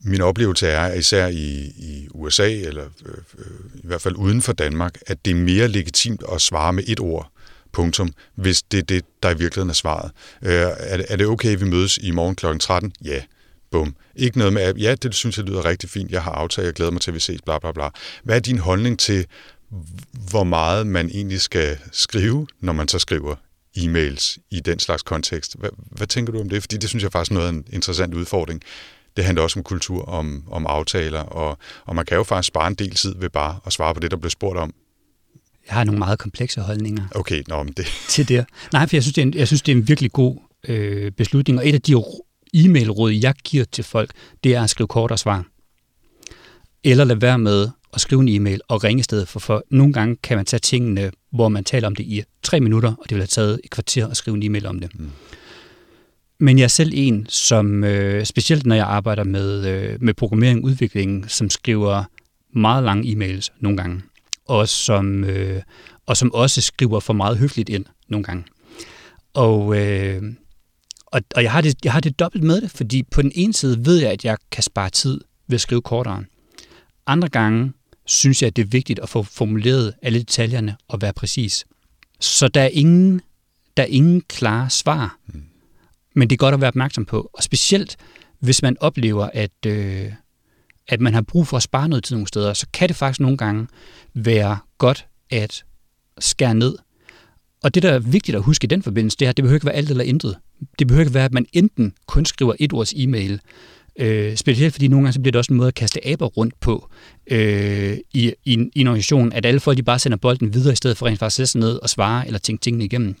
[0.00, 3.44] Min oplevelse er, at især i, i USA, eller øh, øh,
[3.74, 7.00] i hvert fald uden for Danmark, at det er mere legitimt at svare med et
[7.00, 7.30] ord,
[7.74, 10.10] punktum, hvis det er det, der i virkeligheden er svaret.
[10.42, 12.58] Øh, er, det, er det okay, at vi mødes i morgen kl.
[12.58, 12.92] 13?
[13.04, 13.22] Ja.
[13.70, 13.96] Bum.
[14.16, 16.74] Ikke noget med, at ja, det synes jeg lyder rigtig fint, jeg har aftalt, jeg
[16.74, 17.88] glæder mig til, at vi ses, bla bla bla.
[18.24, 19.26] Hvad er din holdning til,
[20.30, 23.34] hvor meget man egentlig skal skrive, når man så skriver
[23.78, 25.56] e-mails i den slags kontekst?
[25.58, 26.62] Hvad, hvad tænker du om det?
[26.62, 28.62] Fordi det synes jeg faktisk er noget af en interessant udfordring.
[29.16, 32.68] Det handler også om kultur, om, om aftaler, og, og man kan jo faktisk spare
[32.68, 34.74] en del tid ved bare at svare på det, der bliver spurgt om,
[35.68, 37.86] jeg har nogle meget komplekse holdninger okay, nå, men det.
[38.08, 38.44] til det.
[38.72, 40.36] Nej, for jeg synes, det er en, jeg synes, det er en virkelig god
[40.68, 41.58] øh, beslutning.
[41.58, 41.94] Og et af de
[42.54, 44.10] e-mail-råd, jeg giver til folk,
[44.44, 45.44] det er at skrive kort og svar.
[46.84, 49.92] Eller lade være med at skrive en e-mail og ringe i stedet for, for nogle
[49.92, 53.10] gange kan man tage tingene, hvor man taler om det i tre minutter, og det
[53.10, 54.98] vil have taget et kvarter at skrive en e-mail om det.
[54.98, 55.10] Mm.
[56.38, 60.58] Men jeg er selv en, som øh, specielt når jeg arbejder med, øh, med programmering
[60.58, 62.04] og udvikling, som skriver
[62.52, 64.02] meget lange e-mails nogle gange
[64.44, 65.62] og som, øh,
[66.06, 68.44] og som også skriver for meget høfligt ind nogle gange.
[69.34, 70.22] Og, øh,
[71.06, 73.52] og, og jeg, har det, jeg har det dobbelt med det, fordi på den ene
[73.52, 76.24] side ved jeg, at jeg kan spare tid ved at skrive kortere.
[77.06, 77.72] Andre gange
[78.06, 81.64] synes jeg, at det er vigtigt at få formuleret alle detaljerne og være præcis.
[82.20, 83.20] Så der er ingen,
[83.76, 85.18] der er ingen klare svar.
[85.26, 85.42] Mm.
[86.14, 87.30] Men det er godt at være opmærksom på.
[87.32, 87.96] Og specielt,
[88.38, 90.12] hvis man oplever, at, øh,
[90.88, 93.20] at man har brug for at spare noget tid nogle steder, så kan det faktisk
[93.20, 93.66] nogle gange
[94.14, 95.64] være godt at
[96.18, 96.76] skære ned.
[97.62, 99.56] Og det, der er vigtigt at huske i den forbindelse, det er, at det behøver
[99.56, 100.36] ikke være alt eller intet.
[100.78, 103.40] Det behøver ikke være, at man enten kun skriver et ords e-mail,
[103.98, 106.60] øh, specielt fordi nogle gange så bliver det også en måde at kaste aber rundt
[106.60, 106.88] på
[107.26, 110.72] øh, i, i, en, i en organisation, at alle folk de bare sender bolden videre,
[110.72, 113.16] i stedet for rent faktisk at sætte sig ned og svare eller tænke tingene igennem.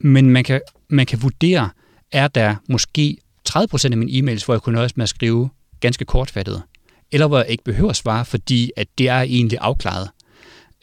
[0.00, 1.70] Men man kan, man kan vurdere,
[2.12, 3.16] er der måske
[3.50, 5.48] 30% af mine e-mails, hvor jeg kunne nøjes med at skrive
[5.80, 6.62] ganske kortfattet
[7.12, 10.08] eller hvor jeg ikke behøver at svare, fordi at det er egentlig afklaret.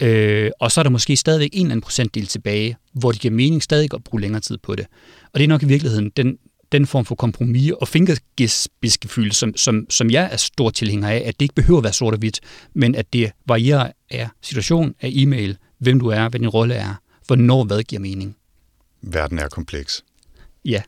[0.01, 3.33] Øh, og så er der måske stadigvæk en eller anden procentdel tilbage, hvor det giver
[3.33, 4.85] mening stadig at bruge længere tid på det.
[5.33, 6.37] Og det er nok i virkeligheden den,
[6.71, 11.39] den form for kompromis og fingerspidsgefühl, som, som, som jeg er stor tilhænger af, at
[11.39, 12.39] det ikke behøver at være sort og hvidt,
[12.73, 16.93] men at det varierer af situation, af e-mail, hvem du er, hvad din rolle er,
[17.27, 18.35] hvornår hvad giver mening.
[19.01, 20.03] Verden er kompleks.
[20.65, 20.81] Ja.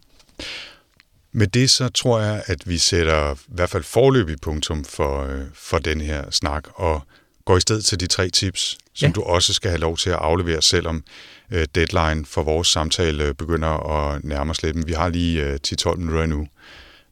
[1.37, 5.41] Med det så tror jeg, at vi sætter i hvert fald forløbig punktum for, øh,
[5.53, 7.01] for den her snak, og
[7.45, 9.11] går i stedet til de tre tips, som ja.
[9.11, 11.03] du også skal have lov til at aflevere, selvom
[11.51, 14.75] øh, deadline for vores samtale øh, begynder at nærme os lidt.
[14.75, 16.47] Men vi har lige øh, 10-12 minutter endnu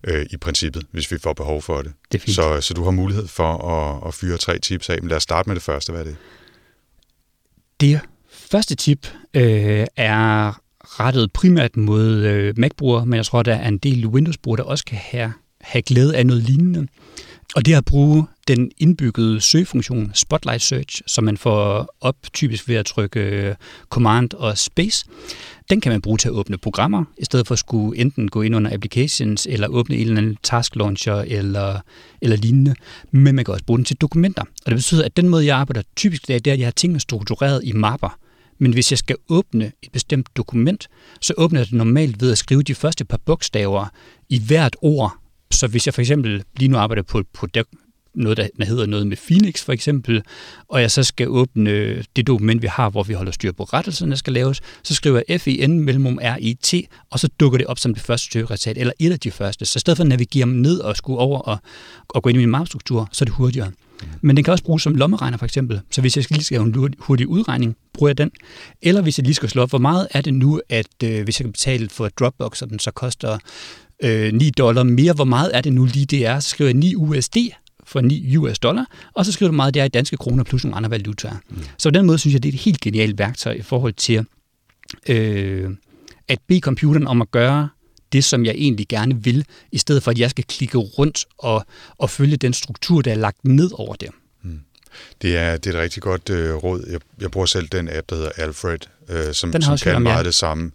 [0.04, 1.94] øh, i princippet, hvis vi får behov for det.
[2.12, 2.36] Det er fint.
[2.36, 5.02] Så, så du har mulighed for at, at fyre tre tips af.
[5.02, 5.92] Men lad os starte med det første.
[5.92, 6.18] Hvad er det?
[7.80, 8.00] Det
[8.30, 13.78] første tip øh, er rettet primært mod øh, Mac-brugere, men jeg tror, der er en
[13.78, 16.88] del Windows-brugere, der også kan have, have glæde af noget lignende.
[17.56, 22.68] Og det er at bruge den indbyggede søgefunktion Spotlight Search, som man får op typisk
[22.68, 23.56] ved at trykke øh,
[23.90, 25.06] Command og Space.
[25.70, 28.42] Den kan man bruge til at åbne programmer, i stedet for at skulle enten gå
[28.42, 31.80] ind under applications, eller åbne en eller anden task launcher, eller,
[32.22, 32.76] eller lignende.
[33.12, 34.42] Men man kan også bruge den til dokumenter.
[34.42, 37.00] Og det betyder, at den måde, jeg arbejder typisk, det er, at jeg har tingene
[37.00, 38.18] struktureret i mapper.
[38.58, 40.88] Men hvis jeg skal åbne et bestemt dokument,
[41.22, 43.86] så åbner jeg det normalt ved at skrive de første par bogstaver
[44.30, 45.14] i hvert ord.
[45.52, 47.70] Så hvis jeg for eksempel lige nu arbejder på et produkt,
[48.16, 50.24] noget, der hedder noget med Phoenix for eksempel,
[50.68, 54.10] og jeg så skal åbne det dokument, vi har, hvor vi holder styr på rettelserne,
[54.10, 56.74] der skal laves, så skriver jeg FEN mellemrum RIT,
[57.10, 59.66] og så dukker det op som det første søgeresultat, eller et af de første.
[59.66, 61.58] Så i stedet for at navigere ned og skulle over og,
[62.10, 63.72] og gå ind i min mapstruktur, så er det hurtigere.
[64.22, 65.82] Men den kan også bruges som lommeregner for eksempel.
[65.92, 68.32] Så hvis jeg skal lige skal have en hurtig udregning, bruger jeg den.
[68.82, 71.40] Eller hvis jeg lige skal slå op, hvor meget er det nu, at øh, hvis
[71.40, 73.38] jeg kan betale for Dropbox, og den så koster
[74.04, 76.40] øh, 9 dollar mere, hvor meget er det nu lige det er?
[76.40, 77.38] Så skriver jeg 9 USD
[77.84, 80.64] for 9 US dollar, og så skriver du meget, det er i danske kroner plus
[80.64, 81.36] nogle andre valutaer.
[81.50, 81.58] Mm.
[81.78, 84.26] Så på den måde synes jeg, det er et helt genialt værktøj i forhold til
[85.10, 85.70] øh,
[86.28, 87.70] at bede computeren om at gøre
[88.16, 91.66] det, som jeg egentlig gerne vil, i stedet for at jeg skal klikke rundt og,
[91.98, 94.10] og følge den struktur, der er lagt ned over det.
[94.44, 94.60] Mm.
[95.22, 96.86] Det er, det er et rigtig godt øh, råd.
[96.92, 100.24] Jeg, jeg bruger selv den app, der hedder Alfred, øh, som, som kan meget ja.
[100.24, 100.72] det samme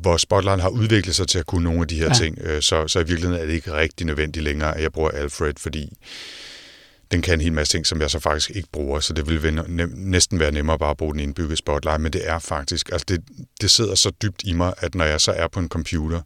[0.00, 2.14] hvor Spotlight har udviklet sig til at kunne nogle af de her ja.
[2.14, 5.10] ting, øh, så, så i virkeligheden er det ikke rigtig nødvendigt længere, at jeg bruger
[5.10, 5.92] Alfred, fordi
[7.10, 9.62] den kan en hel masse ting, som jeg så faktisk ikke bruger, så det vil
[9.94, 13.20] næsten være nemmere bare at bruge den indbygget Spotlight, men det er faktisk, altså det,
[13.60, 16.20] det sidder så dybt i mig, at når jeg så er på en computer,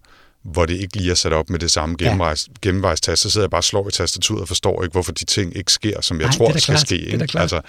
[0.45, 2.53] hvor det ikke lige er sat op med det samme gennemvejs, ja.
[2.63, 5.57] gennemvejstast, så sidder jeg bare og slår i tastaturet og forstår ikke, hvorfor de ting
[5.57, 6.87] ikke sker, som jeg Nej, tror, det skal klart.
[6.87, 6.99] ske.
[6.99, 7.19] Ikke?
[7.19, 7.61] Det er altså,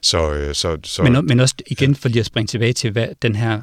[0.00, 3.08] så, øh, så, så, men, men også igen, for lige at springe tilbage til, hvad
[3.22, 3.60] den her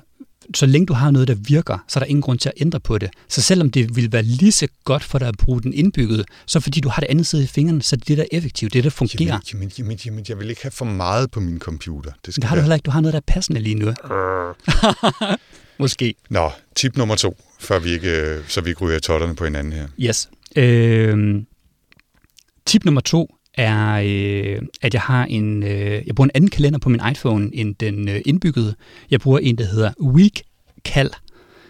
[0.56, 2.80] så længe du har noget, der virker, så er der ingen grund til at ændre
[2.80, 3.10] på det.
[3.28, 6.60] Så selvom det vil være lige så godt for dig at bruge den indbygget, så
[6.60, 8.74] fordi du har det andet side i fingrene, så er det det, der er effektivt,
[8.74, 9.26] det der fungerer.
[9.26, 12.12] Jamen, jamen, jamen, jamen, jeg vil ikke have for meget på min computer.
[12.26, 12.86] Det, skal det har du heller ikke.
[12.86, 13.94] Du har noget, der er passende lige nu.
[15.80, 16.16] Måske.
[16.30, 19.74] Nå, tip nummer to, før vi ikke, øh, så vi ikke ryger totterne på hinanden
[19.74, 19.88] her.
[20.00, 20.30] Yes.
[20.56, 21.42] Øh,
[22.66, 26.80] tip nummer to er, øh, at jeg har en, øh, jeg bruger en anden kalender
[26.80, 28.76] på min iPhone end den øh, indbyggede.
[29.12, 31.10] Jeg bruger en, der hedder Weekcal.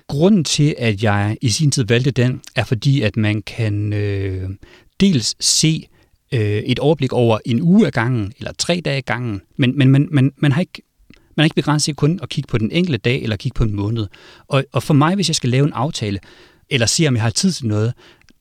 [0.07, 4.49] Grunden til, at jeg i sin tid valgte den, er fordi, at man kan øh,
[4.99, 5.87] dels se
[6.33, 9.89] øh, et overblik over en uge af gangen, eller tre dage af gangen, men, men
[9.89, 10.81] man, man, man har ikke
[11.41, 13.75] man er ikke begrænset kun at kigge på den enkelte dag eller kigge på en
[13.75, 14.07] måned.
[14.47, 16.19] Og, og for mig, hvis jeg skal lave en aftale,
[16.69, 17.93] eller se, om jeg har tid til noget,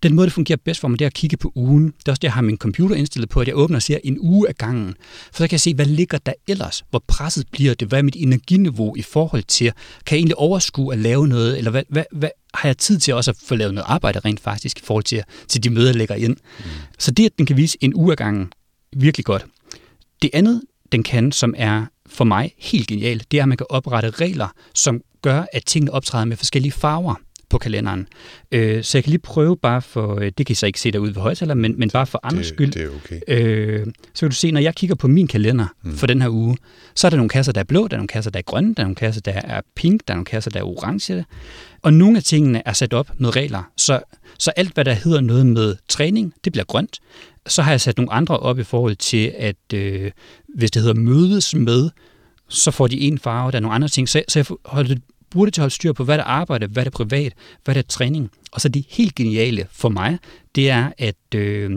[0.03, 1.87] den måde, det fungerer bedst for mig, det er at kigge på ugen.
[1.87, 3.99] Det er også det, jeg har min computer indstillet på, at jeg åbner og ser
[4.05, 4.95] en uge af gangen.
[5.33, 6.85] For så kan jeg se, hvad ligger der ellers?
[6.91, 7.89] Hvor presset bliver det?
[7.89, 9.73] Hvad er mit energiniveau i forhold til?
[10.07, 11.59] Kan jeg egentlig overskue at lave noget?
[11.59, 14.41] Eller hvad, hvad, hvad har jeg tid til også at få lavet noget arbejde rent
[14.41, 16.37] faktisk i forhold til, til de møder, jeg lægger ind?
[16.59, 16.65] Mm.
[16.99, 18.53] Så det, at den kan vise en uge af gangen,
[18.97, 19.47] virkelig godt.
[20.23, 23.67] Det andet, den kan, som er for mig helt genialt, det er, at man kan
[23.71, 27.15] oprette regler, som gør, at tingene optræder med forskellige farver
[27.51, 28.09] på kalenderen.
[28.53, 30.91] Øh, så jeg kan lige prøve bare for, øh, det kan I så ikke se
[30.91, 32.73] derude ved højtaler, men, men bare for andres det, skyld.
[32.73, 33.21] Det er okay.
[33.29, 35.97] Øh, så kan du se, når jeg kigger på min kalender mm.
[35.97, 36.57] for den her uge,
[36.95, 38.75] så er der nogle kasser, der er blå, der er nogle kasser, der er grønne,
[38.75, 41.25] der er nogle kasser, der er pink, der er nogle kasser, der er orange.
[41.83, 44.01] Og nogle af tingene er sat op med regler, så,
[44.39, 46.99] så alt, hvad der hedder noget med træning, det bliver grønt.
[47.47, 50.11] Så har jeg sat nogle andre op i forhold til, at øh,
[50.55, 51.91] hvis det hedder mødes med,
[52.49, 54.09] så får de en farve, der er nogle andre ting.
[54.09, 54.97] Så, så jeg holder
[55.31, 57.33] bruger det til at holde styr på, hvad der arbejde, hvad der er privat,
[57.65, 58.31] hvad der er træning.
[58.53, 60.19] Og så det helt geniale for mig,
[60.55, 61.71] det er, at øh,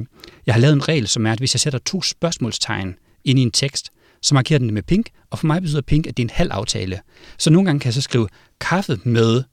[0.46, 3.42] jeg har lavet en regel, som er, at hvis jeg sætter to spørgsmålstegn ind i
[3.42, 6.24] en tekst, så markerer den det med pink, og for mig betyder pink, at det
[6.24, 7.00] er en halv aftale.
[7.38, 8.28] Så nogle gange kan jeg så skrive
[8.60, 9.44] kaffe med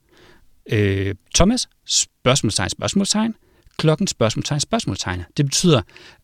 [0.71, 3.35] øh, Thomas, spørgsmålstegn, spørgsmålstegn,
[3.77, 5.23] klokken, spørgsmålstegn, spørgsmålstegn.
[5.37, 5.81] Det betyder,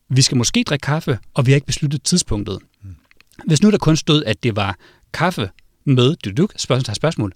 [0.09, 2.59] vi skal måske drikke kaffe, og vi har ikke besluttet tidspunktet.
[2.83, 2.95] Mm.
[3.47, 4.77] Hvis nu der kun stod, at det var
[5.13, 5.49] kaffe
[5.87, 7.33] med du, du, spørgsmål, spørgsmål,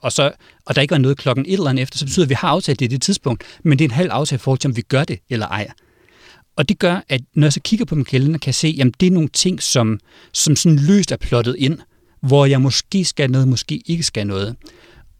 [0.00, 0.32] og, så,
[0.66, 2.34] og der ikke var noget klokken et eller andet efter, så betyder det, at vi
[2.34, 4.82] har aftalt det i det tidspunkt, men det er en halv aftale for, om vi
[4.82, 5.68] gør det eller ej.
[6.56, 9.00] Og det gør, at når jeg så kigger på min kalender, kan jeg se, at
[9.00, 10.00] det er nogle ting, som,
[10.32, 11.78] som sådan løst er plottet ind,
[12.20, 14.56] hvor jeg måske skal noget, måske ikke skal noget.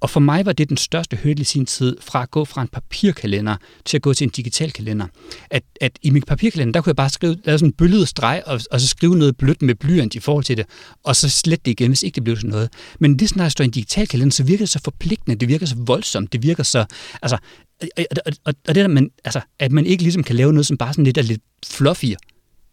[0.04, 2.62] Og for mig var det den største hurdle i sin tid, fra at gå fra
[2.62, 5.06] en papirkalender til at gå til en digital kalender.
[5.50, 8.42] At, at i min papirkalender, der kunne jeg bare skrive, lave sådan en bølget streg,
[8.46, 10.66] og, og så skrive noget blødt med blyant i forhold til det,
[11.04, 12.72] og så slet det igen, hvis ikke det blev sådan noget.
[13.00, 15.48] Men det, snart jeg står i en digital kalender, så virker det så forpligtende, det
[15.48, 16.84] virker så voldsomt, det virker så,
[17.22, 17.38] altså,
[17.80, 20.66] og, og, og, og det der, man, altså, at man ikke ligesom kan lave noget,
[20.66, 22.14] som bare sådan lidt er lidt fluffy,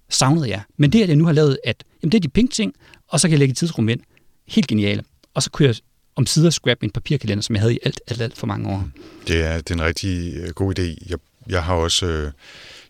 [0.09, 0.61] savnede jeg.
[0.77, 2.73] Men det, at jeg nu har lavet, at jamen, det er de pink ting,
[3.07, 3.99] og så kan jeg lægge tidsrum ind.
[4.47, 5.05] Helt genialt.
[5.33, 5.75] Og så kunne jeg
[6.15, 8.89] om sider scrap min papirkalender, som jeg havde i alt, alt, alt for mange år.
[9.27, 11.09] Det er, det er en rigtig øh, god idé.
[11.09, 11.17] Jeg,
[11.47, 12.05] jeg har også...
[12.05, 12.31] Øh,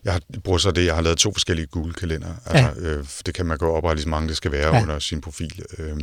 [0.04, 2.34] jeg bruger så det, jeg har lavet to forskellige Google-kalender.
[2.46, 2.96] Altså, ja.
[2.96, 4.82] øh, det kan man gå op og lige så mange, det skal være ja.
[4.82, 5.62] under sin profil.
[5.78, 5.96] Øh,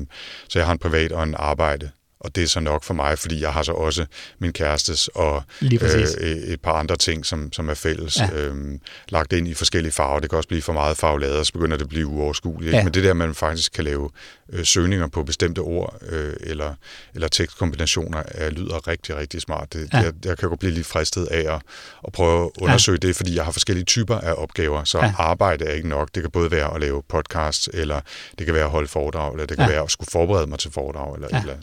[0.49, 1.89] så jeg har en privat og en arbejde
[2.19, 4.05] og det er så nok for mig, fordi jeg har så også
[4.39, 8.29] min kærestes og øh, et par andre ting, som, som er fælles, ja.
[8.33, 8.79] øhm,
[9.09, 10.19] lagt ind i forskellige farver.
[10.19, 12.73] Det kan også blive for meget farveladet, og så begynder det at blive uoverskueligt.
[12.73, 12.83] Ja.
[12.83, 14.09] Men det der, man faktisk kan lave
[14.53, 16.73] øh, søgninger på bestemte ord øh, eller,
[17.13, 19.73] eller tekstkombinationer, er, lyder rigtig, rigtig smart.
[19.73, 19.97] Det, ja.
[19.97, 21.61] jeg, jeg kan godt blive lidt fristet af at,
[22.07, 23.07] at prøve at undersøge ja.
[23.07, 25.13] det, fordi jeg har forskellige typer af opgaver, så ja.
[25.17, 26.09] arbejde er ikke nok.
[26.15, 28.01] Det kan både være at lave podcasts, eller
[28.39, 29.71] det kan være at holde foredrag, eller det kan ja.
[29.73, 31.41] være at skulle forberede mig til foredrag, eller ja.
[31.41, 31.55] eller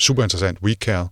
[0.00, 0.58] super interessant.
[0.62, 1.06] WeCal.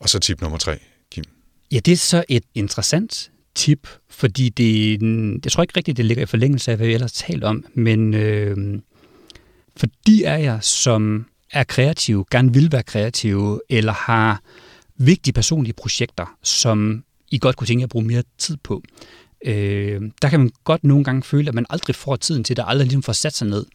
[0.00, 0.78] Og så tip nummer tre,
[1.10, 1.24] Kim.
[1.72, 5.02] Ja, det er så et interessant tip, fordi det,
[5.44, 7.64] jeg tror ikke rigtigt, det ligger i forlængelse af, hvad vi ellers har talt om,
[7.74, 8.80] men øh,
[9.76, 14.42] fordi er jeg, som er kreativ, gerne vil være kreativ, eller har
[14.96, 18.82] vigtige personlige projekter, som I godt kunne tænke jer at bruge mere tid på,
[19.44, 22.64] øh, der kan man godt nogle gange føle, at man aldrig får tiden til det,
[22.66, 23.66] aldrig ligesom får sat sig ned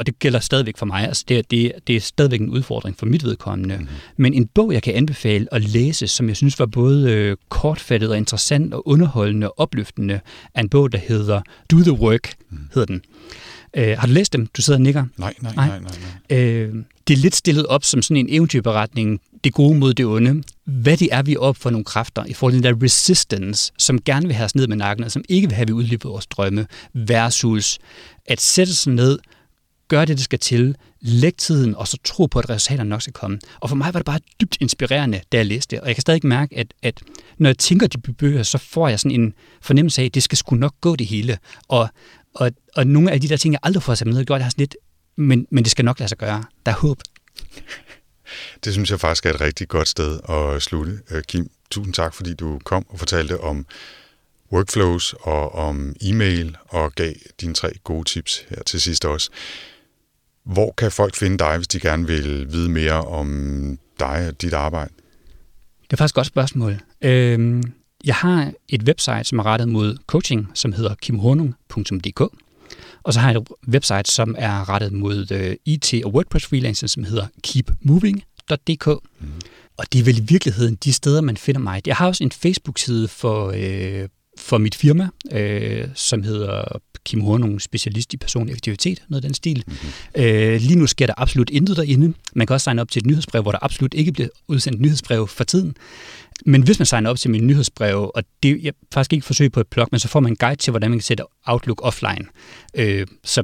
[0.00, 3.06] og det gælder stadigvæk for mig, altså det, det, det er stadigvæk en udfordring for
[3.06, 3.76] mit vedkommende.
[3.76, 3.86] Mm.
[4.16, 8.10] Men en bog, jeg kan anbefale at læse, som jeg synes var både øh, kortfattet
[8.10, 10.20] og interessant og underholdende og opløftende,
[10.54, 11.40] er en bog, der hedder
[11.70, 12.58] Do the Work, mm.
[12.74, 13.02] hedder den.
[13.76, 14.46] Øh, har du læst dem?
[14.46, 15.04] Du sidder og nikker.
[15.16, 15.68] Nej, nej, nej.
[15.68, 15.78] nej,
[16.30, 16.38] nej.
[16.38, 16.74] Øh,
[17.08, 20.42] det er lidt stillet op som sådan en eventyrberetning, det gode mod det onde.
[20.64, 23.72] Hvad det er, vi er op for nogle kræfter i forhold til den der resistance,
[23.78, 25.72] som gerne vil have os ned med nakken, og som ikke vil have, at vi
[25.72, 27.78] udlever vores drømme, versus
[28.26, 29.18] at sætte sig ned,
[29.90, 33.12] gør det, det skal til, læg tiden, og så tro på, at resultaterne nok skal
[33.12, 33.38] komme.
[33.60, 35.80] Og for mig var det bare dybt inspirerende, da jeg læste det.
[35.80, 37.02] Og jeg kan stadig mærke, at, at
[37.38, 40.38] når jeg tænker de bøger, så får jeg sådan en fornemmelse af, at det skal
[40.38, 41.38] sgu nok gå det hele.
[41.68, 41.88] Og,
[42.34, 44.50] og, og nogle af de der ting, jeg aldrig får sat med, gør det har
[44.50, 44.76] sådan lidt,
[45.16, 46.44] men, men det skal nok lade sig gøre.
[46.66, 47.00] Der er håb.
[48.64, 50.98] Det synes jeg faktisk er et rigtig godt sted at slutte.
[51.10, 53.66] Øh, Kim, tusind tak, fordi du kom og fortalte om
[54.52, 59.30] workflows og om e-mail og gav dine tre gode tips her til sidst også.
[60.44, 64.52] Hvor kan folk finde dig, hvis de gerne vil vide mere om dig og dit
[64.52, 64.92] arbejde?
[65.82, 66.80] Det er faktisk et godt spørgsmål.
[67.02, 67.72] Øhm,
[68.04, 72.20] jeg har et website, som er rettet mod coaching, som hedder kimhornung.dk.
[73.02, 76.90] Og så har jeg et website, som er rettet mod øh, IT og WordPress freelancing,
[76.90, 78.86] som hedder keepmoving.dk.
[78.86, 79.28] Mm.
[79.76, 81.82] Og det er vel i virkeligheden de steder, man finder mig.
[81.86, 84.08] Jeg har også en Facebook-side for, øh,
[84.40, 89.34] for mit firma, øh, som hedder Kim Hornung, specialist i personlig aktivitet, noget af den
[89.34, 89.64] stil.
[89.66, 90.22] Mm-hmm.
[90.22, 92.14] Øh, lige nu sker der absolut intet derinde.
[92.34, 95.28] Man kan også signe op til et nyhedsbrev, hvor der absolut ikke bliver udsendt nyhedsbrev
[95.28, 95.76] for tiden.
[96.46, 99.60] Men hvis man signer op til min nyhedsbrev, og det er faktisk ikke forsøg på
[99.60, 102.26] et plug, men så får man en guide til, hvordan man kan sætte Outlook offline.
[102.74, 103.42] Øh, så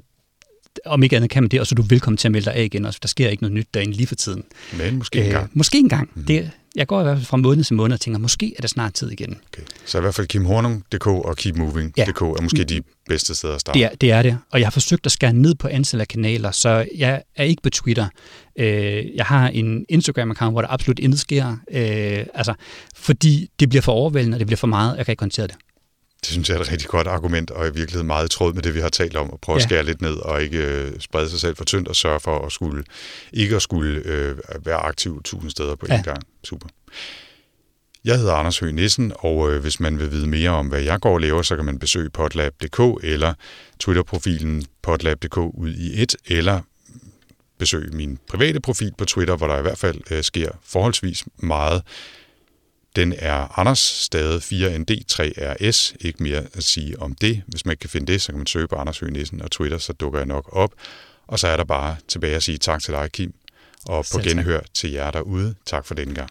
[0.87, 2.55] om ikke andet kan man det, og så er du velkommen til at melde dig
[2.55, 4.45] af igen, for der sker ikke noget nyt derinde lige for tiden.
[4.79, 5.51] Men måske øh, en gang.
[5.55, 6.11] Måske en gang.
[6.15, 6.25] Mm.
[6.25, 8.71] Det, jeg går i hvert fald fra måned til måned og tænker, måske er det
[8.71, 9.39] snart tid igen.
[9.53, 9.63] Okay.
[9.85, 12.27] Så i hvert fald kimhornung.dk og keepmoving.dk ja.
[12.27, 13.79] er måske de bedste steder at starte.
[13.79, 16.09] Det er, det er det, og jeg har forsøgt at skære ned på antallet af
[16.09, 18.09] kanaler, så jeg er ikke på Twitter.
[18.59, 22.55] Øh, jeg har en Instagram-account, hvor der absolut intet sker, øh, altså,
[22.97, 25.55] fordi det bliver for overvældende, og det bliver for meget, jeg kan ikke håndtere det.
[26.27, 28.63] Det synes jeg er et rigtig godt argument, og i virkeligheden meget i tråd med
[28.63, 29.59] det, vi har talt om, at prøve ja.
[29.59, 32.47] at skære lidt ned og ikke øh, sprede sig selv for tyndt og sørge for
[32.47, 32.85] at skulle,
[33.33, 35.97] ikke at skulle øh, være aktiv tusind steder på ja.
[35.97, 36.23] en gang.
[36.45, 36.69] Super.
[38.05, 41.01] Jeg hedder Anders Høgh Nissen, og øh, hvis man vil vide mere om, hvad jeg
[41.01, 43.35] går og laver, så kan man besøge potlab.dk eller
[43.81, 46.61] Twitter-profilen potlab.dk ud i et, eller
[47.59, 51.83] besøge min private profil på Twitter, hvor der i hvert fald øh, sker forholdsvis meget
[52.97, 55.95] den er Anders, stadig 4ND3RS.
[56.01, 57.43] Ikke mere at sige om det.
[57.47, 59.51] Hvis man ikke kan finde det, så kan man søge på Anders Høgh Nissen og
[59.51, 60.71] Twitter, så dukker jeg nok op.
[61.27, 63.35] Og så er der bare tilbage at sige tak til dig, Kim,
[63.85, 65.55] og på genhør til jer derude.
[65.67, 66.31] Tak for den gang.